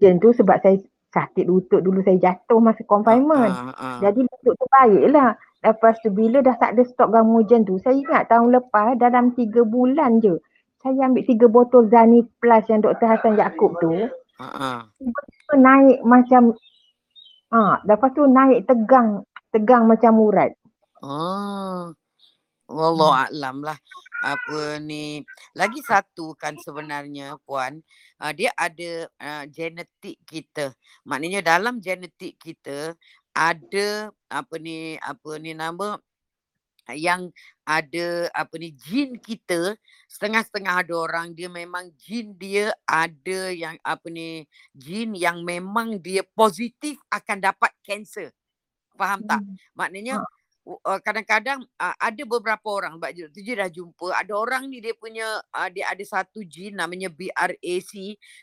Gen 0.00 0.16
tu 0.16 0.32
sebab 0.32 0.58
saya 0.64 0.80
sakit 1.12 1.44
lutut 1.44 1.84
dulu 1.84 2.00
saya 2.00 2.16
jatuh 2.16 2.58
masa 2.58 2.80
confinement. 2.88 3.52
Uh-uh. 3.52 4.00
Jadi 4.00 4.24
lutut 4.24 4.54
tu 4.56 4.66
baiklah. 4.72 5.36
Lepas 5.60 6.00
tu 6.00 6.08
bila 6.08 6.40
dah 6.40 6.56
tak 6.56 6.72
ada 6.72 6.82
stok 6.88 7.12
gamogen 7.12 7.68
tu, 7.68 7.76
saya 7.84 7.92
ingat 7.92 8.32
tahun 8.32 8.48
lepas 8.48 8.96
dalam 8.96 9.36
tiga 9.36 9.60
bulan 9.60 10.24
je 10.24 10.40
saya 10.80 11.12
ambil 11.12 11.24
tiga 11.28 11.44
botol 11.44 11.84
Zani 11.92 12.24
Plus 12.40 12.64
yang 12.72 12.80
Dr. 12.80 13.04
Hassan 13.04 13.36
Yaakob 13.36 13.76
tu, 13.84 13.92
tu 15.44 15.54
naik 15.60 16.00
macam 16.08 16.56
ah, 17.50 17.82
lepas 17.86 18.10
tu 18.14 18.26
naik 18.26 18.66
tegang, 18.66 19.26
tegang 19.50 19.84
macam 19.86 20.12
urat. 20.18 20.50
Oh. 21.02 21.94
Wallahu 22.70 23.10
a'lam 23.10 23.66
lah. 23.66 23.78
Apa 24.22 24.78
ni. 24.78 25.26
Lagi 25.58 25.82
satu 25.82 26.38
kan 26.38 26.54
sebenarnya 26.60 27.34
puan, 27.42 27.82
uh, 28.22 28.32
dia 28.36 28.54
ada 28.54 29.10
uh, 29.18 29.44
genetik 29.50 30.22
kita. 30.22 30.70
Maknanya 31.02 31.42
dalam 31.42 31.82
genetik 31.82 32.38
kita 32.38 32.94
ada 33.34 34.10
apa 34.30 34.54
ni 34.58 34.98
apa 35.00 35.30
ni 35.38 35.54
nama 35.54 35.98
yang 36.96 37.30
ada 37.66 38.26
apa 38.34 38.54
ni 38.58 38.74
jin 38.74 39.14
kita 39.20 39.78
setengah-setengah 40.10 40.74
ada 40.82 40.94
orang 40.96 41.30
dia 41.30 41.46
memang 41.46 41.86
jin 41.94 42.34
dia 42.34 42.74
ada 42.82 43.54
yang 43.54 43.78
apa 43.86 44.10
ni 44.10 44.48
jin 44.74 45.14
yang 45.14 45.46
memang 45.46 46.02
dia 46.02 46.26
positif 46.34 46.98
akan 47.12 47.38
dapat 47.38 47.70
kanser. 47.86 48.34
Faham 48.98 49.22
tak? 49.22 49.40
Hmm. 49.40 49.54
Maknanya 49.78 50.18
u- 50.18 50.39
uh, 50.66 51.00
kadang-kadang 51.00 51.64
uh, 51.80 51.96
ada 51.96 52.22
beberapa 52.28 52.68
orang 52.68 53.00
Mbak 53.00 53.12
Ju 53.16 53.24
tu 53.32 53.40
je 53.40 53.52
dah 53.56 53.70
jumpa. 53.70 54.12
Ada 54.12 54.32
orang 54.36 54.68
ni 54.68 54.82
dia 54.82 54.92
punya 54.96 55.40
uh, 55.54 55.68
dia 55.72 55.88
ada 55.88 56.04
satu 56.04 56.44
jin 56.44 56.76
namanya 56.76 57.08
BRAC 57.08 57.92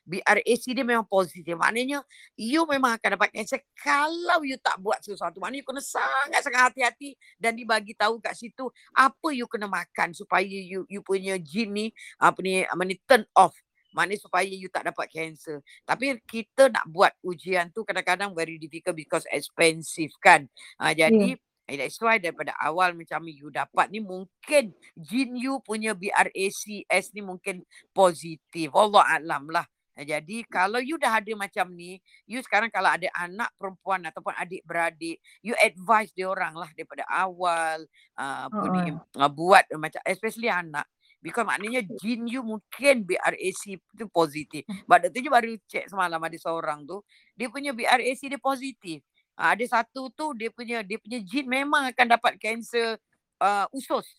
BRAC 0.03 0.63
dia 0.73 0.85
memang 0.85 1.05
positif. 1.05 1.53
Maknanya 1.53 2.01
you 2.35 2.65
memang 2.65 2.97
akan 2.97 3.19
dapat 3.19 3.29
kanser 3.33 3.61
kalau 3.77 4.41
you 4.43 4.57
tak 4.59 4.77
buat 4.81 4.99
sesuatu. 5.01 5.37
Maknanya 5.41 5.61
you 5.61 5.67
kena 5.67 5.81
sangat-sangat 5.83 6.61
hati-hati 6.73 7.09
dan 7.37 7.53
dibagi 7.53 7.93
tahu 7.93 8.19
kat 8.21 8.33
situ 8.33 8.69
apa 8.93 9.27
you 9.33 9.45
kena 9.45 9.69
makan 9.69 10.13
supaya 10.13 10.45
you 10.45 10.83
you 10.89 11.01
punya 11.05 11.37
jin 11.37 11.73
ni 11.73 11.85
apa 12.17 12.39
ni 12.41 12.65
apa 12.65 12.81
ni 12.83 12.97
turn 13.05 13.23
off. 13.37 13.53
Maknanya 13.95 14.29
supaya 14.29 14.45
you 14.45 14.69
tak 14.69 14.85
dapat 14.85 15.09
kanser. 15.09 15.63
Tapi 15.81 16.21
kita 16.29 16.69
nak 16.69 16.85
buat 16.85 17.17
ujian 17.25 17.73
tu 17.73 17.81
kadang-kadang 17.81 18.29
very 18.37 18.61
difficult 18.61 18.93
because 18.93 19.25
expensive 19.33 20.13
kan. 20.21 20.45
Uh, 20.77 20.93
jadi 20.93 21.33
yeah. 21.67 21.83
that's 21.83 21.99
why 21.99 22.15
daripada 22.15 22.55
awal 22.63 22.95
macam 22.95 23.27
you 23.27 23.51
dapat 23.51 23.91
ni 23.91 23.99
mungkin 23.99 24.71
jin 24.95 25.35
you 25.35 25.59
punya 25.59 25.91
BRACS 25.91 27.11
ni 27.11 27.21
mungkin 27.21 27.67
positif. 27.91 28.71
Allah 28.71 29.03
alam 29.19 29.51
lah. 29.51 29.67
Ah, 29.97 30.05
Jadi 30.05 30.45
kalau 30.45 30.77
you 30.77 31.01
dah 31.01 31.17
ada 31.17 31.33
macam 31.33 31.73
ni, 31.73 31.97
you 32.29 32.37
sekarang 32.45 32.69
kalau 32.69 32.93
ada 32.93 33.09
anak 33.17 33.49
perempuan 33.57 34.05
ataupun 34.05 34.29
adik 34.37 34.61
beradik, 34.61 35.17
you 35.41 35.57
advise 35.57 36.13
dia 36.13 36.29
orang 36.29 36.53
lah 36.53 36.69
daripada 36.77 37.01
awal 37.09 37.81
uh, 38.13 38.45
apa 38.45 38.65
ni 38.77 38.93
uh, 38.93 39.31
buat 39.33 39.65
macam 39.73 39.97
especially 40.05 40.53
anak 40.53 40.85
Because 41.17 41.49
maknanya 41.49 41.81
jin 41.97 42.29
you 42.29 42.45
mungkin 42.45 43.01
BRAC 43.03 43.81
tu 43.97 44.05
positif. 44.07 44.63
But 44.85 45.09
Dr. 45.09 45.25
Je 45.25 45.29
baru 45.33 45.57
check 45.65 45.89
semalam 45.89 46.21
ada 46.21 46.37
seorang 46.37 46.85
tu. 46.85 47.01
Dia 47.33 47.49
punya 47.49 47.73
BRAC 47.73 48.21
dia 48.21 48.37
positif. 48.37 49.01
Uh, 49.37 49.53
ada 49.53 49.65
satu 49.69 50.09
tu 50.09 50.33
dia 50.33 50.49
punya 50.49 50.81
dia 50.81 50.97
punya 50.97 51.21
jin 51.21 51.45
memang 51.45 51.93
akan 51.93 52.17
dapat 52.17 52.41
kanser 52.41 52.97
uh, 53.37 53.69
usus. 53.69 54.17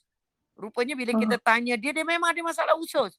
Rupanya 0.55 0.95
bila 0.95 1.11
kita 1.19 1.37
tanya 1.43 1.75
dia 1.75 1.91
dia 1.91 2.07
memang 2.07 2.31
ada 2.31 2.39
masalah 2.39 2.79
usus. 2.79 3.19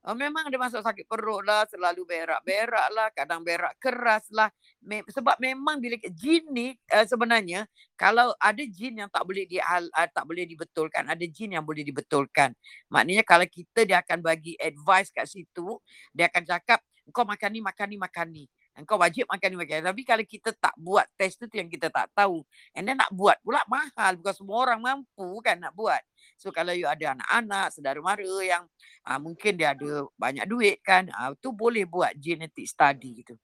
Uh, 0.00 0.16
memang 0.16 0.48
ada 0.48 0.56
masalah 0.56 0.80
sakit 0.80 1.04
perut 1.04 1.44
lah, 1.44 1.68
selalu 1.68 2.08
berak-berak 2.08 2.88
lah, 2.96 3.12
kadang 3.12 3.44
berak 3.44 3.76
keras 3.76 4.24
lah. 4.32 4.48
Me- 4.80 5.04
sebab 5.04 5.36
memang 5.36 5.76
bila 5.76 5.98
jin 6.16 6.48
ni 6.54 6.72
uh, 6.88 7.04
sebenarnya 7.04 7.68
kalau 8.00 8.32
ada 8.40 8.64
jin 8.64 8.96
yang 9.04 9.10
tak 9.12 9.26
boleh 9.28 9.44
di 9.44 9.60
uh, 9.60 10.08
tak 10.08 10.24
boleh 10.24 10.48
dibetulkan, 10.48 11.04
ada 11.04 11.20
jin 11.28 11.52
yang 11.52 11.66
boleh 11.66 11.84
dibetulkan. 11.84 12.56
Maknanya 12.88 13.26
kalau 13.28 13.44
kita 13.44 13.84
dia 13.84 14.00
akan 14.00 14.24
bagi 14.24 14.56
advice 14.56 15.12
kat 15.12 15.28
situ, 15.28 15.76
dia 16.16 16.32
akan 16.32 16.48
cakap 16.48 16.80
kau 17.10 17.26
makan 17.26 17.50
ni, 17.52 17.60
makan 17.60 17.86
ni, 17.90 17.96
makan 17.98 18.26
ni. 18.30 18.44
Engkau 18.78 18.96
wajib 18.96 19.26
makan 19.26 19.58
ni. 19.58 19.82
Tapi 19.82 20.02
kalau 20.06 20.24
kita 20.24 20.54
tak 20.54 20.74
buat 20.78 21.04
test 21.18 21.42
tu 21.42 21.50
yang 21.52 21.66
kita 21.66 21.90
tak 21.90 22.08
tahu. 22.14 22.46
And 22.72 22.86
then 22.86 22.96
nak 22.96 23.10
buat 23.10 23.36
pula 23.42 23.60
mahal. 23.66 24.16
Bukan 24.22 24.34
semua 24.34 24.56
orang 24.68 24.80
mampu 24.80 25.42
kan 25.42 25.58
nak 25.58 25.74
buat. 25.74 26.00
So 26.40 26.54
kalau 26.54 26.72
you 26.72 26.88
ada 26.88 27.18
anak-anak, 27.18 27.74
saudara 27.74 28.00
mara 28.00 28.34
yang 28.40 28.64
uh, 29.04 29.18
mungkin 29.20 29.60
dia 29.60 29.76
ada 29.76 30.08
banyak 30.16 30.46
duit 30.48 30.80
kan, 30.80 31.10
uh, 31.12 31.36
tu 31.36 31.52
boleh 31.52 31.84
buat 31.84 32.16
genetic 32.16 32.64
study 32.64 33.20
gitu. 33.20 33.34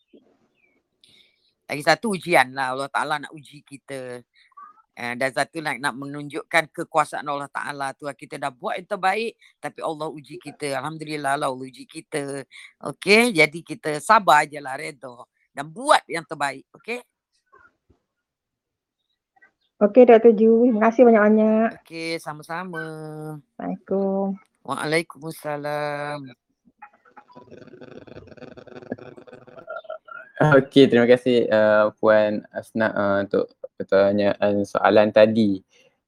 Lagi 1.66 1.82
satu 1.82 2.14
ujian 2.14 2.54
lah 2.54 2.78
Allah 2.78 2.88
Ta'ala 2.88 3.14
nak 3.26 3.34
uji 3.34 3.66
kita. 3.66 4.22
Uh, 4.96 5.12
dan 5.12 5.28
satu 5.28 5.60
nak, 5.60 5.76
nak 5.76 5.92
menunjukkan 5.92 6.72
kekuasaan 6.72 7.28
Allah 7.28 7.52
Ta'ala 7.52 7.92
tu. 7.92 8.08
Kita 8.08 8.40
dah 8.40 8.48
buat 8.48 8.80
yang 8.80 8.88
terbaik 8.88 9.36
tapi 9.60 9.84
Allah 9.84 10.08
uji 10.08 10.40
kita. 10.40 10.80
Alhamdulillah 10.80 11.36
lah 11.36 11.52
Allah 11.52 11.68
uji 11.68 11.84
kita. 11.84 12.48
Okay, 12.80 13.28
jadi 13.28 13.58
kita 13.60 14.00
sabar 14.00 14.48
je 14.48 14.56
lah 14.56 14.80
redha. 14.80 15.28
Dan 15.52 15.68
buat 15.68 16.00
yang 16.08 16.24
terbaik. 16.24 16.64
Okay. 16.72 17.04
Okey 19.76 20.08
Dr. 20.08 20.32
Ju, 20.32 20.72
terima 20.72 20.88
kasih 20.88 21.04
banyak-banyak. 21.04 21.84
Okay, 21.84 22.16
sama-sama. 22.16 22.80
Assalamualaikum. 23.36 24.40
Waalaikumsalam. 24.64 26.24
Okey, 30.56 30.88
terima 30.88 31.04
kasih 31.04 31.44
uh, 31.52 31.92
Puan 32.00 32.48
Asna 32.56 32.88
uh, 32.96 33.16
untuk 33.20 33.52
pertanyaan 33.76 34.64
soalan 34.64 35.12
tadi. 35.12 35.60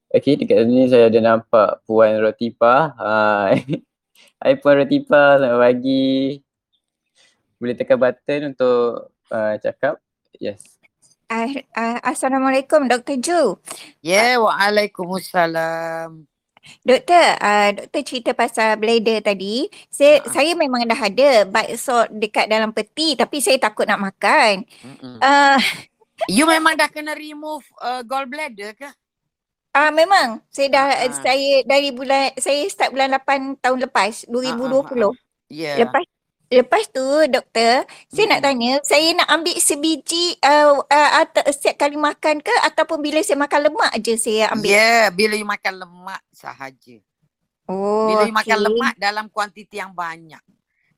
Okey, 0.09 0.41
dekat 0.41 0.65
sini 0.65 0.89
saya 0.89 1.13
ada 1.13 1.21
nampak 1.21 1.85
Puan 1.85 2.17
Rotipa. 2.17 2.97
Hai. 2.97 3.61
Hai 4.41 4.57
Puan 4.57 4.81
Rotipa, 4.81 5.37
selamat 5.37 5.61
pagi. 5.61 6.41
Boleh 7.61 7.77
tekan 7.77 8.01
button 8.01 8.57
untuk 8.57 9.13
uh, 9.29 9.55
cakap. 9.61 10.01
Yes. 10.41 10.81
Uh, 11.29 11.61
uh, 11.77 12.01
Assalamualaikum 12.01 12.89
Dr. 12.89 13.21
Ju. 13.21 13.61
Ya, 14.01 14.33
yeah, 14.33 14.41
waalaikumsalam. 14.41 16.25
Doktor, 16.85 17.27
uh, 17.41 17.69
doktor 17.77 18.01
cerita 18.05 18.31
pasal 18.33 18.81
bladder 18.81 19.21
tadi. 19.21 19.69
Saya, 19.93 20.25
Ha. 20.25 20.29
saya 20.33 20.53
memang 20.57 20.89
dah 20.89 21.01
ada 21.01 21.45
bakso 21.45 22.09
dekat 22.13 22.49
dalam 22.49 22.73
peti 22.73 23.13
tapi 23.13 23.45
saya 23.45 23.61
takut 23.61 23.85
nak 23.85 24.01
makan. 24.01 24.65
Mm-mm. 24.85 25.17
Uh, 25.21 25.61
You 26.27 26.45
memang 26.45 26.75
dah 26.75 26.89
kena 26.89 27.15
remove 27.15 27.63
uh, 27.79 28.03
gallbladder 28.03 28.75
ke? 28.75 28.91
uh, 29.71 29.93
memang 29.93 30.43
saya 30.49 30.69
dah 30.69 30.87
Ha. 30.91 31.23
saya 31.23 31.63
dari 31.63 31.89
bulan 31.89 32.35
saya 32.35 32.67
start 32.67 32.91
bulan 32.91 33.15
8 33.15 33.63
tahun 33.63 33.79
lepas 33.81 34.27
2020. 34.27 35.15
Ya. 35.49 35.79
Lepas 35.79 36.03
lepas 36.49 36.85
tu 36.89 37.05
doktor, 37.29 37.85
saya 38.09 38.25
nak 38.27 38.41
Mm-mm. 38.41 38.47
tanya, 38.49 38.73
saya 38.83 39.09
nak 39.15 39.29
ambil 39.29 39.57
sebiji 39.59 40.35
uh, 40.41 40.81
uh, 40.81 41.11
at- 41.21 41.45
setiap 41.53 41.77
kali 41.79 41.95
makan 41.95 42.41
ke 42.41 42.55
ataupun 42.65 42.99
bila 42.99 43.21
saya 43.21 43.37
makan 43.37 43.69
lemak 43.69 43.93
je 44.01 44.17
saya 44.17 44.49
Ya, 44.49 44.49
ambil? 44.51 44.71
yeah, 44.73 45.05
bila 45.13 45.35
you 45.37 45.45
makan 45.45 45.75
lemak 45.77 46.23
sahaja. 46.33 46.97
Oh, 47.69 48.09
Bila 48.09 48.23
you 48.25 48.33
makan 48.33 48.57
okey. 48.57 48.65
lemak 48.65 48.95
dalam 48.97 49.29
kuantiti 49.29 49.77
yang 49.77 49.93
banyak. 49.93 50.41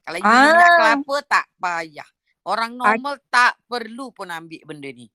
Kalau 0.01 0.17
you 0.17 0.25
minyak 0.25 0.71
Ah. 0.71 0.75
kelapa 0.79 1.17
tak 1.29 1.45
payah. 1.59 2.09
Orang 2.45 2.81
normal 2.81 3.21
tak 3.29 3.61
perlu 3.69 4.11
pun 4.17 4.33
ambil 4.33 4.61
benda 4.65 4.89
ni. 4.89 5.07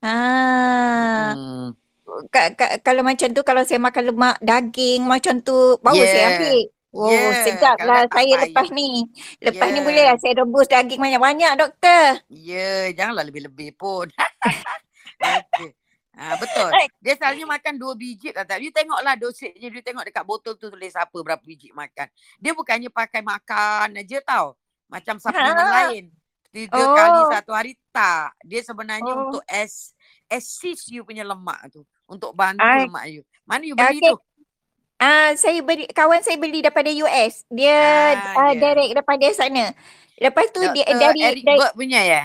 Ah. 0.00 1.36
Hmm. 1.36 1.68
ka, 2.32 2.56
ka, 2.56 2.66
kalau 2.80 3.04
macam 3.04 3.28
tu 3.36 3.44
kalau 3.44 3.62
saya 3.62 3.76
makan 3.76 4.12
lemak 4.12 4.36
daging 4.40 5.04
macam 5.04 5.38
tu 5.44 5.76
baru 5.84 6.00
saya 6.00 6.16
Yeah. 6.16 6.30
ambil. 6.32 6.60
Oh 6.90 7.06
Yeah, 7.06 7.46
sedap 7.46 7.78
lah 7.86 8.02
tak 8.10 8.18
saya 8.18 8.34
lepas 8.48 8.66
ni. 8.74 9.06
Lepas 9.38 9.68
ni 9.70 9.78
Yeah. 9.78 9.86
boleh 9.86 10.04
lah 10.10 10.16
saya 10.18 10.34
rebus 10.42 10.66
daging 10.66 10.98
banyak-banyak 10.98 11.52
doktor. 11.54 12.18
Ya, 12.32 12.90
janganlah 12.96 13.28
lebih-lebih 13.28 13.78
pun. 13.78 14.10
Okey. 15.22 15.70
Ha, 16.20 16.36
betul. 16.36 16.68
Dia 17.00 17.14
selalunya 17.16 17.46
makan 17.48 17.74
dua 17.80 17.92
biji 17.96 18.34
lah. 18.34 18.44
You 18.60 18.74
tengoklah 18.74 19.16
je. 19.32 19.48
You 19.56 19.70
tengok 19.80 20.04
dekat 20.04 20.24
botol 20.26 20.58
tu 20.58 20.68
tulis 20.68 20.92
apa 20.92 21.14
berapa 21.14 21.40
biji 21.40 21.70
makan. 21.72 22.10
Dia 22.42 22.52
bukannya 22.52 22.90
pakai 22.90 23.22
makan 23.22 23.96
aja 23.96 24.18
tau. 24.20 24.58
Macam 24.90 25.16
suplemen 25.22 25.54
Ha. 25.54 25.72
lain. 25.88 26.10
Tiga 26.50 26.82
kali 26.82 27.20
Oh. 27.22 27.30
satu 27.30 27.50
hari 27.54 27.72
tak. 27.94 28.34
Dia 28.42 28.60
sebenarnya 28.66 29.12
Oh. 29.14 29.30
untuk 29.30 29.42
as, 29.46 29.94
assist 30.26 30.90
you 30.90 31.06
punya 31.06 31.22
lemak 31.22 31.70
tu. 31.70 31.86
Untuk 32.10 32.34
bantu 32.34 32.58
Ah. 32.58 32.82
lemak 32.82 33.06
you. 33.06 33.22
Mana 33.46 33.62
you 33.62 33.78
beli 33.78 34.02
Okey. 34.02 34.10
tu? 34.10 34.16
Ah 35.00 35.32
saya 35.32 35.64
beli 35.64 35.88
kawan 35.88 36.20
saya 36.20 36.36
beli 36.36 36.60
daripada 36.60 36.90
US. 36.92 37.46
Dia 37.48 37.72
Ah, 38.36 38.50
ah, 38.50 38.52
ya. 38.52 38.60
direct 38.60 38.92
daripada 38.92 39.26
sana. 39.32 39.72
Lepas 40.20 40.52
tu 40.52 40.60
dia 40.76 40.84
Dr. 40.84 41.00
dari, 41.00 41.20
Eric 41.24 41.44
dari 41.46 41.60
punya 41.72 42.00
ya? 42.04 42.22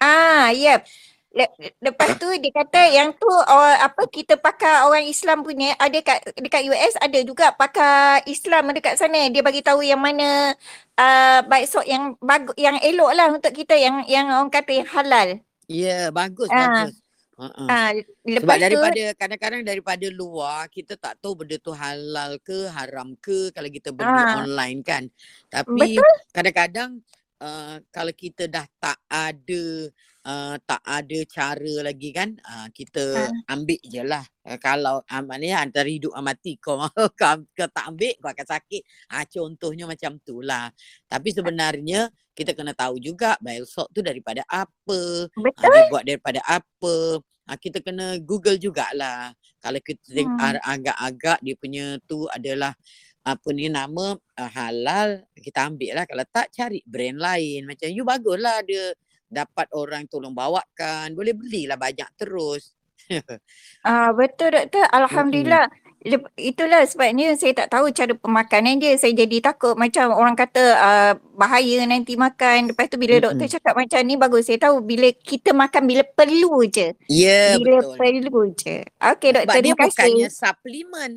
ah 0.00 0.50
yep. 0.50 0.82
Le- 1.30 1.54
lepas 1.78 2.18
tu 2.18 2.26
dia 2.42 2.50
kata 2.50 2.90
yang 2.90 3.14
tu 3.14 3.30
oh, 3.30 3.74
apa 3.78 4.02
kita 4.10 4.34
pakai 4.34 4.82
orang 4.82 5.06
Islam 5.06 5.46
punya 5.46 5.78
ada 5.78 5.94
kat 6.02 6.26
dekat 6.34 6.66
US 6.66 6.98
ada 6.98 7.18
juga 7.22 7.54
pakai 7.54 8.26
Islam 8.26 8.74
dekat 8.74 8.98
sana 8.98 9.30
dia 9.30 9.38
bagi 9.38 9.62
tahu 9.62 9.78
yang 9.78 10.02
mana 10.02 10.58
uh, 10.98 11.38
bakso 11.46 11.86
yang 11.86 12.18
bagus 12.18 12.58
yang 12.58 12.82
elok 12.82 13.14
lah 13.14 13.30
untuk 13.30 13.54
kita 13.54 13.78
yang 13.78 14.02
yang 14.10 14.26
orang 14.26 14.50
kata 14.50 14.82
yang 14.82 14.90
halal. 14.90 15.28
Ya, 15.70 16.10
bagus, 16.10 16.50
Ah. 16.50 16.90
bagus. 16.90 16.98
Uh-uh. 17.40 17.68
Sebab 17.70 18.26
lepas 18.26 18.56
tu 18.58 18.62
daripada 18.66 19.02
kadang-kadang 19.16 19.62
daripada 19.62 20.06
luar 20.10 20.66
kita 20.66 20.98
tak 20.98 21.14
tahu 21.22 21.40
benda 21.40 21.56
tu 21.62 21.70
halal 21.70 22.36
ke 22.42 22.68
haram 22.74 23.14
ke 23.16 23.54
kalau 23.54 23.70
kita 23.70 23.94
beli 23.94 24.10
Ah. 24.10 24.42
online 24.42 24.82
kan. 24.82 25.06
Tapi 25.46 25.94
betul 25.94 26.10
kadang-kadang 26.34 26.90
uh, 27.38 27.78
kalau 27.94 28.12
kita 28.12 28.50
dah 28.50 28.66
tak 28.82 28.98
ada 29.06 29.88
uh, 30.26 30.56
tak 30.64 30.82
ada 30.84 31.18
cara 31.28 31.74
lagi 31.84 32.10
kan 32.12 32.36
uh, 32.44 32.68
kita 32.72 33.04
Ah. 33.30 33.54
ambil 33.56 33.80
je 33.84 34.02
lah. 34.04 34.24
Uh, 34.44 34.58
kalau 34.60 35.00
uh, 35.04 35.22
maknanya 35.24 35.64
antara 35.64 35.88
hidup 35.88 36.12
dan 36.16 36.24
mati 36.24 36.56
kau 36.64 36.76
kau, 37.16 37.36
kau 37.56 37.68
tak 37.70 37.84
ambil 37.88 38.12
kau 38.20 38.30
akan 38.32 38.46
sakit. 38.46 38.82
Ah 39.12 39.24
contohnya 39.24 39.84
macam 39.88 40.16
tu 40.22 40.40
lah. 40.44 40.68
Tapi 41.08 41.28
sebenarnya 41.32 42.08
kita 42.36 42.56
kena 42.56 42.72
tahu 42.72 42.96
juga 43.00 43.36
salt 43.68 43.92
tu 43.92 44.00
daripada 44.00 44.44
apa. 44.48 45.28
Ha, 45.28 45.40
betul 45.40 45.68
dia 45.72 45.82
buat 45.92 46.04
daripada 46.06 46.40
apa. 46.48 47.20
Ha, 47.50 47.56
kita 47.58 47.82
kena 47.82 48.16
Google 48.22 48.56
jugalah. 48.56 49.34
Kalau 49.60 49.80
kita 49.82 50.24
Hmm. 50.24 50.56
agak-agak 50.64 51.38
dia 51.44 51.54
punya 51.58 51.84
tu 52.08 52.24
adalah 52.32 52.72
apa 53.20 53.48
ni 53.52 53.68
nama 53.68 54.16
uh, 54.16 54.50
halal, 54.56 55.20
kita 55.36 55.68
ambil 55.68 56.00
lah. 56.00 56.04
Kalau 56.08 56.24
tak 56.32 56.48
cari 56.56 56.80
brand 56.88 57.20
lain. 57.20 57.68
Macam 57.68 57.92
you 57.92 58.00
baguslah 58.06 58.64
dia 58.64 58.96
dapat 59.30 59.68
orang 59.74 60.04
tolong 60.10 60.34
bawakan. 60.36 61.14
Boleh 61.16 61.34
belilah 61.38 61.78
banyak 61.80 62.10
terus. 62.18 62.74
Ah 63.86 64.12
betul 64.14 64.52
doktor. 64.54 64.84
Alhamdulillah. 64.92 65.66
Lep- 66.04 66.32
Itulah 66.40 66.84
sebabnya 66.88 67.36
saya 67.36 67.52
tak 67.56 67.70
tahu 67.76 67.92
cara 67.92 68.12
pemakanan 68.16 68.80
dia. 68.82 68.96
Saya 69.00 69.12
jadi 69.16 69.38
takut 69.44 69.76
macam 69.76 70.12
orang 70.16 70.36
kata 70.38 70.64
uh, 70.80 71.12
bahaya 71.36 71.84
nanti 71.88 72.16
makan. 72.16 72.72
Lepas 72.74 72.88
tu 72.92 72.96
bila 73.00 73.20
doktor 73.20 73.46
Mm-mm. 73.46 73.52
cakap 73.52 73.74
macam 73.76 74.00
ni 74.04 74.16
bagus. 74.20 74.48
Saya 74.48 74.60
tahu 74.70 74.82
bila 74.84 75.08
kita 75.14 75.52
makan 75.56 75.82
bila 75.88 76.02
perlu 76.16 76.64
je. 76.68 76.92
Ya 77.08 77.54
yeah, 77.54 77.58
Bila 77.58 77.82
betul. 77.82 77.98
perlu 77.98 78.52
je. 78.56 78.84
Okey 79.00 79.30
Sebab 79.40 79.56
doktor, 79.56 79.60
dia 79.64 79.74
terima 79.74 79.78
kasih. 79.78 80.14
bukannya 80.14 80.28
suplemen. 80.32 81.12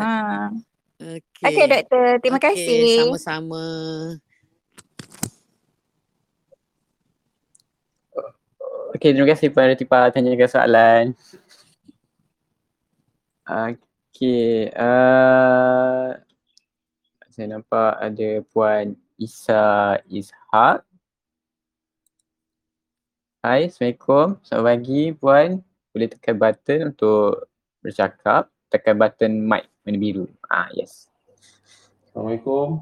Ha. 0.00 0.52
Okey. 1.00 1.42
Okey 1.46 1.66
doktor, 1.70 2.06
terima 2.22 2.40
Okey, 2.40 2.42
kasih. 2.42 2.82
Sama-sama. 2.88 3.64
Okey, 8.94 9.10
terima 9.10 9.26
kasih 9.34 9.50
Puan 9.50 9.66
Retipa 9.66 10.06
tanyakan 10.14 10.46
soalan. 10.46 11.04
Okey, 13.42 14.70
uh, 14.70 16.14
saya 17.26 17.46
nampak 17.50 17.98
ada 17.98 18.38
Puan 18.54 18.94
Isa 19.18 19.98
Ishak. 20.06 20.86
Hai, 23.42 23.66
Assalamualaikum. 23.66 24.38
Selamat 24.46 24.62
pagi 24.62 25.02
Puan. 25.18 25.58
Boleh 25.90 26.08
tekan 26.14 26.38
button 26.38 26.94
untuk 26.94 27.50
bercakap. 27.82 28.46
Tekan 28.70 28.94
button 28.94 29.42
mic 29.42 29.66
warna 29.82 29.98
biru. 29.98 30.30
Ah, 30.46 30.70
yes. 30.70 31.10
Assalamualaikum. 32.06 32.78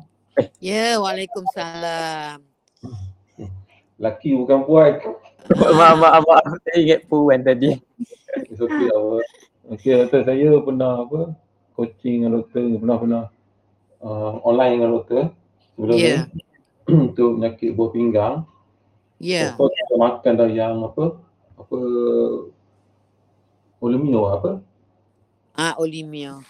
Ya, 0.61 1.01
Waalaikumsalam. 1.01 2.45
Laki 3.97 4.37
bukan 4.37 4.61
puan. 4.69 5.22
Maaf, 5.53 5.95
maaf, 6.01 6.23
maaf. 6.25 6.45
Saya 6.65 6.77
ingat 6.81 7.01
Puan 7.07 7.41
tadi. 7.45 7.77
It's 8.49 8.61
okay 8.61 8.89
apa. 8.89 9.17
Okay, 9.77 9.93
doktor 10.01 10.21
saya 10.25 10.49
pernah 10.61 10.93
apa 11.05 11.21
coaching 11.73 12.25
dengan 12.25 12.41
doktor, 12.41 12.61
pernah 12.77 12.97
pernah 13.01 13.23
uh, 14.01 14.33
online 14.45 14.73
dengan 14.81 14.91
doktor 14.97 15.23
sebelum 15.73 15.97
Ya. 15.97 16.29
ni 16.29 16.43
untuk 17.09 17.29
penyakit 17.39 17.71
buah 17.73 17.91
pinggang. 17.93 18.35
Ya. 19.23 19.55
Lepas 19.55 19.71
kita 19.71 19.95
makan 19.97 20.33
dah 20.35 20.49
yang 20.51 20.75
apa 20.83 21.05
apa 21.57 21.79
Olimio 23.79 24.23
apa? 24.31 24.51
Ah, 25.55 25.75
Olimio. 25.79 26.43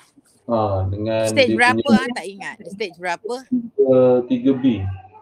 Ha, 0.50 0.84
dengan 0.90 1.26
Stage 1.30 1.54
dia 1.54 1.58
berapa 1.58 1.80
punya 1.80 2.02
ah 2.02 2.08
tak 2.12 2.26
ingat. 2.26 2.56
Stage 2.66 2.96
berapa? 2.98 3.34
uh, 3.78 4.18
3B. 4.26 4.64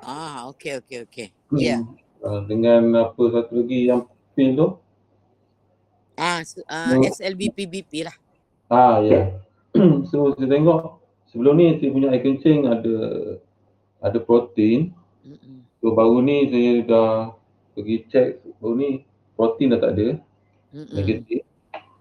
Ah, 0.01 0.49
okey 0.51 0.81
okey 0.81 0.99
okey. 1.07 1.27
Ya. 1.55 1.85
Uh, 2.21 2.45
dengan 2.45 2.85
apa 3.01 3.23
satu 3.33 3.65
lagi 3.65 3.89
yang 3.89 4.05
pil 4.37 4.53
tu? 4.53 4.69
Ah, 6.21 6.45
s- 6.45 6.61
ah 6.69 6.93
Hmm. 6.93 7.01
SLBP 7.01 7.65
BP 7.65 8.05
lah. 8.05 8.13
Ah 8.69 9.01
ya. 9.01 9.41
so 10.13 10.37
saya 10.37 10.47
tengok 10.53 11.01
sebelum 11.33 11.57
ni 11.57 11.81
saya 11.81 11.89
punya 11.89 12.13
air 12.13 12.21
kencing 12.21 12.69
ada 12.69 12.97
ada 14.05 14.19
protein. 14.21 14.93
Mm-mm. 15.25 15.65
So 15.81 15.97
baru 15.97 16.21
ni 16.21 16.45
saya 16.53 16.73
dah 16.85 17.11
pergi 17.73 17.97
check 18.13 18.45
baru 18.61 18.75
ni 18.77 18.89
protein 19.33 19.73
dah 19.73 19.81
tak 19.81 19.93
ada, 19.97 20.09
Mm-mm. 20.77 20.93
negatif. 20.93 21.41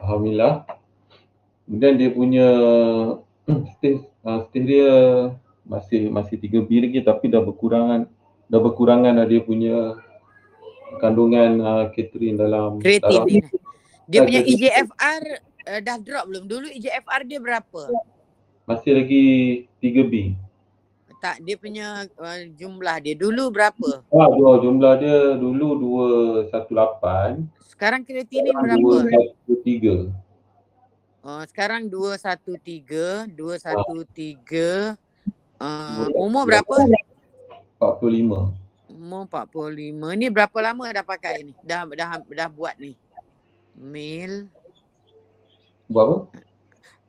Alhamdulillah. 0.03 0.67
Kemudian 1.63 1.93
dia 1.95 2.09
punya 2.11 2.47
stage 3.77 4.03
uh, 4.27 4.43
stage 4.51 4.67
dia 4.67 4.91
masih 5.63 6.11
masih 6.11 6.35
3B 6.35 6.69
lagi 6.83 6.99
tapi 7.05 7.31
dah 7.31 7.39
berkurangan 7.39 8.09
dah 8.49 8.59
berkurangan 8.59 9.15
dah 9.21 9.27
dia 9.29 9.39
punya 9.39 9.95
kandungan 10.97 11.61
uh, 11.61 11.85
kreatin 11.93 12.33
dalam. 12.33 12.81
Kreatinin. 12.81 13.45
Dia 14.09 14.19
Ah, 14.21 14.25
punya 14.25 14.41
kreatinin. 14.41 14.65
EGFR 14.65 15.23
uh, 15.69 15.79
dah 15.85 15.97
drop 16.01 16.25
belum? 16.25 16.43
Dulu 16.49 16.65
EGFR 16.73 17.21
dia 17.29 17.37
berapa? 17.37 17.81
Masih 18.65 18.91
lagi 18.97 19.23
3B. 19.77 20.33
Tak, 21.19 21.43
dia 21.43 21.59
punya 21.59 22.07
uh, 22.15 22.39
jumlah 22.55 22.95
dia 23.03 23.11
dulu 23.11 23.51
berapa? 23.51 24.01
Ah, 24.07 24.29
dua 24.31 24.63
jumlah 24.63 24.93
dia 24.97 25.35
dulu 25.35 25.75
218, 26.47 27.43
Sekarang 27.67 28.07
kreatinin 28.07 28.55
sekarang 28.55 28.79
berapa? 28.79 29.35
213. 29.45 30.15
Oh, 31.19 31.43
sekarang 31.51 31.91
213, 31.91 33.35
213. 33.35 34.95
Uh, 35.59 36.07
umur 36.15 36.47
berapa? 36.47 36.87
45. 37.83 38.55
Umur 38.99 39.23
45. 39.25 39.95
Ni 40.13 40.27
berapa 40.27 40.57
lama 40.59 40.83
dah 40.91 41.01
pakai 41.01 41.39
ni? 41.41 41.53
Dah 41.63 41.87
dah 41.87 42.19
dah 42.19 42.49
buat 42.51 42.75
ni. 42.75 42.99
Mil. 43.73 44.51
Buat 45.87 46.03
apa? 46.03 46.17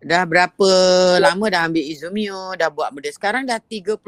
Dah 0.00 0.22
berapa 0.24 0.68
lama 1.18 1.44
dah 1.50 1.66
ambil 1.66 1.82
Izumio, 1.82 2.54
dah 2.54 2.70
buat 2.70 2.88
benda. 2.88 3.10
Sekarang 3.10 3.42
dah 3.42 3.58
31. 3.58 3.98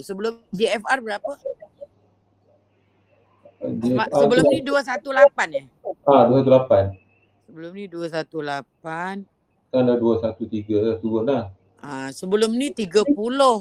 Sebelum 0.00 0.38
GFR 0.48 1.02
berapa? 1.02 1.32
Ma- 3.90 4.06
Sebelum 4.08 4.44
ni 4.46 4.62
218 4.62 5.02
eh? 5.52 5.66
ah 6.06 6.22
218. 6.30 6.94
Sebelum 7.44 7.70
ni 7.74 7.84
218. 7.84 9.26
Kan 9.66 9.82
dah 9.82 9.96
213 9.98 11.02
turun 11.02 11.26
dah. 11.26 11.50
Ah, 11.76 12.08
sebelum 12.08 12.54
ni 12.54 12.70
30 12.70 13.02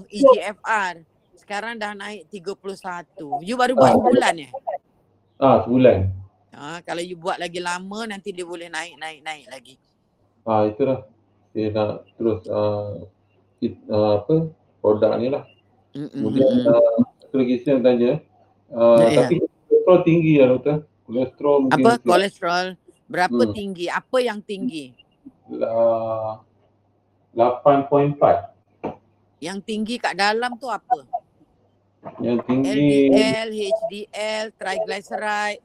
EGFR. 0.07 1.01
Sekarang 1.45 1.77
dah 1.77 1.93
naik 1.93 2.25
31. 2.27 3.45
You 3.45 3.53
baru 3.53 3.77
buat 3.77 3.85
Ah. 3.87 3.95
sebulan 3.95 4.33
eh? 4.41 4.51
Ah 5.37 5.57
sebulan. 5.61 5.97
Ah, 6.49 6.81
kalau 6.81 6.99
you 6.99 7.13
buat 7.13 7.37
lagi 7.37 7.61
lama 7.61 8.09
nanti 8.09 8.33
dia 8.33 8.41
boleh 8.41 8.65
naik 8.65 8.97
naik 8.97 9.21
naik 9.21 9.45
lagi. 9.45 9.75
Ah 10.41 10.65
itulah. 10.65 11.05
Dia 11.53 11.69
nak 11.69 12.09
terus 12.17 12.41
uh, 12.47 12.97
it, 13.61 13.77
uh, 13.85 14.17
apa 14.19 14.49
produk 14.81 15.21
ni 15.21 15.29
lah. 15.29 15.45
Mm-mm. 15.93 16.09
Kemudian 16.17 16.65
uh, 16.65 16.97
satu 17.21 17.37
lagi 17.37 17.55
saya 17.61 17.77
nak 17.77 17.83
tanya. 17.85 18.11
Uh, 18.65 18.97
Ya, 18.97 19.05
ya. 19.05 19.17
tapi 19.21 19.33
kolesterol 19.39 19.99
tinggi 20.01 20.33
lah 20.35 20.47
doktor. 20.49 20.77
Kolesterol 21.05 21.55
mungkin 21.61 21.77
Apa 21.77 21.91
kolesterol 22.01 22.65
berapa 23.05 23.41
Hmm. 23.45 23.53
tinggi? 23.53 23.85
Apa 23.85 24.17
yang 24.17 24.41
tinggi? 24.41 24.97
uh, 25.53 26.41
8.4. 27.37 28.49
Yang 29.37 29.57
tinggi 29.61 29.95
kat 29.95 30.17
dalam 30.17 30.57
tu 30.57 30.65
apa? 30.65 31.05
Yang 32.21 32.37
tinggi 32.45 32.71
LDL, 33.09 33.49
HDL, 33.49 34.45
triglyceride. 34.55 35.61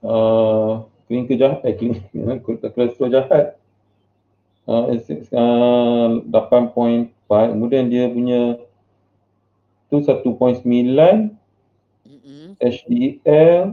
uh, 0.00 0.82
klinik 1.04 1.36
jahat, 1.36 1.60
eh 1.64 1.74
klinik 1.76 2.04
kolesterol 2.74 3.10
jahat. 3.10 3.56
Uh, 4.68 4.92
S- 4.96 5.32
uh, 5.32 6.20
8.4 6.28 7.08
kemudian 7.28 7.88
dia 7.88 8.04
punya 8.08 8.60
tu 9.88 10.04
1.9 10.04 10.60
Mm-mm. 12.04 12.46
HDL 12.60 13.72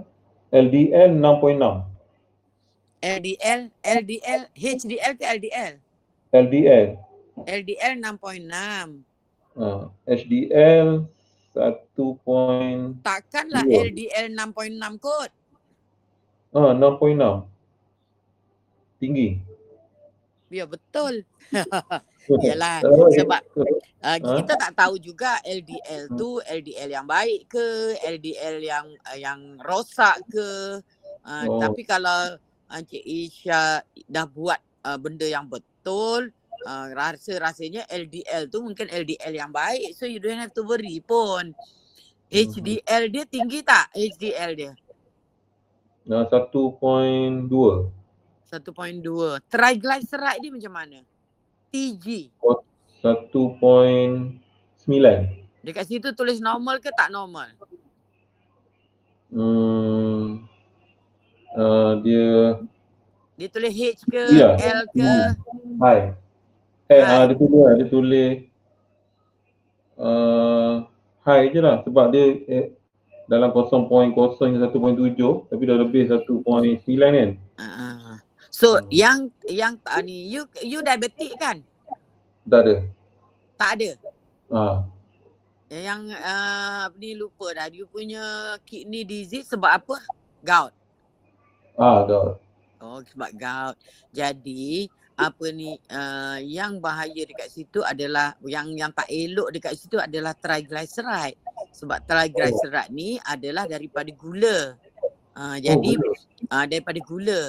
LDL 0.55 1.11
6.6 1.19 1.83
LDL, 3.03 3.61
LDL, 3.83 4.41
HDL 4.55 5.13
ke 5.19 5.25
LDL? 5.35 5.73
LDL 6.31 6.87
LDL 7.43 7.93
6.6. 7.99 9.03
uh, 9.55 9.87
HDL 10.05 11.03
1. 11.51 11.95
point- 12.21 12.99
Takkanlah 13.01 13.63
Dua. 13.63 13.83
LDL 13.85 14.27
6.6 14.29 14.75
kot. 14.99 15.31
ah 16.51 16.71
6.6 16.71 17.47
tinggi 18.97 19.39
Ya 20.47 20.63
betul. 20.63 21.25
Yalah 22.45 22.79
sebab 23.11 23.41
uh, 23.57 23.65
Ha? 24.05 24.21
kita 24.21 24.53
tak 24.55 24.71
tahu 24.73 24.95
juga 24.95 25.41
LDL 25.41 26.13
tu 26.13 26.37
LDL 26.39 26.89
yang 26.91 27.03
baik 27.03 27.49
ke, 27.49 27.67
LDL 27.99 28.61
yang 28.61 28.85
uh, 29.03 29.17
yang 29.17 29.57
rosak 29.59 30.21
ke. 30.27 30.79
Uh, 31.21 31.45
Oh. 31.47 31.57
Tapi 31.57 31.81
kalau 31.81 32.37
Encik 32.67 33.01
Isha 33.01 33.81
dah 34.05 34.25
buat 34.25 34.57
uh, 34.83 34.93
benda 34.95 35.25
yang 35.25 35.45
betul, 35.45 36.29
uh, 36.65 36.87
rasa 36.91 37.37
rasanya 37.39 37.85
LDL 37.87 38.49
tu 38.49 38.59
mungkin 38.65 38.89
LDL 38.89 39.33
yang 39.33 39.53
baik. 39.53 39.93
So 39.95 40.09
you 40.09 40.19
don't 40.19 40.37
have 40.41 40.51
to 40.57 40.65
worry 40.65 40.99
pun. 40.99 41.53
HDL 42.25 43.13
dia 43.13 43.23
tinggi 43.29 43.61
tak? 43.61 43.93
HDL 43.93 44.51
dia 44.57 44.73
Nah, 46.05 46.21
1.2. 46.25 47.49
1.2. 47.49 47.89
Triglyceride 49.49 50.37
dia 50.37 50.51
macam 50.53 50.73
mana? 50.73 51.01
TG. 51.73 52.29
1.9. 53.01 54.37
Dekat 55.65 55.85
situ 55.89 56.13
tulis 56.13 56.37
normal 56.37 56.77
ke 56.77 56.93
tak 56.93 57.09
normal? 57.09 57.49
Hmm. 59.33 60.45
Uh, 61.57 61.91
dia 62.05 62.61
Dia 63.35 63.47
tulis 63.49 63.73
H 63.73 64.05
ke 64.05 64.21
Ya. 64.29 64.53
L 64.61 64.85
ke? 64.93 65.11
high. 65.81 66.13
Eh, 66.85 67.01
ah 67.01 67.25
dia 67.25 67.33
tulis 67.33 67.65
dia 67.81 67.87
tulis 67.89 68.31
uh, 69.97 70.85
high 71.25 71.49
je 71.49 71.57
lah 71.57 71.81
sebab 71.81 72.13
dia 72.13 72.25
eh, 72.45 72.65
dalam 73.25 73.49
0.0 73.49 74.13
1.7 74.13 75.49
tapi 75.49 75.61
dah 75.65 75.77
lebih 75.81 76.05
1.9 76.05 76.85
kan. 76.85 77.29
Uh, 77.57 78.21
so 78.53 78.77
Hmm. 78.77 78.85
yang 78.93 79.17
yang 79.49 79.73
uh, 79.89 80.01
ni 80.05 80.29
you 80.29 80.45
you 80.61 80.85
diabetik 80.85 81.33
kan? 81.41 81.65
Tak 82.45 82.59
ada. 82.61 82.75
Tak 83.57 83.69
ada. 83.81 83.89
Ah, 84.53 84.77
Yang 85.73 86.13
uh, 86.13 86.85
ni 87.01 87.17
lupa 87.17 87.49
dah. 87.57 87.65
You 87.73 87.89
punya 87.89 88.21
kidney 88.61 89.01
disease 89.01 89.49
sebab 89.49 89.81
apa? 89.81 89.97
Gout. 90.45 90.69
ah 91.81 92.05
dah. 92.05 92.37
Oh 92.77 93.01
sebab 93.01 93.33
gout. 93.33 93.73
Jadi 94.13 94.85
apa 95.15 95.45
ni 95.55 95.79
uh, 95.91 96.39
yang 96.43 96.83
bahaya 96.83 97.23
dekat 97.23 97.47
situ 97.47 97.79
adalah 97.79 98.35
yang 98.43 98.67
yang 98.75 98.91
tak 98.91 99.07
elok 99.07 99.51
dekat 99.55 99.79
situ 99.79 99.95
adalah 99.95 100.35
triglyceride. 100.35 101.39
Sebab 101.71 102.03
triglyceride 102.03 102.91
ni 102.91 103.15
adalah 103.23 103.63
daripada 103.67 104.11
gula. 104.11 104.75
Uh, 105.35 105.57
jadi 105.59 105.91
gula. 105.95 106.15
uh, 106.51 106.65
daripada 106.67 106.99
gula. 107.03 107.41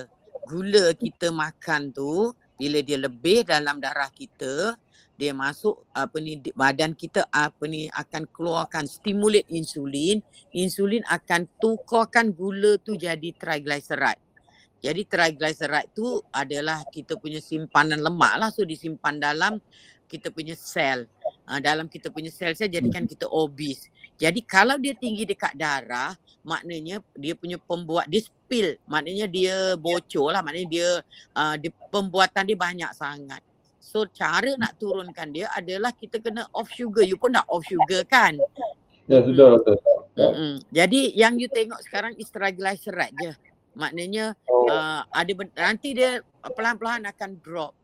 Gula 0.46 0.84
kita 0.94 1.34
makan 1.34 1.90
tu 1.90 2.30
bila 2.54 2.78
dia 2.80 3.02
lebih 3.02 3.42
dalam 3.42 3.82
darah 3.82 4.08
kita 4.14 4.78
dia 5.16 5.32
masuk 5.32 5.88
apa 5.96 6.20
ni 6.20 6.36
badan 6.52 6.92
kita 6.92 7.24
apa 7.32 7.64
ni 7.64 7.88
akan 7.88 8.28
keluarkan 8.28 8.84
stimulate 8.84 9.48
insulin 9.48 10.20
insulin 10.52 11.00
akan 11.08 11.48
tukarkan 11.56 12.36
gula 12.36 12.76
tu 12.76 13.00
jadi 13.00 13.32
triglyceride 13.32 14.20
jadi 14.84 15.02
triglyceride 15.08 15.90
tu 15.96 16.20
adalah 16.28 16.84
kita 16.92 17.16
punya 17.16 17.40
simpanan 17.40 18.00
lemak 18.00 18.34
lah. 18.36 18.48
So 18.52 18.62
disimpan 18.62 19.16
dalam 19.16 19.58
kita 20.06 20.30
punya 20.30 20.54
sel. 20.54 21.08
Uh, 21.48 21.58
dalam 21.58 21.88
kita 21.88 22.12
punya 22.12 22.28
sel 22.28 22.52
sel 22.52 22.68
jadikan 22.68 23.08
kita 23.08 23.26
obese. 23.26 23.88
Jadi 24.16 24.40
kalau 24.44 24.80
dia 24.80 24.96
tinggi 24.96 25.28
dekat 25.28 25.52
darah 25.58 26.16
maknanya 26.46 27.02
dia 27.16 27.34
punya 27.34 27.58
pembuat 27.58 28.06
dia 28.06 28.22
spill. 28.22 28.76
Maknanya 28.86 29.26
dia 29.26 29.74
bocor 29.74 30.30
lah. 30.30 30.44
Maknanya 30.44 30.68
dia 30.68 30.88
uh, 31.34 31.54
dia 31.56 31.72
pembuatan 31.90 32.44
dia 32.44 32.58
banyak 32.58 32.92
sangat. 32.92 33.40
So 33.80 34.04
cara 34.12 34.54
nak 34.60 34.76
turunkan 34.76 35.32
dia 35.32 35.48
adalah 35.56 35.90
kita 35.90 36.20
kena 36.20 36.46
off 36.52 36.68
sugar. 36.68 37.02
You 37.02 37.16
pun 37.16 37.32
nak 37.32 37.48
off 37.48 37.64
sugar 37.64 38.04
kan? 38.04 38.36
Ya 39.08 39.22
sudah 39.22 39.56
doktor. 39.56 39.78
Mm-mm. 40.16 40.64
jadi 40.72 41.12
yang 41.12 41.36
you 41.36 41.44
tengok 41.44 41.76
sekarang 41.84 42.16
is 42.16 42.32
triglyceride 42.32 43.12
je 43.20 43.32
maknanya 43.76 44.32
Oh, 44.66 44.72
uh, 44.72 45.04
ada 45.12 45.32
nanti 45.60 45.92
dia 45.92 46.24
pelan-pelan 46.42 47.04
akan 47.06 47.38
drop. 47.44 47.74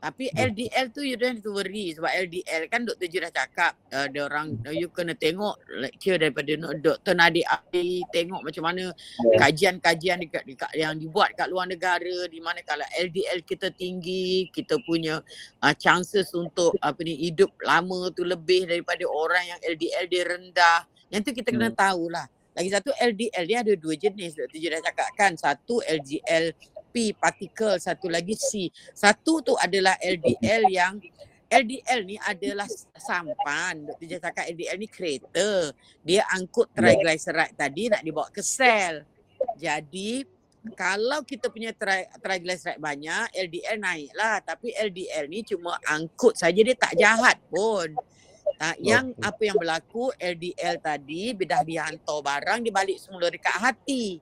Tapi 0.00 0.32
LDL 0.32 0.96
tu 0.96 1.04
you 1.04 1.20
don't 1.20 1.36
have 1.36 1.44
to 1.44 1.52
worry 1.52 1.92
sebab 1.92 2.08
LDL 2.08 2.72
kan 2.72 2.88
doktor 2.88 3.04
je 3.04 3.20
dah 3.20 3.28
cakap 3.28 3.76
uh, 3.92 4.08
dia 4.08 4.24
orang 4.24 4.56
uh, 4.64 4.72
you 4.72 4.88
kena 4.88 5.12
tengok 5.12 5.60
lecture 5.76 6.16
daripada 6.16 6.56
Dr. 6.56 7.12
Nadik 7.12 7.44
Ali 7.44 8.00
tengok 8.08 8.40
macam 8.40 8.64
mana 8.64 8.96
kajian-kajian 9.36 10.24
dekat, 10.24 10.48
dekat 10.48 10.72
yang 10.72 10.96
dibuat 10.96 11.36
kat 11.36 11.52
luar 11.52 11.68
negara 11.68 12.24
di 12.32 12.40
mana 12.40 12.64
kalau 12.64 12.88
LDL 12.96 13.44
kita 13.44 13.76
tinggi 13.76 14.48
kita 14.48 14.80
punya 14.88 15.20
uh, 15.60 15.74
chances 15.76 16.32
untuk 16.32 16.80
apa 16.80 16.96
ni 17.04 17.20
hidup 17.28 17.52
lama 17.60 18.08
tu 18.16 18.24
lebih 18.24 18.72
daripada 18.72 19.04
orang 19.04 19.52
yang 19.52 19.60
LDL 19.68 20.04
dia 20.08 20.22
rendah. 20.24 20.80
Yang 21.12 21.20
tu 21.28 21.30
kita 21.44 21.52
kena 21.52 21.76
tahulah 21.76 22.24
lagi 22.60 22.70
satu 22.76 22.92
LDL 22.92 23.44
dia 23.48 23.58
ada 23.64 23.72
dua 23.72 23.96
jenis 23.96 24.36
Dr. 24.36 24.58
Je 24.60 24.68
dah 24.68 24.84
cakap 24.84 25.08
kan 25.16 25.32
satu 25.32 25.80
LDL 25.80 26.52
P 26.92 27.16
partikel 27.16 27.80
satu 27.80 28.12
lagi 28.12 28.36
C 28.36 28.68
satu 28.92 29.40
tu 29.40 29.56
adalah 29.56 29.96
LDL 29.96 30.68
yang 30.68 31.00
LDL 31.50 32.00
ni 32.06 32.14
adalah 32.22 32.68
sampan. 32.94 33.82
Dr. 33.82 34.06
Jaya 34.06 34.22
cakap 34.22 34.44
LDL 34.54 34.78
ni 34.78 34.86
kereta. 34.86 35.74
Dia 36.06 36.22
angkut 36.30 36.70
triglyceride 36.70 37.58
tadi 37.58 37.90
nak 37.90 38.06
dibawa 38.06 38.30
ke 38.30 38.38
sel. 38.38 39.02
Jadi 39.58 40.22
kalau 40.78 41.26
kita 41.26 41.50
punya 41.50 41.74
tri- 41.74 42.06
triglyceride 42.22 42.78
banyak, 42.78 43.34
LDL 43.34 43.82
naik 43.82 44.10
lah. 44.14 44.38
Tapi 44.46 44.70
LDL 44.78 45.26
ni 45.26 45.42
cuma 45.42 45.74
angkut 45.90 46.38
saja 46.38 46.60
dia 46.62 46.76
tak 46.78 46.94
jahat 46.94 47.34
pun. 47.50 47.98
Ha, 48.60 48.76
yang 48.76 49.16
Okey. 49.16 49.24
apa 49.24 49.42
yang 49.46 49.56
berlaku 49.56 50.12
LDL 50.20 50.76
tadi 50.84 51.32
dah 51.32 51.64
dihantar 51.64 52.18
barang 52.20 52.58
dia 52.60 52.72
balik 52.74 53.00
semula 53.00 53.32
dekat 53.32 53.56
hati. 53.56 54.20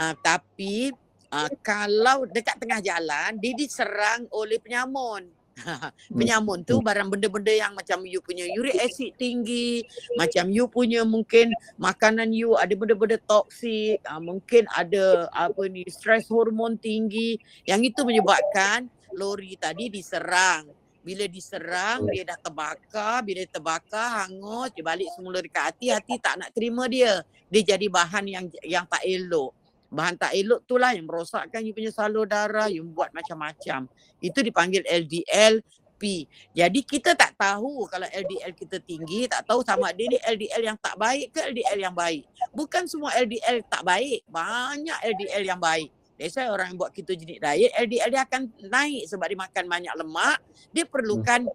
Ha, 0.00 0.16
tapi 0.16 0.88
ha, 1.28 1.52
kalau 1.60 2.24
dekat 2.24 2.56
tengah 2.56 2.80
jalan 2.80 3.36
dia 3.36 3.52
diserang 3.52 4.24
oleh 4.32 4.56
penyamun. 4.56 5.28
penyamun 6.18 6.66
tu 6.66 6.82
barang 6.82 7.08
benda-benda 7.10 7.52
yang 7.54 7.72
macam 7.78 8.02
you 8.02 8.18
punya 8.18 8.42
uric 8.58 8.74
acid 8.74 9.14
tinggi, 9.14 9.86
macam 10.18 10.50
you 10.50 10.66
punya 10.66 11.06
mungkin 11.06 11.54
makanan 11.78 12.34
you 12.34 12.58
ada 12.58 12.74
benda-benda 12.74 13.18
toksik, 13.26 14.02
uh, 14.06 14.18
mungkin 14.18 14.66
ada 14.74 15.30
apa 15.30 15.62
ni 15.70 15.86
stress 15.86 16.26
hormon 16.26 16.74
tinggi 16.78 17.38
yang 17.70 17.80
itu 17.86 18.02
menyebabkan 18.02 18.90
lori 19.14 19.54
tadi 19.54 19.88
diserang. 19.88 20.66
Bila 21.04 21.28
diserang 21.28 22.08
dia 22.08 22.24
dah 22.24 22.40
terbakar, 22.40 23.20
bila 23.20 23.44
terbakar 23.44 24.24
hangus 24.24 24.72
dia 24.72 24.80
balik 24.80 25.12
semula 25.12 25.44
dekat 25.44 25.68
hati, 25.68 25.92
hati 25.92 26.16
tak 26.16 26.40
nak 26.40 26.48
terima 26.56 26.88
dia. 26.88 27.20
Dia 27.52 27.76
jadi 27.76 27.86
bahan 27.92 28.24
yang 28.24 28.48
yang 28.64 28.88
tak 28.88 29.04
elok. 29.04 29.52
Bahan 29.92 30.16
tak 30.16 30.32
elok 30.32 30.64
tu 30.64 30.80
lah 30.80 30.96
yang 30.96 31.04
merosakkan 31.04 31.60
you 31.60 31.76
punya 31.76 31.92
salur 31.92 32.24
darah, 32.24 32.72
you 32.72 32.80
buat 32.88 33.12
macam-macam. 33.12 33.84
Itu 34.18 34.40
dipanggil 34.40 34.80
LDL 34.88 35.60
P. 36.00 36.26
Jadi 36.56 36.80
kita 36.82 37.14
tak 37.14 37.38
tahu 37.38 37.86
kalau 37.86 38.08
LDL 38.08 38.52
kita 38.56 38.80
tinggi, 38.82 39.30
tak 39.30 39.46
tahu 39.46 39.62
sama 39.62 39.94
ada 39.94 40.02
ni 40.02 40.18
LDL 40.18 40.72
yang 40.74 40.78
tak 40.80 40.98
baik 40.98 41.30
ke 41.30 41.40
LDL 41.52 41.78
yang 41.78 41.94
baik. 41.94 42.26
Bukan 42.50 42.88
semua 42.90 43.14
LDL 43.14 43.62
tak 43.68 43.86
baik, 43.86 44.26
banyak 44.26 44.98
LDL 45.14 45.44
yang 45.54 45.60
baik. 45.60 45.92
That's 46.14 46.38
why 46.38 46.46
orang 46.46 46.74
yang 46.74 46.78
buat 46.78 46.94
ketogenic 46.94 47.42
diet, 47.42 47.74
LDL 47.74 48.10
dia 48.14 48.22
akan 48.22 48.42
naik 48.70 49.10
sebab 49.10 49.26
dia 49.26 49.38
makan 49.38 49.64
banyak 49.66 49.94
lemak, 49.98 50.38
dia 50.70 50.84
perlukan 50.86 51.50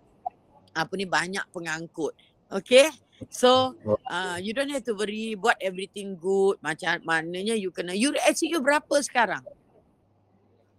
apa 0.76 0.94
ni 1.00 1.08
banyak 1.08 1.46
pengangkut. 1.56 2.12
Okay? 2.52 2.92
So, 3.28 3.76
uh, 4.08 4.40
you 4.40 4.56
don't 4.56 4.72
have 4.72 4.84
to 4.88 4.96
worry, 4.96 5.36
buat 5.36 5.60
everything 5.60 6.16
good. 6.16 6.60
Macam 6.64 7.00
maknanya 7.04 7.56
you 7.56 7.72
kena, 7.72 7.92
uric 7.96 8.24
acid 8.24 8.48
you 8.52 8.60
berapa 8.64 8.96
sekarang? 9.04 9.44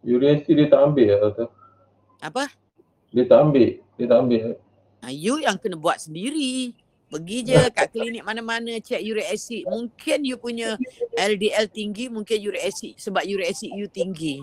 uric 0.00 0.44
acid 0.44 0.54
dia 0.56 0.68
tak 0.68 0.80
ambil 0.80 1.06
lah 1.12 1.18
doktor. 1.28 1.48
Apa? 2.20 2.44
Dia 3.12 3.24
tak 3.28 3.38
ambil. 3.44 3.68
Dia 3.96 4.06
tak 4.08 4.18
ambil. 4.24 4.40
Uh, 5.00 5.12
you 5.12 5.40
yang 5.40 5.56
kena 5.56 5.76
buat 5.76 6.00
sendiri. 6.00 6.76
Pergi 7.10 7.42
je 7.42 7.58
kat 7.74 7.90
klinik 7.90 8.22
mana-mana 8.22 8.78
check 8.78 9.02
uric 9.02 9.26
acid. 9.26 9.66
Mungkin 9.66 10.22
you 10.22 10.38
punya 10.38 10.78
LDL 11.18 11.66
tinggi, 11.66 12.06
mungkin 12.06 12.38
uric 12.38 12.62
acid 12.62 12.94
sebab 13.02 13.26
uric 13.26 13.50
acid 13.50 13.74
you 13.74 13.90
tinggi. 13.90 14.38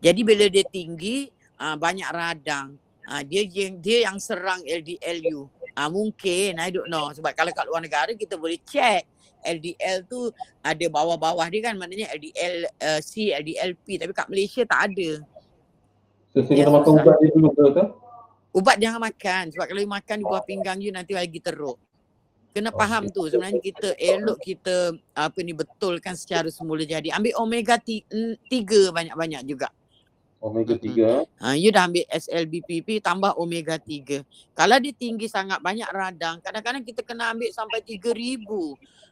Jadi 0.00 0.20
bila 0.24 0.48
dia 0.48 0.64
tinggi, 0.64 1.28
uh, 1.60 1.76
banyak 1.76 2.08
radang. 2.08 2.80
Uh, 3.04 3.20
dia 3.20 3.44
yang 3.44 3.76
dia 3.84 4.08
yang 4.08 4.16
serang 4.16 4.64
LDL 4.64 5.18
you. 5.28 5.40
Uh, 5.76 5.92
mungkin, 5.92 6.56
I 6.56 6.72
don't 6.72 6.88
know. 6.88 7.12
Sebab 7.12 7.36
kalau 7.36 7.52
kat 7.52 7.68
luar 7.68 7.84
negara 7.84 8.10
kita 8.16 8.40
boleh 8.40 8.56
check. 8.64 9.04
LDL 9.46 10.10
tu 10.10 10.26
ada 10.58 10.86
bawah-bawah 10.90 11.46
dia 11.46 11.70
kan 11.70 11.78
maknanya 11.78 12.10
LDL 12.18 12.66
uh, 12.82 12.98
C, 12.98 13.30
LDL 13.30 13.78
P 13.78 13.94
tapi 13.94 14.10
kat 14.10 14.26
Malaysia 14.26 14.66
tak 14.66 14.90
ada. 14.90 15.22
So, 16.34 16.42
Ya, 16.50 16.66
kena 16.66 16.82
makan 16.82 16.90
ubat 16.98 17.16
dia 17.22 17.30
dulu 17.30 17.48
ke? 17.54 17.84
Ubat 18.56 18.76
jangan 18.82 19.00
makan 19.06 19.54
sebab 19.54 19.64
kalau 19.70 19.80
you 19.84 19.86
makan 19.86 20.16
di 20.18 20.24
buah 20.26 20.42
pinggang 20.42 20.78
you 20.82 20.90
nanti 20.90 21.14
lagi 21.14 21.38
teruk. 21.38 21.78
Kena 22.56 22.72
faham 22.72 23.12
tu 23.12 23.28
sebenarnya 23.28 23.60
kita 23.60 23.92
elok 24.00 24.40
kita 24.40 24.96
apa 25.12 25.38
ni 25.44 25.52
betulkan 25.52 26.16
secara 26.16 26.48
semula 26.48 26.88
jadi. 26.88 27.12
Ambil 27.12 27.36
omega 27.36 27.76
3 27.76 28.08
banyak-banyak 28.96 29.44
juga. 29.44 29.68
Omega 30.40 30.72
Mm-mm. 30.72 31.28
3. 31.36 31.44
Ha, 31.44 31.52
you 31.52 31.68
dah 31.68 31.84
ambil 31.84 32.08
SLBPP 32.08 33.04
tambah 33.04 33.36
omega 33.36 33.76
3. 33.76 34.24
Kalau 34.56 34.76
dia 34.80 34.96
tinggi 34.96 35.28
sangat 35.28 35.60
banyak 35.60 35.84
radang, 35.92 36.40
kadang-kadang 36.40 36.80
kita 36.80 37.04
kena 37.04 37.36
ambil 37.36 37.52
sampai 37.52 37.84
3000 37.84 38.48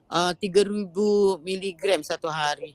uh, 0.09 0.32
3000 0.32 1.45
miligram 1.45 2.01
satu 2.01 2.32
hari. 2.32 2.72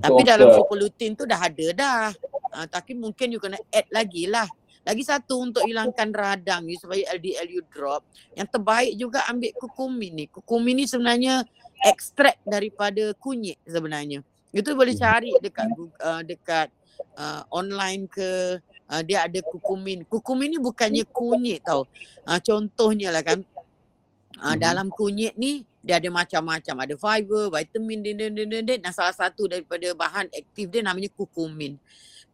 Tapi 0.00 0.24
dalam 0.24 0.56
fopolutin 0.56 1.12
tu 1.12 1.28
dah 1.28 1.36
ada 1.36 1.66
dah. 1.76 2.04
Uh, 2.48 2.64
tapi 2.64 2.96
mungkin 2.96 3.36
you 3.36 3.40
kena 3.40 3.60
add 3.68 3.84
lagi 3.92 4.24
lah. 4.24 4.48
Lagi 4.80 5.04
satu 5.04 5.44
untuk 5.44 5.62
hilangkan 5.68 6.08
radang 6.10 6.64
you 6.64 6.80
supaya 6.80 7.04
LDL 7.12 7.48
you 7.52 7.62
drop. 7.68 8.00
Yang 8.32 8.48
terbaik 8.56 8.92
juga 8.96 9.18
ambil 9.28 9.52
kukumin 9.60 10.12
ni. 10.16 10.24
Kukumin 10.26 10.74
ni 10.80 10.84
sebenarnya 10.88 11.44
ekstrak 11.84 12.40
daripada 12.48 13.12
kunyit 13.20 13.60
sebenarnya. 13.68 14.24
Itu 14.50 14.72
boleh 14.74 14.96
cari 14.96 15.36
dekat 15.38 15.68
uh, 16.00 16.22
dekat 16.24 16.68
uh, 17.14 17.44
online 17.52 18.08
ke 18.08 18.58
uh, 18.90 19.02
dia 19.04 19.28
ada 19.28 19.40
kukumin. 19.44 20.02
Kukumin 20.08 20.56
ni 20.56 20.58
bukannya 20.58 21.04
kunyit 21.06 21.62
tau. 21.64 21.86
Uh, 22.24 22.40
contohnya 22.40 23.12
lah 23.12 23.22
kan 23.22 23.44
uh, 24.40 24.54
Mhm. 24.56 24.58
dalam 24.58 24.86
kunyit 24.88 25.36
ni 25.36 25.68
dia 25.80 25.96
ada 25.96 26.08
macam-macam. 26.12 26.76
Ada 26.84 26.94
fiber, 26.96 27.48
vitamin, 27.48 28.00
din, 28.04 28.16
din, 28.16 28.32
din, 28.36 28.48
din, 28.48 28.64
din. 28.64 28.78
Dan 28.80 28.92
salah 28.92 29.16
satu 29.16 29.48
daripada 29.48 29.88
bahan 29.96 30.28
aktif 30.28 30.68
dia 30.68 30.84
namanya 30.84 31.08
kukumin. 31.16 31.80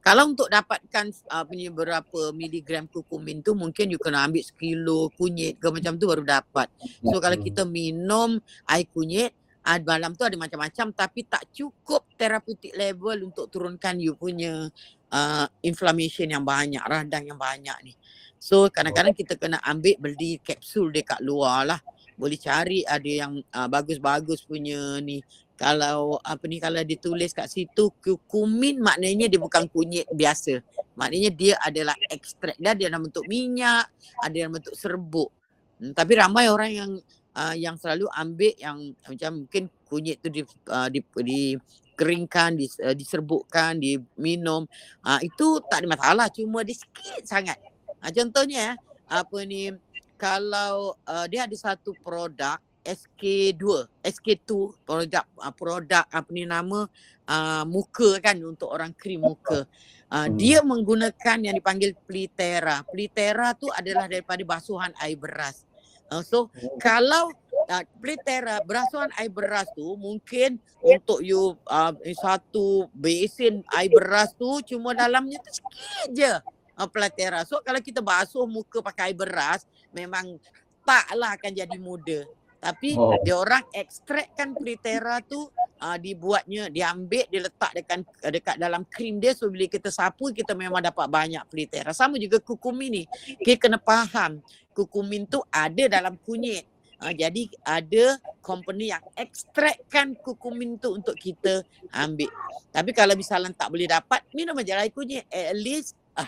Kalau 0.07 0.31
untuk 0.31 0.47
dapatkan 0.47 1.11
uh, 1.35 1.43
punya 1.43 1.67
berapa 1.75 2.31
miligram 2.31 2.87
kukumin 2.87 3.43
tu 3.43 3.59
mungkin 3.59 3.91
you 3.91 3.99
kena 3.99 4.23
ambil 4.23 4.39
sekilo 4.39 5.11
kunyit 5.19 5.59
ke 5.59 5.67
macam 5.67 5.99
tu 5.99 6.07
baru 6.07 6.23
dapat. 6.23 6.71
So 7.03 7.19
kalau 7.19 7.35
kita 7.43 7.67
minum 7.67 8.39
air 8.71 8.87
kunyit 8.95 9.35
uh, 9.67 9.83
dalam 9.83 10.15
tu 10.15 10.23
ada 10.23 10.39
macam-macam 10.39 10.95
tapi 10.95 11.27
tak 11.27 11.51
cukup 11.51 12.07
therapeutic 12.15 12.71
level 12.79 13.27
untuk 13.27 13.51
turunkan 13.51 13.99
you 13.99 14.15
punya 14.15 14.71
uh, 15.11 15.51
inflammation 15.67 16.31
yang 16.31 16.47
banyak, 16.47 16.87
radang 16.87 17.27
yang 17.27 17.41
banyak 17.43 17.75
ni. 17.83 17.99
So 18.39 18.71
kadang-kadang 18.71 19.11
kita 19.11 19.35
kena 19.35 19.59
ambil 19.67 19.99
beli 19.99 20.39
kapsul 20.39 20.95
dekat 20.95 21.19
luar 21.19 21.67
lah. 21.67 21.81
Boleh 22.15 22.39
cari 22.39 22.87
ada 22.87 23.11
yang 23.11 23.43
uh, 23.43 23.67
bagus-bagus 23.67 24.47
punya 24.47 25.03
ni. 25.03 25.19
Kalau 25.57 26.21
apa 26.21 26.45
ni 26.45 26.61
kalau 26.61 26.85
ditulis 26.85 27.33
kat 27.33 27.49
situ 27.49 27.89
kukumin 28.05 28.77
maknanya 28.77 29.25
dia 29.25 29.41
bukan 29.41 29.65
kunyit 29.73 30.05
biasa. 30.13 30.61
Maknanya 31.01 31.31
dia 31.33 31.55
adalah 31.65 31.97
ekstrak. 32.13 32.61
Dia 32.61 32.77
dalam 32.77 33.09
bentuk 33.09 33.25
minyak, 33.25 33.89
ada 34.21 34.33
dalam 34.37 34.53
bentuk 34.53 34.77
serbuk. 34.77 35.33
Hmm, 35.81 35.97
tapi 35.97 36.13
ramai 36.17 36.53
orang 36.53 36.71
yang 36.73 36.91
uh, 37.37 37.57
yang 37.57 37.77
selalu 37.81 38.05
ambil 38.13 38.53
yang 38.61 38.79
macam 39.09 39.33
mungkin 39.45 39.65
kunyit 39.89 40.21
tu 40.21 40.29
di, 40.29 40.45
uh, 40.45 40.89
di, 40.93 41.01
dikeringkan, 41.01 42.57
dis, 42.57 42.77
uh, 42.81 42.93
diserbukkan, 42.93 43.81
diminum. 43.81 44.69
Uh, 45.01 45.21
itu 45.25 45.61
tak 45.73 45.85
ada 45.85 45.89
masalah. 45.89 46.27
Cuma 46.29 46.65
dia 46.65 46.77
sikit 46.77 47.25
sangat. 47.25 47.57
Uh, 48.01 48.13
contohnya 48.13 48.77
eh, 48.77 48.77
apa 49.09 49.39
ni 49.49 49.73
kalau 50.21 50.97
uh, 51.09 51.25
dia 51.29 51.49
ada 51.49 51.57
satu 51.57 51.97
produk 52.05 52.61
SK2, 52.87 53.91
SK2 54.07 54.51
produk 54.87 55.27
uh, 55.43 55.51
produk 55.51 56.07
apa 56.07 56.31
ni 56.31 56.47
nama 56.47 56.87
uh, 57.27 57.65
muka 57.67 58.23
kan 58.23 58.39
untuk 58.39 58.71
orang 58.71 58.95
krim 58.95 59.27
muka. 59.27 59.67
Uh, 60.07 60.31
Hmm. 60.31 60.39
dia 60.39 60.63
menggunakan 60.63 61.39
yang 61.43 61.59
dipanggil 61.59 61.91
Plitera. 62.07 62.87
Plitera 62.87 63.51
tu 63.59 63.67
adalah 63.75 64.07
daripada 64.07 64.39
basuhan 64.47 64.95
air 65.03 65.19
beras. 65.19 65.67
Uh, 66.07 66.23
so 66.23 66.47
kalau 66.79 67.35
uh, 67.67 67.83
Plitera 67.99 68.63
basuhan 68.63 69.11
air 69.19 69.35
beras 69.35 69.67
tu 69.75 69.99
mungkin 69.99 70.63
untuk 70.79 71.27
you 71.27 71.59
uh, 71.67 71.91
satu 72.23 72.87
besin 72.95 73.67
air 73.75 73.91
beras 73.91 74.31
tu 74.39 74.63
cuma 74.63 74.95
dalamnya 74.95 75.43
tu 75.43 75.51
sikit 75.51 76.09
je 76.15 76.33
uh, 76.79 76.87
Plitera. 76.87 77.43
So 77.43 77.59
kalau 77.67 77.83
kita 77.83 77.99
basuh 77.99 78.47
muka 78.47 78.79
pakai 78.79 79.11
air 79.11 79.19
beras 79.19 79.67
memang 79.91 80.39
taklah 80.87 81.35
akan 81.35 81.51
jadi 81.51 81.79
muda. 81.83 82.23
Tapi 82.57 82.97
Oh. 82.97 83.15
dia 83.23 83.37
orang 83.37 83.65
ekstrakkan 83.71 84.57
Plitera 84.57 85.21
tu 85.23 85.47
uh, 85.81 85.97
dibuatnya 86.01 86.73
diambil 86.73 87.25
dia 87.29 87.41
letak 87.45 87.73
dekat 87.77 87.99
dekat 88.33 88.57
dalam 88.57 88.83
krim 88.89 89.21
dia 89.21 89.37
so 89.37 89.47
bila 89.53 89.69
kita 89.69 89.93
sapu 89.93 90.33
kita 90.33 90.57
memang 90.57 90.81
dapat 90.81 91.07
banyak 91.07 91.43
Plitera. 91.47 91.93
Sama 91.93 92.17
juga 92.17 92.41
kukumin 92.41 92.91
ni. 92.91 93.05
Kita 93.41 93.69
kena 93.69 93.79
faham 93.81 94.41
kukumin 94.73 95.25
tu 95.25 95.41
ada 95.49 95.89
dalam 95.89 96.17
kunyit. 96.21 96.65
Uh, 96.97 97.13
jadi 97.13 97.53
ada 97.61 98.17
company 98.41 98.89
yang 98.89 99.05
ekstrakkan 99.21 100.17
kukumin 100.17 100.81
tu 100.81 100.97
untuk 100.97 101.13
kita 101.13 101.61
ambil. 101.93 102.33
Tapi 102.73 102.91
kalau 102.97 103.13
misalnya 103.13 103.53
tak 103.53 103.69
boleh 103.69 103.85
dapat, 103.85 104.25
minum 104.33 104.57
aja 104.57 104.81
air 104.81 104.89
kunyit. 104.89 105.29
At 105.29 105.53
least 105.61 105.93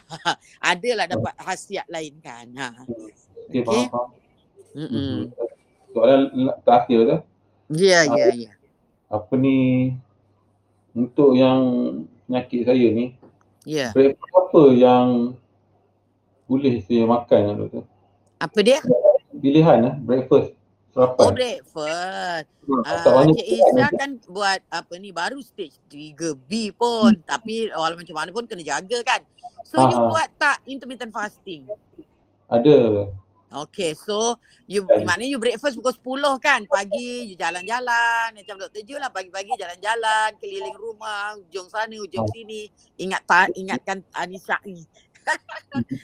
adalah 0.60 1.08
dapat 1.08 1.32
khasiat 1.40 1.88
lain 1.88 2.20
kan. 2.20 2.52
Ha. 2.52 2.68
Okay, 3.48 3.64
faham, 3.64 3.88
faham. 3.88 4.08
Mm-mm. 4.76 5.32
Soalan 5.98 6.20
la- 6.32 6.58
terakhir 6.62 6.98
tu. 7.02 7.16
Ya, 7.74 8.06
ya, 8.06 8.26
ya. 8.30 8.50
Apa 9.10 9.34
ni 9.34 9.90
untuk 10.94 11.34
yang 11.34 11.58
penyakit 12.24 12.64
saya 12.64 12.86
ni, 12.88 13.18
Ya. 13.66 13.90
breakfast 13.90 14.30
apa 14.32 14.62
yang 14.70 15.34
boleh 16.46 16.78
saya 16.80 17.02
makan 17.04 17.40
lah 17.42 17.54
doktor? 17.56 17.84
Apa 18.38 18.58
dia? 18.62 18.78
Pilihan 19.34 19.78
lah, 19.80 19.94
breakfast, 19.98 20.54
Oh, 20.88 20.92
sarapan. 20.94 21.34
breakfast. 21.34 22.46
Hmm, 22.62 22.82
Ah, 22.84 23.00
tak 23.02 23.12
banyak 23.12 23.34
Cik 23.34 23.48
Isha 23.50 23.86
kan 23.90 24.10
buat 24.26 24.60
apa 24.68 24.94
ni 24.96 25.10
baru 25.10 25.40
stage 25.40 25.76
3B 25.88 26.70
pun 26.70 27.16
tapi 27.24 27.68
walau 27.70 27.96
macam 27.96 28.14
mana 28.14 28.30
pun 28.30 28.44
kena 28.44 28.62
jaga 28.62 28.98
kan. 29.02 29.20
So 29.64 29.82
you 29.82 29.96
Ah. 29.96 30.06
buat 30.06 30.28
tak 30.36 30.62
intermittent 30.64 31.10
fasting? 31.10 31.66
Ada. 32.46 33.08
Okay, 33.48 33.96
so 33.96 34.36
you 34.68 34.84
Kan. 34.84 35.08
maknanya 35.08 35.32
you 35.32 35.40
breakfast 35.40 35.80
pukul 35.80 36.36
10 36.36 36.44
kan? 36.44 36.60
Pagi 36.68 37.32
you 37.32 37.36
jalan-jalan 37.40 38.36
macam 38.36 38.60
Dr. 38.60 38.84
Ju 38.84 39.00
lah 39.00 39.08
pagi-pagi 39.08 39.56
jalan-jalan 39.56 40.36
keliling 40.36 40.76
rumah, 40.76 41.32
ujung 41.40 41.64
sana, 41.72 41.96
ujung 41.96 42.28
sini. 42.28 42.68
Ingat 43.00 43.24
tak 43.24 43.56
ingatkan 43.56 44.04
Anissa 44.12 44.60
ni. 44.68 44.84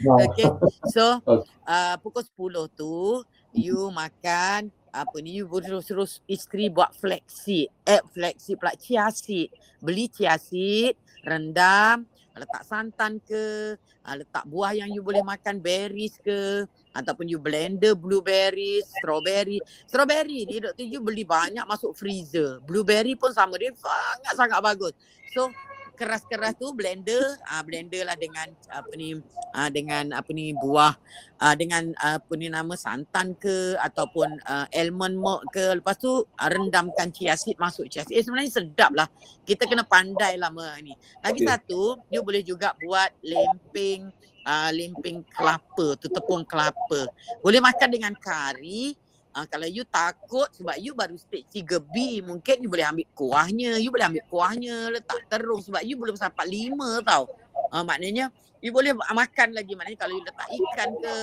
Okay. 0.04 0.48
So 0.92 1.20
uh, 1.64 1.94
pukul 2.00 2.24
10 2.68 2.76
tu 2.76 3.24
you 3.56 3.88
makan 3.88 4.68
apa 4.92 5.16
ni 5.24 5.40
you 5.40 5.48
terus-terus 5.48 6.24
isteri 6.24 6.72
buat 6.72 6.92
flaxseed. 6.96 7.68
Eh 7.84 8.00
flaxseed 8.12 8.56
pula 8.56 8.72
chia 8.76 9.08
seed. 9.12 9.52
Beli 9.84 10.08
chia 10.08 10.36
seed, 10.40 10.96
rendam, 11.24 12.08
letak 12.36 12.64
santan 12.68 13.20
ke, 13.20 13.76
uh, 14.04 14.14
letak 14.16 14.44
buah 14.48 14.76
yang 14.76 14.92
you 14.92 15.00
boleh 15.00 15.24
makan 15.24 15.60
berries 15.60 16.16
ke 16.20 16.68
ataupun 16.94 17.26
you 17.26 17.42
blender 17.42 17.98
blueberry, 17.98 18.78
strawberry. 18.86 19.58
Strawberry 19.90 20.46
ni 20.46 20.62
Dr. 20.62 20.86
You 20.86 21.02
beli 21.02 21.26
banyak 21.26 21.66
masuk 21.66 21.92
freezer. 21.98 22.62
Blueberry 22.62 23.18
pun 23.18 23.34
sama 23.34 23.58
dia 23.58 23.74
sangat-sangat 23.74 24.58
bagus. 24.62 24.94
So 25.34 25.50
keras-keras 25.94 26.58
tu 26.58 26.74
blender 26.74 27.22
ah 27.46 27.62
blender 27.62 28.02
lah 28.02 28.18
dengan 28.18 28.50
apa 28.68 28.92
ni 28.98 29.14
ah 29.54 29.70
dengan 29.70 30.10
apa 30.10 30.30
ni 30.34 30.50
buah 30.52 30.94
ah 31.38 31.54
dengan 31.54 31.94
apa 32.02 32.32
ni 32.34 32.50
nama 32.50 32.74
santan 32.74 33.38
ke 33.38 33.78
ataupun 33.78 34.42
ah, 34.44 34.66
almond 34.74 35.14
milk 35.14 35.46
ke 35.54 35.78
lepas 35.78 35.94
tu 35.96 36.26
ah, 36.36 36.50
rendamkan 36.50 37.14
chia 37.14 37.38
seed 37.38 37.56
masuk 37.62 37.86
chia 37.86 38.02
seed 38.02 38.18
eh, 38.18 38.22
sebenarnya 38.26 38.50
sedap 38.50 38.90
lah 38.92 39.06
kita 39.46 39.70
kena 39.70 39.86
pandai 39.86 40.34
lah 40.34 40.50
ni 40.82 40.92
lagi 41.22 41.40
Okey. 41.42 41.48
satu 41.48 41.82
you 42.10 42.20
boleh 42.26 42.42
juga 42.42 42.74
buat 42.82 43.14
lemping 43.22 44.10
ah 44.44 44.68
lemping 44.70 45.24
kelapa 45.32 45.96
tu 45.96 46.06
tepung 46.12 46.44
kelapa. 46.44 47.08
Boleh 47.40 47.60
makan 47.64 47.88
dengan 47.88 48.12
kari. 48.14 48.94
Uh, 49.34 49.42
kalau 49.50 49.66
you 49.66 49.82
takut 49.82 50.46
sebab 50.54 50.78
you 50.78 50.94
baru 50.94 51.18
stage 51.18 51.50
3B 51.50 52.22
mungkin 52.22 52.62
you 52.62 52.70
boleh 52.70 52.86
ambil 52.86 53.02
kuahnya 53.18 53.82
you 53.82 53.90
boleh 53.90 54.06
ambil 54.06 54.22
kuahnya 54.30 54.94
letak 54.94 55.26
terus 55.26 55.66
sebab 55.66 55.82
you 55.82 55.98
belum 55.98 56.14
sampai 56.14 56.70
5 56.70 57.02
tau. 57.02 57.26
Uh, 57.74 57.82
maknanya 57.82 58.30
you 58.62 58.70
boleh 58.70 58.94
ma- 58.94 59.10
makan 59.10 59.50
lagi. 59.50 59.74
Maknanya 59.74 59.98
kalau 59.98 60.14
you 60.14 60.22
letak 60.22 60.48
ikan 60.54 60.90
ke 61.02 61.14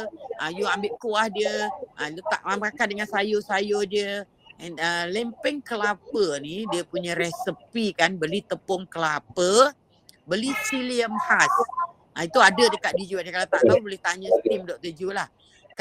uh, 0.44 0.52
you 0.52 0.68
ambil 0.68 0.92
kuah 1.00 1.32
dia 1.32 1.72
uh, 1.72 2.10
letak 2.12 2.42
uh, 2.44 2.60
makan 2.60 2.88
dengan 2.92 3.08
sayur-sayur 3.08 3.88
dia. 3.88 4.28
And 4.62 4.78
uh, 4.78 5.10
lempeng 5.10 5.64
kelapa 5.64 6.38
ni 6.44 6.70
dia 6.70 6.86
punya 6.86 7.16
resepi 7.16 7.98
kan 7.98 8.14
beli 8.14 8.46
tepung 8.46 8.86
kelapa 8.86 9.74
beli 10.22 10.54
psyllium 10.64 11.12
khas 11.18 11.50
uh, 12.22 12.24
itu 12.30 12.38
ada 12.38 12.64
dekat 12.70 12.94
Diju 12.94 13.18
kalau 13.18 13.48
tak 13.50 13.62
tahu 13.66 13.82
boleh 13.82 13.98
tanya 13.98 14.30
steam 14.38 14.62
Dr. 14.70 14.94
Ju 14.94 15.10
lah 15.10 15.26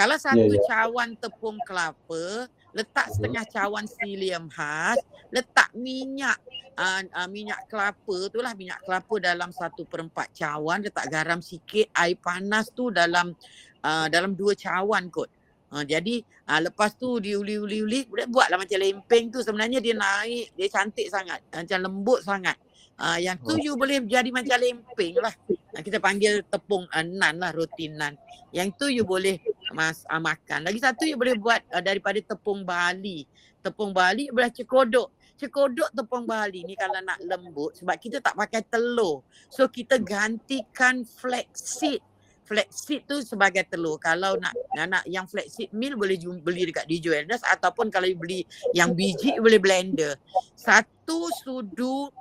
kalau 0.01 0.17
satu 0.17 0.55
ya. 0.55 0.63
cawan 0.65 1.19
tepung 1.19 1.59
kelapa, 1.67 2.47
letak 2.73 3.11
setengah 3.11 3.45
cawan 3.51 3.85
psyllium 3.85 4.47
khas, 4.49 4.97
letak 5.35 5.69
minyak 5.75 6.39
uh, 6.79 7.03
uh, 7.21 7.29
minyak 7.29 7.67
kelapa 7.67 8.31
tu 8.31 8.39
lah 8.39 8.55
minyak 8.55 8.81
kelapa 8.87 9.15
dalam 9.19 9.51
satu 9.51 9.85
perempat 9.85 10.31
cawan, 10.33 10.81
letak 10.87 11.05
garam 11.11 11.43
sikit, 11.43 11.91
air 11.93 12.17
panas 12.17 12.71
tu 12.71 12.95
dalam 12.95 13.35
uh, 13.83 14.07
dalam 14.09 14.33
dua 14.39 14.55
cawan 14.55 15.11
kot. 15.11 15.29
Uh, 15.71 15.87
jadi 15.87 16.23
uh, 16.51 16.71
lepas 16.71 16.97
tu 16.97 17.21
diuli-uli-uli, 17.23 18.09
kemudian 18.09 18.31
buatlah 18.31 18.59
macam 18.59 18.79
lempeng 18.81 19.31
tu 19.31 19.39
sebenarnya 19.43 19.79
dia 19.85 19.95
naik, 19.95 20.55
dia 20.55 20.67
cantik 20.71 21.07
sangat, 21.13 21.45
macam 21.51 21.79
lembut 21.83 22.25
sangat. 22.25 22.59
Uh, 23.01 23.17
yang 23.17 23.41
tu 23.41 23.57
you 23.57 23.73
boleh 23.81 24.05
jadi 24.05 24.29
macam 24.29 24.61
lempeng 24.61 25.17
lah. 25.17 25.33
Uh, 25.73 25.81
kita 25.81 25.97
panggil 25.97 26.45
tepung 26.45 26.85
uh, 26.93 27.01
nan 27.01 27.41
lah, 27.41 27.49
roti 27.49 27.89
nan. 27.89 28.13
Yang 28.53 28.69
tu 28.77 28.87
you 28.93 29.09
boleh 29.09 29.41
mas, 29.73 30.05
uh, 30.05 30.21
makan. 30.21 30.69
Lagi 30.69 30.85
satu 30.85 31.09
you 31.09 31.17
boleh 31.17 31.33
buat 31.41 31.65
uh, 31.73 31.81
daripada 31.81 32.21
tepung 32.21 32.61
Bali. 32.61 33.25
Tepung 33.65 33.97
Bali 33.97 34.29
you 34.29 34.37
boleh 34.37 34.53
cekodok. 34.53 35.17
cekodok 35.41 35.89
tepung 35.97 36.29
Bali 36.29 36.61
ni 36.69 36.77
kalau 36.77 37.01
nak 37.01 37.17
lembut 37.25 37.73
sebab 37.81 37.97
kita 37.97 38.21
tak 38.21 38.37
pakai 38.37 38.69
telur. 38.69 39.25
So 39.49 39.65
kita 39.73 39.97
gantikan 39.97 41.01
flaxseed. 41.09 42.05
Flaxseed 42.45 43.09
tu 43.09 43.25
sebagai 43.25 43.65
telur. 43.65 43.97
Kalau 43.97 44.37
nak 44.37 44.53
nak, 44.77 44.87
nak 44.93 45.05
yang 45.09 45.25
flaxseed 45.25 45.73
meal 45.73 45.97
boleh 45.97 46.21
jum, 46.21 46.37
beli 46.45 46.69
dekat 46.69 46.85
DJ 46.85 47.25
Elders 47.25 47.41
ataupun 47.49 47.89
kalau 47.89 48.05
you 48.05 48.21
beli 48.21 48.45
yang 48.77 48.93
biji 48.93 49.41
boleh 49.41 49.57
blender. 49.57 50.21
Satu 50.53 51.33
sudu 51.41 52.13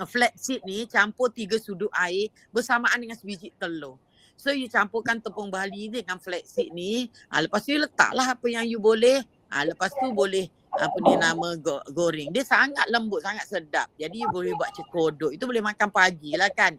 uh, 0.00 0.08
flaxseed 0.08 0.64
ni 0.64 0.88
campur 0.88 1.28
tiga 1.28 1.60
sudu 1.60 1.92
air 1.92 2.32
bersamaan 2.48 2.96
dengan 2.96 3.20
sebiji 3.20 3.52
telur. 3.60 4.00
So 4.40 4.56
you 4.56 4.72
campurkan 4.72 5.20
tepung 5.20 5.52
Bali 5.52 5.92
ni 5.92 6.00
dengan 6.00 6.16
flaxseed 6.16 6.72
ni. 6.72 7.12
Ha, 7.28 7.44
lepas 7.44 7.60
tu 7.60 7.76
you 7.76 7.84
letaklah 7.84 8.32
apa 8.32 8.46
yang 8.48 8.64
you 8.64 8.80
boleh. 8.80 9.20
Ha, 9.52 9.68
lepas 9.68 9.92
tu 9.92 10.08
boleh 10.16 10.48
apa 10.72 10.96
ni 11.04 11.12
nama 11.20 11.48
go- 11.60 11.84
goreng. 11.92 12.32
Dia 12.32 12.40
sangat 12.48 12.88
lembut, 12.88 13.20
sangat 13.20 13.44
sedap. 13.44 13.92
Jadi 14.00 14.24
you 14.24 14.32
boleh 14.32 14.56
buat 14.56 14.72
cekodok. 14.72 15.36
Itu 15.36 15.44
boleh 15.44 15.60
makan 15.60 15.92
pagi 15.92 16.40
lah 16.40 16.48
kan. 16.56 16.72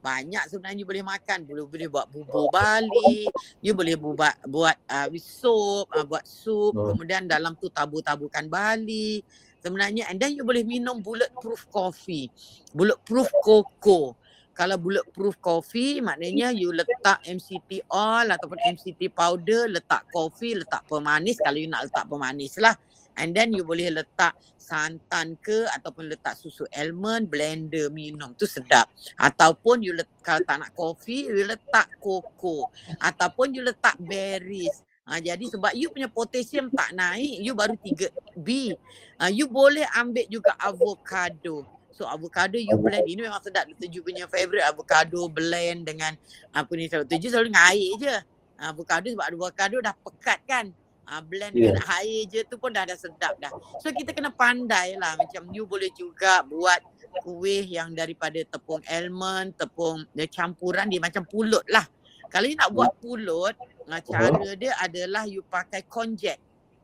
Banyak 0.00 0.54
sebenarnya 0.54 0.80
you 0.80 0.86
boleh 0.86 1.02
makan. 1.02 1.38
Boleh 1.50 1.64
boleh 1.66 1.88
buat 1.90 2.06
bubur 2.14 2.46
Bali. 2.54 3.26
You 3.58 3.74
boleh 3.74 3.98
buat 3.98 4.38
buat 4.46 4.76
uh, 4.86 5.10
sup, 5.18 5.90
uh, 5.90 6.06
buat 6.06 6.22
sup. 6.22 6.78
Oh. 6.78 6.94
Kemudian 6.94 7.26
dalam 7.26 7.58
tu 7.58 7.66
tabur-taburkan 7.74 8.46
Bali. 8.46 9.26
Sebenarnya 9.60 10.08
and 10.08 10.16
then 10.16 10.32
you 10.34 10.42
boleh 10.42 10.64
minum 10.64 11.04
bulletproof 11.04 11.68
coffee. 11.68 12.32
Bulletproof 12.72 13.28
cocoa. 13.44 14.16
Kalau 14.50 14.76
bulletproof 14.76 15.40
coffee 15.40 16.04
maknanya 16.04 16.52
you 16.52 16.72
letak 16.72 17.24
MCT 17.24 17.88
oil 17.88 18.28
ataupun 18.28 18.60
MCT 18.60 19.08
powder, 19.12 19.70
letak 19.72 20.04
kopi, 20.12 20.52
letak 20.58 20.84
pemanis 20.84 21.40
kalau 21.40 21.56
you 21.56 21.68
nak 21.70 21.88
letak 21.88 22.04
pemanis 22.08 22.60
lah. 22.60 22.76
And 23.20 23.36
then 23.36 23.52
you 23.52 23.64
boleh 23.64 23.92
letak 23.92 24.36
santan 24.56 25.34
ke 25.42 25.66
ataupun 25.66 26.06
letak 26.08 26.38
susu 26.38 26.64
almond, 26.72 27.26
blender 27.26 27.90
minum 27.90 28.32
tu 28.38 28.46
sedap. 28.46 28.86
Ataupun 29.18 29.82
you 29.82 29.92
let, 29.92 30.06
kalau 30.22 30.40
tak 30.46 30.62
nak 30.62 30.72
kopi, 30.72 31.26
you 31.26 31.42
letak 31.42 31.90
koko. 31.98 32.70
Ataupun 33.02 33.50
you 33.52 33.66
letak 33.66 33.98
berries. 33.98 34.86
Ha, 35.08 35.18
jadi 35.18 35.42
sebab 35.42 35.72
you 35.74 35.90
punya 35.90 36.06
potassium 36.06 36.70
tak 36.70 36.94
naik, 36.94 37.40
you 37.42 37.56
baru 37.56 37.74
3B. 37.74 38.78
Ha, 39.18 39.32
you 39.32 39.50
boleh 39.50 39.88
ambil 39.96 40.24
juga 40.30 40.54
avocado. 40.60 41.66
So 41.90 42.08
avocado 42.08 42.56
you 42.56 42.72
blend 42.80 43.04
ini 43.04 43.28
memang 43.28 43.44
sedap. 43.44 43.68
Dr. 43.68 43.90
Ju 43.92 44.00
punya 44.00 44.24
favorite 44.24 44.64
avocado 44.64 45.28
blend 45.28 45.84
dengan 45.84 46.16
apa 46.48 46.72
ni 46.72 46.88
Dr. 46.88 47.18
Ju 47.20 47.28
selalu 47.28 47.52
dengan 47.52 47.64
air 47.68 47.90
je. 48.00 48.16
Avocado 48.56 49.06
sebab 49.12 49.26
avocado 49.28 49.76
dah 49.84 49.92
pekat 49.92 50.40
kan. 50.48 50.66
Uh, 51.10 51.20
blend 51.26 51.52
Yeah. 51.58 51.74
dengan 51.74 51.84
air 52.00 52.20
je 52.30 52.40
tu 52.46 52.56
pun 52.56 52.70
dah 52.72 52.88
dah 52.88 52.96
sedap 52.96 53.36
dah. 53.36 53.50
So 53.84 53.92
kita 53.92 54.16
kena 54.16 54.32
pandai 54.32 54.96
lah 54.96 55.18
macam 55.18 55.50
you 55.52 55.66
boleh 55.68 55.90
juga 55.92 56.40
buat 56.46 56.80
kuih 57.20 57.66
yang 57.66 57.92
daripada 57.92 58.38
tepung 58.46 58.80
almond, 58.88 59.52
tepung 59.58 60.06
dia 60.14 60.30
campuran 60.30 60.86
dia 60.88 61.02
macam 61.02 61.26
pulut 61.28 61.66
lah. 61.68 61.84
Kalau 62.30 62.46
you 62.46 62.54
nak 62.54 62.70
buat 62.70 62.94
pulut, 63.02 63.58
uh, 63.88 64.02
cara 64.04 64.52
dia 64.58 64.76
adalah 64.76 65.24
you 65.24 65.40
pakai 65.46 65.86
konjac. 65.86 66.36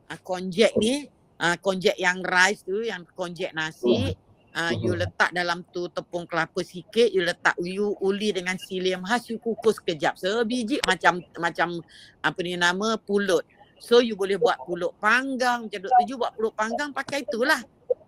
Uh, 0.07 0.19
konjac 0.23 0.71
ni, 0.79 1.05
uh, 1.41 1.55
konjac 1.59 1.99
yang 1.99 2.23
rice 2.23 2.63
tu, 2.63 2.81
yang 2.81 3.03
konjac 3.13 3.51
nasi, 3.51 4.15
uh, 4.57 4.73
you 4.73 4.97
letak 4.97 5.29
dalam 5.35 5.61
tu 5.69 5.85
tepung 5.93 6.25
kelapa 6.25 6.63
sikit, 6.65 7.13
you 7.13 7.21
letak 7.21 7.53
you 7.61 7.93
uli 8.01 8.33
dengan 8.33 8.57
siliam 8.57 9.05
khas, 9.05 9.29
you 9.29 9.37
kukus 9.37 9.77
kejap. 9.77 10.17
Sebiji 10.17 10.81
macam 10.87 11.21
macam 11.37 11.77
apa 12.25 12.39
ni 12.41 12.57
nama 12.57 12.97
pulut. 12.97 13.45
So 13.77 14.01
you 14.01 14.17
boleh 14.17 14.41
buat 14.41 14.57
pulut 14.65 14.97
panggang 14.97 15.69
macam 15.69 15.79
Dr. 15.85 16.03
Ju 16.09 16.17
buat 16.17 16.33
pulut 16.33 16.53
panggang 16.57 16.89
pakai 16.89 17.21
itulah. 17.21 17.61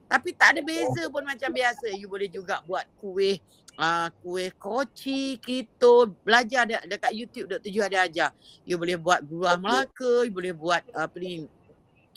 Tapi 0.10 0.34
tak 0.34 0.58
ada 0.58 0.62
beza 0.66 1.06
pun 1.14 1.22
macam 1.22 1.54
biasa. 1.54 1.94
You 1.94 2.10
boleh 2.10 2.26
juga 2.26 2.66
buat 2.66 2.90
kuih 2.98 3.38
uh, 3.80 4.12
kuih 4.20 4.52
koci, 4.60 5.40
kito, 5.40 6.12
belajar 6.22 6.68
de- 6.68 6.86
dekat 6.86 7.16
YouTube 7.16 7.48
Dr. 7.48 7.70
Ju 7.72 7.80
ada 7.82 8.04
ajar. 8.06 8.30
You 8.68 8.76
boleh 8.76 9.00
buat 9.00 9.24
gurah 9.24 9.56
Melaka, 9.56 10.28
you 10.28 10.34
boleh 10.36 10.52
buat 10.52 10.84
apa 10.92 11.16
ni 11.18 11.48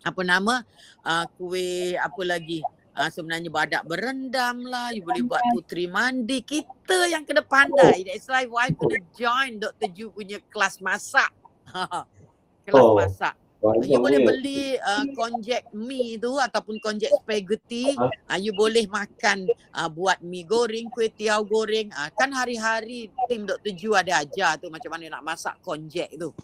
apa 0.03 0.21
nama 0.27 0.67
uh, 1.07 1.25
kuih 1.39 1.95
apa 1.95 2.23
lagi 2.27 2.59
uh, 2.99 3.07
sebenarnya 3.07 3.47
badak 3.55 3.87
berendam 3.87 4.67
lah 4.67 4.91
you 4.91 5.07
boleh 5.07 5.23
buat 5.23 5.39
putri 5.55 5.87
mandi 5.87 6.43
kita 6.43 7.07
yang 7.07 7.23
kena 7.23 7.39
pandai 7.47 8.03
that's 8.03 8.27
why 8.27 8.43
wife 8.43 8.75
kena 8.75 8.99
join 9.15 9.63
Dr. 9.63 9.87
Ju 9.95 10.11
punya 10.11 10.43
kelas 10.51 10.83
masak 10.83 11.31
kelas 12.67 12.83
Oh. 12.83 12.99
masak 12.99 13.35
You 13.63 14.03
boleh 14.03 14.27
beli 14.27 14.75
uh, 14.75 15.07
konjac 15.15 15.71
mie 15.71 16.19
tu 16.19 16.35
ataupun 16.35 16.83
konjac 16.83 17.15
spaghetti. 17.23 17.95
Uh, 18.27 18.39
you 18.43 18.51
boleh 18.51 18.91
makan 18.91 19.47
uh, 19.71 19.87
buat 19.87 20.19
mie 20.19 20.43
goreng, 20.43 20.91
kuih 20.91 21.15
tiaw 21.15 21.47
goreng. 21.47 21.87
Uh, 21.95 22.11
kan 22.19 22.35
hari-hari 22.35 23.07
tim 23.31 23.47
Dr. 23.47 23.71
Ju 23.71 23.95
ada 23.95 24.19
ajar 24.19 24.59
tu 24.59 24.67
macam 24.67 24.91
mana 24.91 25.15
nak 25.15 25.23
masak 25.23 25.55
konjac 25.63 26.11
tu. 26.19 26.35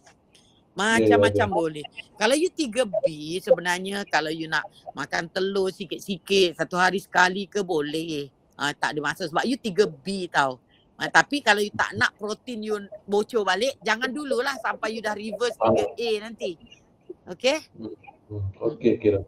Macam-macam 0.79 1.49
boleh. 1.51 1.83
Kalau 2.15 2.39
you 2.39 2.55
3B 2.55 3.03
sebenarnya 3.43 4.07
kalau 4.07 4.31
you 4.31 4.47
nak 4.47 4.63
makan 4.95 5.27
telur 5.27 5.75
sikit-sikit 5.75 6.55
satu 6.55 6.79
hari 6.79 7.03
sekali 7.03 7.51
ke 7.51 7.67
boleh. 7.67 8.31
Uh, 8.55 8.71
tak 8.79 8.95
ada 8.95 9.01
masalah 9.03 9.27
sebab 9.27 9.43
you 9.43 9.59
3B 9.59 10.31
tau. 10.31 10.63
Uh, 10.95 11.11
tapi 11.11 11.43
kalau 11.43 11.59
you 11.59 11.75
tak 11.75 11.99
nak 11.99 12.15
protein 12.15 12.63
you 12.63 12.79
bocor 13.11 13.43
balik, 13.43 13.75
jangan 13.83 14.07
dululah 14.07 14.55
sampai 14.63 14.95
you 14.95 15.03
dah 15.03 15.19
reverse 15.19 15.59
3A 15.59 16.23
nanti. 16.23 16.78
Okay? 17.29 17.61
Hmm, 17.77 17.93
Okey, 18.57 18.97
kira. 18.97 19.21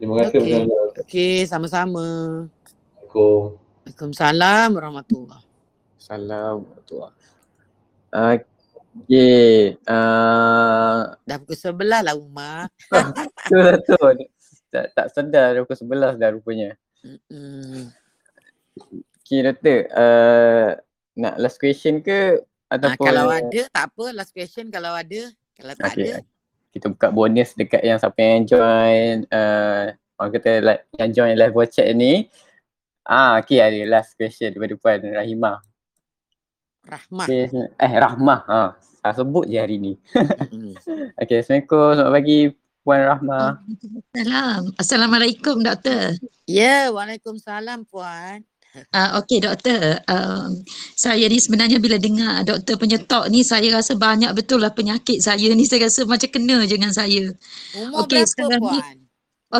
Terima 0.00 0.24
kasih 0.24 0.40
Okey. 0.40 0.52
okay. 0.64 1.00
Okey, 1.04 1.34
sama-sama. 1.44 2.00
Assalamualaikum. 2.48 3.60
Waalaikumsalam 3.84 4.68
warahmatullahi. 4.72 5.44
Salam. 6.00 6.64
Okay. 8.08 9.76
Uh, 9.84 11.12
Dah 11.28 11.36
pukul 11.40 11.56
sebelah 11.56 12.00
lah 12.00 12.16
Umar. 12.16 12.72
betul 12.92 13.68
betul. 13.76 14.14
Tak, 14.72 14.96
tak 14.96 15.06
sedar 15.12 15.52
dah 15.52 15.60
pukul 15.68 15.76
11 16.16 16.16
dah 16.16 16.30
rupanya. 16.32 16.70
Mm-mm. 17.04 17.92
Okay 19.20 19.44
doktor. 19.44 19.92
Uh, 19.92 20.68
nak 21.20 21.36
last 21.36 21.60
question 21.60 22.00
ke? 22.00 22.40
Ha, 22.72 22.80
Ataupun 22.80 23.04
kalau 23.04 23.28
ada 23.28 23.60
tak 23.68 23.84
apa 23.92 24.04
last 24.16 24.32
question 24.32 24.72
kalau 24.72 24.96
ada. 24.96 25.28
Kalau 25.52 25.72
tak 25.76 25.92
Okay. 25.92 26.16
ada 26.16 26.24
Kita 26.72 26.88
buka 26.88 27.12
bonus 27.12 27.52
dekat 27.52 27.84
yang 27.84 28.00
siapa 28.00 28.16
yang 28.16 28.42
join 28.48 29.28
uh, 29.28 29.92
orang 30.16 30.32
kata 30.32 30.52
like, 30.64 30.82
yang 30.96 31.10
join 31.12 31.36
live 31.36 31.52
watch 31.52 31.76
chat 31.76 31.92
ni. 31.92 32.32
Ah, 33.04 33.36
okay 33.42 33.60
ada 33.60 33.76
last 33.84 34.16
question 34.16 34.48
daripada 34.48 34.78
Puan 34.78 35.02
Rahimah. 35.02 35.60
rahmat. 36.82 37.26
Okay, 37.30 37.46
eh 37.78 37.92
Rahmah. 37.94 38.40
Ha, 38.46 38.62
saya 39.02 39.14
sebut 39.22 39.46
je 39.46 39.58
hari 39.58 39.78
ni. 39.78 39.92
Mm. 40.52 40.76
Okay, 41.16 41.40
Assalamualaikum. 41.40 41.96
Selamat 41.96 42.12
pagi 42.12 42.38
Puan 42.84 43.00
Rahmah. 43.08 43.48
Salam. 44.12 44.62
Assalamualaikum 44.76 45.56
doktor. 45.64 46.18
Ya, 46.44 46.90
Waalaikumsalam 46.92 47.88
puan. 47.88 48.44
Uh, 48.72 49.20
Okey 49.20 49.44
doktor, 49.44 50.00
um, 50.08 50.64
saya 50.96 51.28
ni 51.28 51.36
sebenarnya 51.36 51.76
bila 51.76 52.00
dengar 52.00 52.40
doktor 52.40 52.80
punya 52.80 52.96
talk 53.04 53.28
ni 53.28 53.44
saya 53.44 53.68
rasa 53.68 53.92
banyak 54.00 54.32
betul 54.32 54.64
lah 54.64 54.72
penyakit 54.72 55.20
saya 55.20 55.52
ni 55.52 55.68
saya 55.68 55.92
rasa 55.92 56.08
macam 56.08 56.32
kena 56.32 56.64
dengan 56.64 56.88
saya. 56.88 57.36
Umur 57.76 58.08
Okey, 58.08 58.24
berapa 58.24 58.32
sekarang 58.32 58.60
ni- 58.64 58.72
puan? 58.72 58.96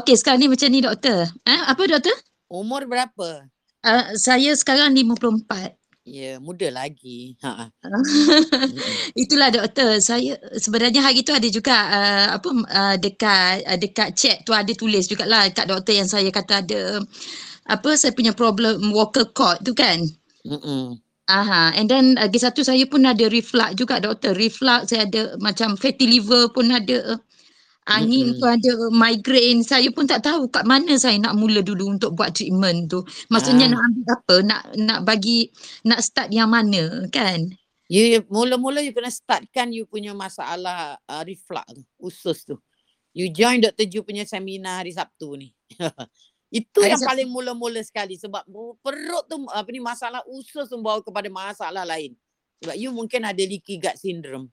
Okey 0.01 0.15
sekarang 0.17 0.41
ni 0.41 0.49
macam 0.49 0.69
ni 0.73 0.81
doktor. 0.81 1.29
Eh, 1.45 1.61
apa 1.69 1.83
doktor? 1.85 2.17
Umur 2.49 2.89
berapa? 2.89 3.29
Uh, 3.85 4.17
saya 4.17 4.57
sekarang 4.57 4.97
54. 4.97 5.77
Ya, 6.03 6.41
muda 6.43 6.67
lagi. 6.73 7.39
Ha. 7.47 7.71
Itulah 9.23 9.55
doktor. 9.55 10.03
Saya 10.03 10.35
sebenarnya 10.59 10.99
hari 11.05 11.23
tu 11.23 11.31
ada 11.31 11.47
juga 11.47 11.77
uh, 11.79 12.27
apa 12.41 12.49
uh, 12.49 12.97
dekat 12.99 13.63
uh, 13.69 13.79
dekat 13.79 14.09
chat 14.19 14.37
tu 14.43 14.51
ada 14.51 14.73
tulis 14.75 15.07
jugalah 15.07 15.47
kat 15.55 15.69
doktor 15.69 15.95
yang 15.95 16.11
saya 16.11 16.33
kata 16.35 16.67
ada 16.67 16.99
apa 17.73 17.97
saya 17.97 18.13
punya 18.13 18.37
problem 18.37 18.93
vocal 18.93 19.33
cord 19.33 19.65
tu 19.65 19.73
kan. 19.73 20.05
Mm-mm. 20.45 21.01
Aha, 21.31 21.73
and 21.79 21.89
then 21.89 22.19
lagi 22.21 22.37
satu 22.37 22.61
saya 22.67 22.85
pun 22.85 23.07
ada 23.09 23.25
reflux 23.33 23.73
juga 23.79 24.03
doktor. 24.03 24.37
Reflux 24.37 24.93
saya 24.93 25.09
ada 25.09 25.23
macam 25.41 25.81
fatty 25.81 26.05
liver 26.05 26.53
pun 26.53 26.69
ada. 26.69 27.17
Angin 27.89 28.37
Mm-mm. 28.37 28.39
pun 28.39 28.49
ada, 28.61 28.73
migraine. 28.93 29.63
Saya 29.67 29.89
pun 29.91 30.07
tak 30.07 30.23
tahu 30.27 30.47
kat 30.53 30.63
mana 30.69 30.95
saya 31.01 31.19
nak 31.19 31.35
mula 31.35 31.65
dulu 31.65 31.97
untuk 31.99 32.15
buat 32.15 32.37
treatment 32.37 32.93
tu. 32.93 33.01
Maksudnya 33.33 33.71
Ah. 33.71 33.73
nak 33.75 33.83
ambil 33.89 34.07
apa, 34.15 34.37
nak 34.45 34.63
nak 34.79 35.01
bagi 35.09 35.49
nak 35.89 36.01
start 36.05 36.29
yang 36.31 36.51
mana 36.53 37.09
kan? 37.11 37.49
You 37.91 38.05
you- 38.19 38.29
mula-mula 38.31 38.81
you 38.85 38.93
kena 38.95 39.11
startkan 39.11 39.73
you 39.75 39.85
punya 39.89 40.15
masalah 40.15 40.97
uh, 41.09 41.23
reflux 41.27 41.67
tu, 41.75 41.83
usus 42.01 42.39
tu. 42.47 42.57
You 43.13 43.29
join 43.33 43.61
Dr. 43.61 43.85
Ju 43.89 44.01
punya 44.07 44.25
seminar 44.25 44.81
hari 44.85 44.97
Sabtu 44.97 45.37
ni. 45.37 45.49
Itu 46.53 46.85
Hari 46.85 46.93
yang 46.93 47.01
paling 47.01 47.29
mula-mula 47.33 47.81
sekali 47.81 48.21
sebab 48.21 48.45
perut 48.85 49.25
tu 49.25 49.41
apa 49.49 49.65
ni 49.73 49.81
masalah 49.81 50.21
usus 50.29 50.69
membawa 50.69 51.01
kepada 51.01 51.33
masalah 51.33 51.89
lain. 51.89 52.13
Sebab 52.61 52.77
you 52.77 52.93
mungkin 52.93 53.25
ada 53.25 53.41
leaky 53.41 53.81
gut 53.81 53.97
syndrome. 53.97 54.53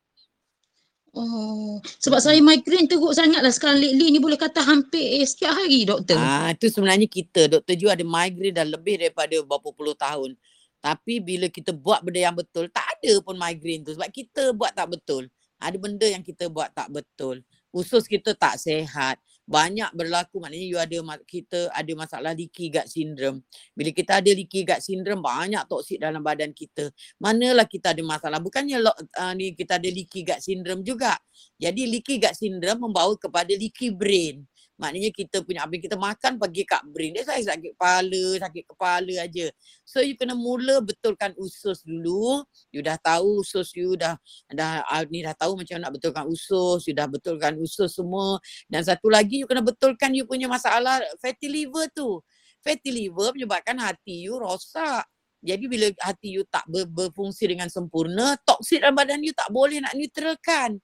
Oh, 1.12 1.82
sebab 2.00 2.22
saya 2.22 2.38
migraine 2.40 2.86
teruk 2.86 3.12
sangat 3.18 3.42
lah 3.42 3.50
sekarang 3.50 3.82
lately 3.82 4.14
ni 4.14 4.22
boleh 4.22 4.38
kata 4.38 4.62
hampir 4.62 5.20
setiap 5.26 5.58
hari 5.58 5.84
doktor. 5.84 6.16
Ah, 6.16 6.54
tu 6.56 6.70
sebenarnya 6.70 7.10
kita 7.10 7.50
Dr. 7.50 7.76
Ju 7.76 7.92
ada 7.92 8.06
migraine 8.06 8.56
dah 8.56 8.64
lebih 8.64 9.02
daripada 9.02 9.36
berapa 9.44 9.70
puluh 9.74 9.98
tahun. 9.98 10.40
Tapi 10.80 11.20
bila 11.20 11.52
kita 11.52 11.76
buat 11.76 12.06
benda 12.06 12.24
yang 12.24 12.38
betul, 12.38 12.72
tak 12.72 12.88
ada 12.96 13.20
pun 13.20 13.36
migraine 13.36 13.84
tu 13.84 13.92
sebab 13.92 14.08
kita 14.08 14.56
buat 14.56 14.72
tak 14.72 14.88
betul. 14.96 15.28
Ada 15.60 15.76
benda 15.76 16.08
yang 16.08 16.24
kita 16.24 16.48
buat 16.48 16.72
tak 16.72 16.88
betul. 16.88 17.44
Usus 17.76 18.08
kita 18.08 18.32
tak 18.38 18.56
sehat. 18.56 19.20
Banyak 19.50 19.98
berlaku 19.98 20.38
maknanya 20.38 20.68
you 20.70 20.78
ada 20.78 21.02
kita 21.26 21.74
ada 21.74 21.92
masalah 21.98 22.38
leaky 22.38 22.70
gut 22.70 22.86
syndrome. 22.86 23.42
Bila 23.74 23.90
kita 23.90 24.22
ada 24.22 24.30
leaky 24.30 24.62
gut 24.62 24.78
syndrome 24.86 25.26
banyak 25.26 25.66
toksik 25.66 25.98
dalam 25.98 26.22
badan 26.22 26.54
kita. 26.54 26.94
Manalah 27.18 27.66
kita 27.66 27.98
ada 27.98 28.04
masalah. 28.06 28.38
Bukannya 28.38 28.78
uh, 28.86 29.34
ni 29.34 29.58
kita 29.58 29.82
ada 29.82 29.90
leaky 29.90 30.22
gut 30.22 30.38
syndrome 30.46 30.86
juga. 30.86 31.18
Jadi 31.58 31.90
leaky 31.90 32.22
gut 32.22 32.38
syndrome 32.38 32.86
membawa 32.86 33.18
kepada 33.18 33.50
leaky 33.50 33.90
brain. 33.90 34.46
Maknanya 34.80 35.12
kita 35.12 35.44
punya 35.44 35.68
apa 35.68 35.76
kita 35.76 36.00
makan 36.00 36.40
pergi 36.40 36.64
kat 36.64 36.88
brain. 36.88 37.12
Dia 37.12 37.28
saya 37.28 37.44
sakit 37.44 37.76
kepala, 37.76 38.24
sakit 38.40 38.64
kepala 38.64 39.14
aja. 39.20 39.52
So 39.84 40.00
you 40.00 40.16
kena 40.16 40.40
mula 40.40 40.80
betulkan 40.80 41.36
usus 41.36 41.84
dulu. 41.84 42.48
You 42.72 42.80
dah 42.80 42.96
tahu 42.96 43.44
usus 43.44 43.76
you 43.76 44.00
dah 44.00 44.16
dah 44.48 44.88
uh, 44.88 45.04
ni 45.12 45.20
dah 45.20 45.36
tahu 45.36 45.60
macam 45.60 45.84
nak 45.84 45.92
betulkan 46.00 46.24
usus, 46.32 46.88
you 46.88 46.96
dah 46.96 47.12
betulkan 47.12 47.60
usus 47.60 47.92
semua. 47.92 48.40
Dan 48.72 48.88
satu 48.88 49.12
lagi 49.12 49.44
you 49.44 49.48
kena 49.52 49.60
betulkan 49.60 50.16
you 50.16 50.24
punya 50.24 50.48
masalah 50.48 51.04
fatty 51.20 51.52
liver 51.52 51.92
tu. 51.92 52.24
Fatty 52.64 52.96
liver 52.96 53.36
menyebabkan 53.36 53.76
hati 53.84 54.32
you 54.32 54.40
rosak. 54.40 55.04
Jadi 55.44 55.68
bila 55.68 55.92
hati 56.00 56.40
you 56.40 56.48
tak 56.48 56.64
ber, 56.72 56.88
berfungsi 56.88 57.52
dengan 57.52 57.68
sempurna, 57.68 58.40
toksik 58.48 58.80
dalam 58.80 58.96
badan 58.96 59.20
you 59.28 59.36
tak 59.36 59.52
boleh 59.52 59.84
nak 59.84 59.92
neutralkan. 59.92 60.80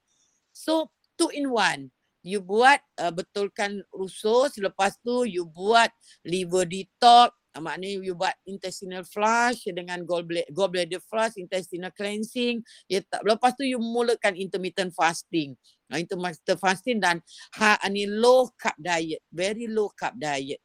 So 0.51 0.91
two 1.15 1.31
in 1.31 1.47
one 1.47 1.94
you 2.25 2.41
buat 2.41 2.81
uh, 2.97 3.13
betulkan 3.13 3.85
usus 3.93 4.57
lepas 4.57 4.97
tu 5.05 5.29
you 5.29 5.45
buat 5.45 5.93
liver 6.25 6.65
detox 6.65 7.29
uh, 7.53 7.61
maknanya 7.61 8.01
you 8.01 8.17
buat 8.17 8.33
intestinal 8.49 9.05
flush 9.05 9.69
dengan 9.69 10.01
gallbladder, 10.01 10.49
gallbladder 10.49 11.01
flush 11.05 11.37
intestinal 11.37 11.93
cleansing 11.93 12.65
ya 12.89 13.05
tak 13.05 13.21
lepas 13.21 13.53
tu 13.53 13.61
you 13.61 13.77
mulakan 13.77 14.33
intermittent 14.33 14.89
fasting 14.97 15.53
uh, 15.93 16.01
intermittent 16.01 16.57
fasting 16.57 16.97
dan 16.97 17.21
ha 17.61 17.77
ni 17.93 18.09
low 18.09 18.49
carb 18.57 18.73
diet 18.81 19.21
very 19.29 19.69
low 19.69 19.93
carb 19.93 20.17
diet 20.17 20.57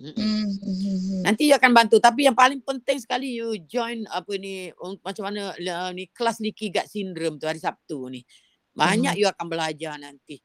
Mm-mm. 0.00 0.16
Hmm. 0.16 1.20
Nanti 1.28 1.52
you 1.52 1.56
akan 1.60 1.76
bantu 1.76 2.00
tapi 2.00 2.24
yang 2.24 2.32
paling 2.32 2.64
penting 2.64 2.96
sekali 2.96 3.36
you 3.36 3.60
join 3.68 4.08
apa 4.08 4.32
ni 4.40 4.72
macam 5.04 5.28
mana 5.28 5.52
uh, 5.52 5.92
ni 5.92 6.08
kelas 6.08 6.40
leaky 6.40 6.72
gut 6.72 6.88
syndrome 6.88 7.36
tu 7.36 7.44
hari 7.44 7.60
Sabtu 7.60 8.08
ni. 8.08 8.24
Banyak 8.72 9.14
Hmm. 9.14 9.20
you 9.20 9.26
akan 9.26 9.46
belajar 9.46 9.94
nanti. 9.96 10.38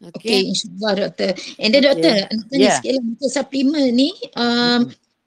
Okey, 0.00 0.16
Okay. 0.16 0.40
insyaAllah 0.48 0.92
doktor. 1.08 1.30
And 1.60 1.70
then 1.70 1.84
Okay. 1.84 1.92
doktor, 1.92 2.14
nak 2.32 2.44
tanya 2.48 2.62
Yeah. 2.64 2.76
sikit 2.80 2.92
lah 2.96 3.04
untuk 3.04 3.30
suplemen 3.30 3.86
ni. 3.92 4.10
Um. 4.34 4.80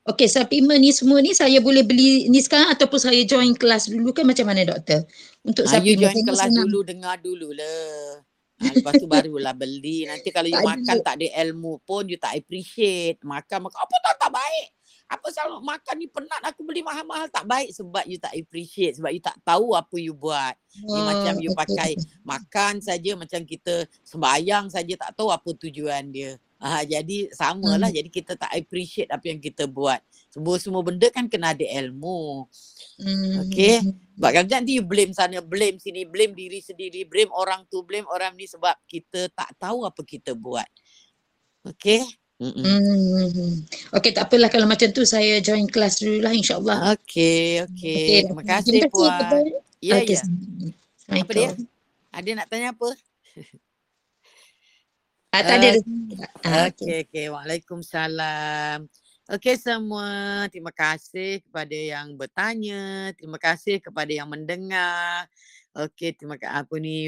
Okey, 0.03 0.27
suplemen 0.27 0.83
ni 0.83 0.91
semua 0.91 1.23
ni 1.23 1.31
saya 1.31 1.63
boleh 1.63 1.79
beli 1.79 2.27
ni 2.27 2.43
sekarang 2.43 2.75
ataupun 2.75 2.99
saya 2.99 3.23
join 3.23 3.55
kelas 3.55 3.87
dulu 3.87 4.11
kan 4.11 4.27
macam 4.27 4.51
mana 4.51 4.67
doktor? 4.67 5.07
Untuk 5.47 5.63
Ha, 5.63 5.79
you 5.79 5.95
suplemen. 5.95 6.01
join 6.03 6.15
Saya 6.17 6.25
kelas 6.27 6.41
senang. 6.51 6.65
dulu, 6.67 6.79
dengar 6.83 7.15
dulu 7.23 7.49
lah. 7.55 8.19
Ha, 8.59 8.65
lepas 8.75 8.93
tu 8.99 9.07
barulah 9.07 9.55
beli. 9.55 10.03
Nanti 10.03 10.27
kalau 10.27 10.51
you 10.51 10.59
Tak 10.59 10.67
makan 10.67 10.97
tak 10.99 11.15
ada 11.21 11.27
ilmu 11.47 11.79
pun, 11.87 12.03
you 12.11 12.19
tak 12.19 12.35
appreciate. 12.35 13.15
Makan, 13.23 13.63
makan. 13.63 13.79
Apa 13.79 13.95
tak, 14.03 14.13
tak 14.19 14.31
baik? 14.35 14.67
Apa 15.07 15.27
selalu 15.29 15.61
makan 15.61 15.95
ni 15.99 16.07
penat 16.09 16.41
aku 16.41 16.65
beli 16.65 16.81
mahal-mahal 16.81 17.29
tak 17.29 17.45
baik 17.45 17.69
sebab 17.75 18.03
you 18.09 18.17
tak 18.17 18.33
appreciate. 18.33 18.97
Sebab 18.97 19.11
you 19.13 19.21
tak 19.21 19.37
tahu 19.45 19.77
apa 19.77 19.95
you 19.99 20.15
buat. 20.17 20.55
Ni 20.79 20.99
macam 20.99 21.33
Oh, 21.37 21.41
you 21.43 21.51
okey. 21.53 21.59
pakai 21.59 21.91
makan 22.25 22.73
saja 22.81 23.13
macam 23.13 23.41
kita 23.45 23.85
sembayang 24.01 24.73
saja 24.73 24.93
tak 24.97 25.11
tahu 25.13 25.29
apa 25.29 25.49
tujuan 25.53 26.09
dia. 26.09 26.39
Ha, 26.63 26.87
jadi 26.87 27.27
samalah. 27.35 27.91
Hmm. 27.91 27.97
Jadi 27.99 28.09
kita 28.09 28.39
tak 28.39 28.47
appreciate 28.55 29.11
apa 29.11 29.27
yang 29.27 29.43
kita 29.43 29.67
buat. 29.67 29.99
Semua-semua 30.31 30.79
benda 30.79 31.11
kan 31.11 31.27
kena 31.27 31.51
ada 31.51 31.67
ilmu. 31.83 32.47
Hmm. 33.03 33.43
Okay. 33.45 33.83
Sebab 34.15 34.29
kalau 34.31 34.47
nanti 34.47 34.79
you 34.79 34.85
blame 34.87 35.11
sana, 35.11 35.43
blame 35.43 35.77
sini, 35.77 36.07
blame 36.07 36.31
diri 36.31 36.63
sendiri, 36.63 37.03
blame 37.03 37.29
orang 37.35 37.67
tu, 37.67 37.83
blame 37.83 38.07
orang 38.07 38.31
ni 38.39 38.47
sebab 38.47 38.79
kita 38.87 39.27
tak 39.35 39.51
tahu 39.59 39.83
apa 39.83 40.01
kita 40.07 40.31
buat. 40.33 40.65
Okay. 41.67 42.07
Mm-mm. 42.41 42.65
Hmm. 42.65 43.53
Okey, 43.93 44.11
tak 44.11 44.27
apalah 44.27 44.49
kalau 44.49 44.65
macam 44.65 44.89
tu 44.89 45.05
saya 45.05 45.37
join 45.39 45.69
kelas 45.69 46.01
dulu 46.01 46.17
lah 46.25 46.33
insyaAllah. 46.33 46.97
Okay, 46.97 47.61
Okey, 47.69 48.25
okay. 48.25 48.25
Terima 48.25 48.43
kasih 48.43 48.79
Puan. 48.89 49.45
Ya, 49.79 50.01
Okey, 50.01 50.17
ya. 50.17 50.23
Apa 51.13 51.31
dia? 51.31 51.49
Assalamualaikum. 51.53 51.67
Ada 52.13 52.29
nak 52.33 52.47
tanya 52.49 52.67
apa? 52.73 52.89
Ah, 55.33 55.41
tak 55.41 55.55
ada. 55.61 55.69
Uh, 55.73 55.81
Ah, 56.45 56.69
okey. 56.69 56.85
okay, 56.85 56.97
okay. 57.09 57.25
Waalaikumsalam. 57.33 58.85
Okay 59.23 59.55
semua, 59.55 60.45
terima 60.51 60.69
kasih 60.75 61.39
kepada 61.47 61.71
yang 61.73 62.13
bertanya, 62.19 63.15
terima 63.15 63.39
kasih 63.39 63.79
kepada 63.79 64.11
yang 64.11 64.27
mendengar. 64.27 65.31
Okay, 65.71 66.11
terima 66.11 66.35
kasih 66.35 66.59
apa 66.59 66.75
ni 66.75 67.07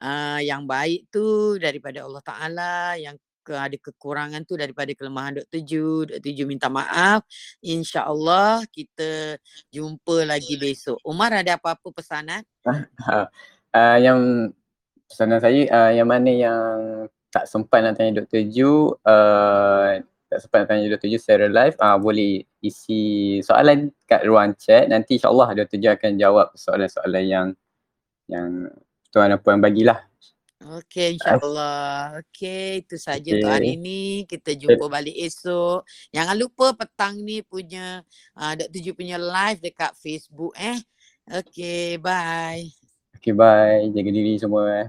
uh, 0.00 0.40
yang 0.40 0.64
baik 0.64 1.12
tu 1.12 1.60
daripada 1.60 2.08
Allah 2.08 2.22
Taala, 2.24 2.96
yang 2.96 3.20
ke, 3.42 3.52
ada 3.52 3.76
kekurangan 3.76 4.46
tu 4.46 4.54
daripada 4.54 4.94
kelemahan 4.94 5.42
Dr. 5.42 5.60
Ju. 5.66 6.06
Dr. 6.06 6.32
Ju 6.32 6.46
minta 6.46 6.70
maaf. 6.70 7.26
InsyaAllah 7.60 8.64
kita 8.70 9.36
jumpa 9.74 10.24
lagi 10.24 10.56
besok. 10.56 10.96
Umar 11.02 11.34
ada 11.34 11.58
apa-apa 11.58 11.90
pesanan? 11.90 12.46
uh, 12.64 13.26
yang 14.06 14.50
pesanan 15.10 15.44
saya 15.44 15.60
uh, 15.68 15.90
yang 15.92 16.08
mana 16.08 16.30
yang 16.32 16.72
tak 17.28 17.44
sempat 17.44 17.84
nak 17.84 18.00
tanya 18.00 18.24
Dr. 18.24 18.48
Ju 18.48 18.96
uh, 19.04 20.00
tak 20.32 20.38
sempat 20.40 20.64
nak 20.64 20.68
tanya 20.72 20.88
Dr. 20.96 21.08
Ju 21.12 21.18
secara 21.20 21.46
live 21.52 21.76
uh, 21.76 21.96
boleh 22.00 22.44
isi 22.64 23.40
soalan 23.44 23.92
kat 24.08 24.24
ruang 24.24 24.56
chat 24.56 24.88
nanti 24.88 25.20
insyaAllah 25.20 25.52
Dr. 25.52 25.76
Ju 25.76 25.88
akan 25.92 26.12
jawab 26.16 26.46
soalan-soalan 26.56 27.24
yang 27.24 27.46
yang 28.32 28.72
tuan 29.12 29.28
dan 29.28 29.40
puan 29.40 29.60
bagilah 29.60 30.11
Okey, 30.62 31.18
insyaAllah. 31.18 32.22
Okey, 32.22 32.86
itu 32.86 32.94
saja 32.94 33.34
untuk 33.34 33.50
Okay. 33.50 33.54
hari 33.58 33.68
ini. 33.74 34.22
Kita 34.30 34.54
jumpa 34.54 34.86
balik 34.86 35.16
esok. 35.18 35.82
Jangan 36.14 36.36
lupa 36.38 36.70
petang 36.78 37.18
ni 37.18 37.42
punya, 37.42 38.06
uh, 38.38 38.52
Dr. 38.54 38.78
Ju 38.78 38.92
punya 38.94 39.18
live 39.18 39.58
dekat 39.58 39.90
Facebook 39.98 40.54
eh. 40.54 40.78
Okey, 41.26 41.98
bye. 41.98 42.62
Okay 43.18 43.34
bye, 43.34 43.86
jaga 43.90 44.10
diri 44.10 44.38
semua 44.38 44.86
eh. 44.86 44.88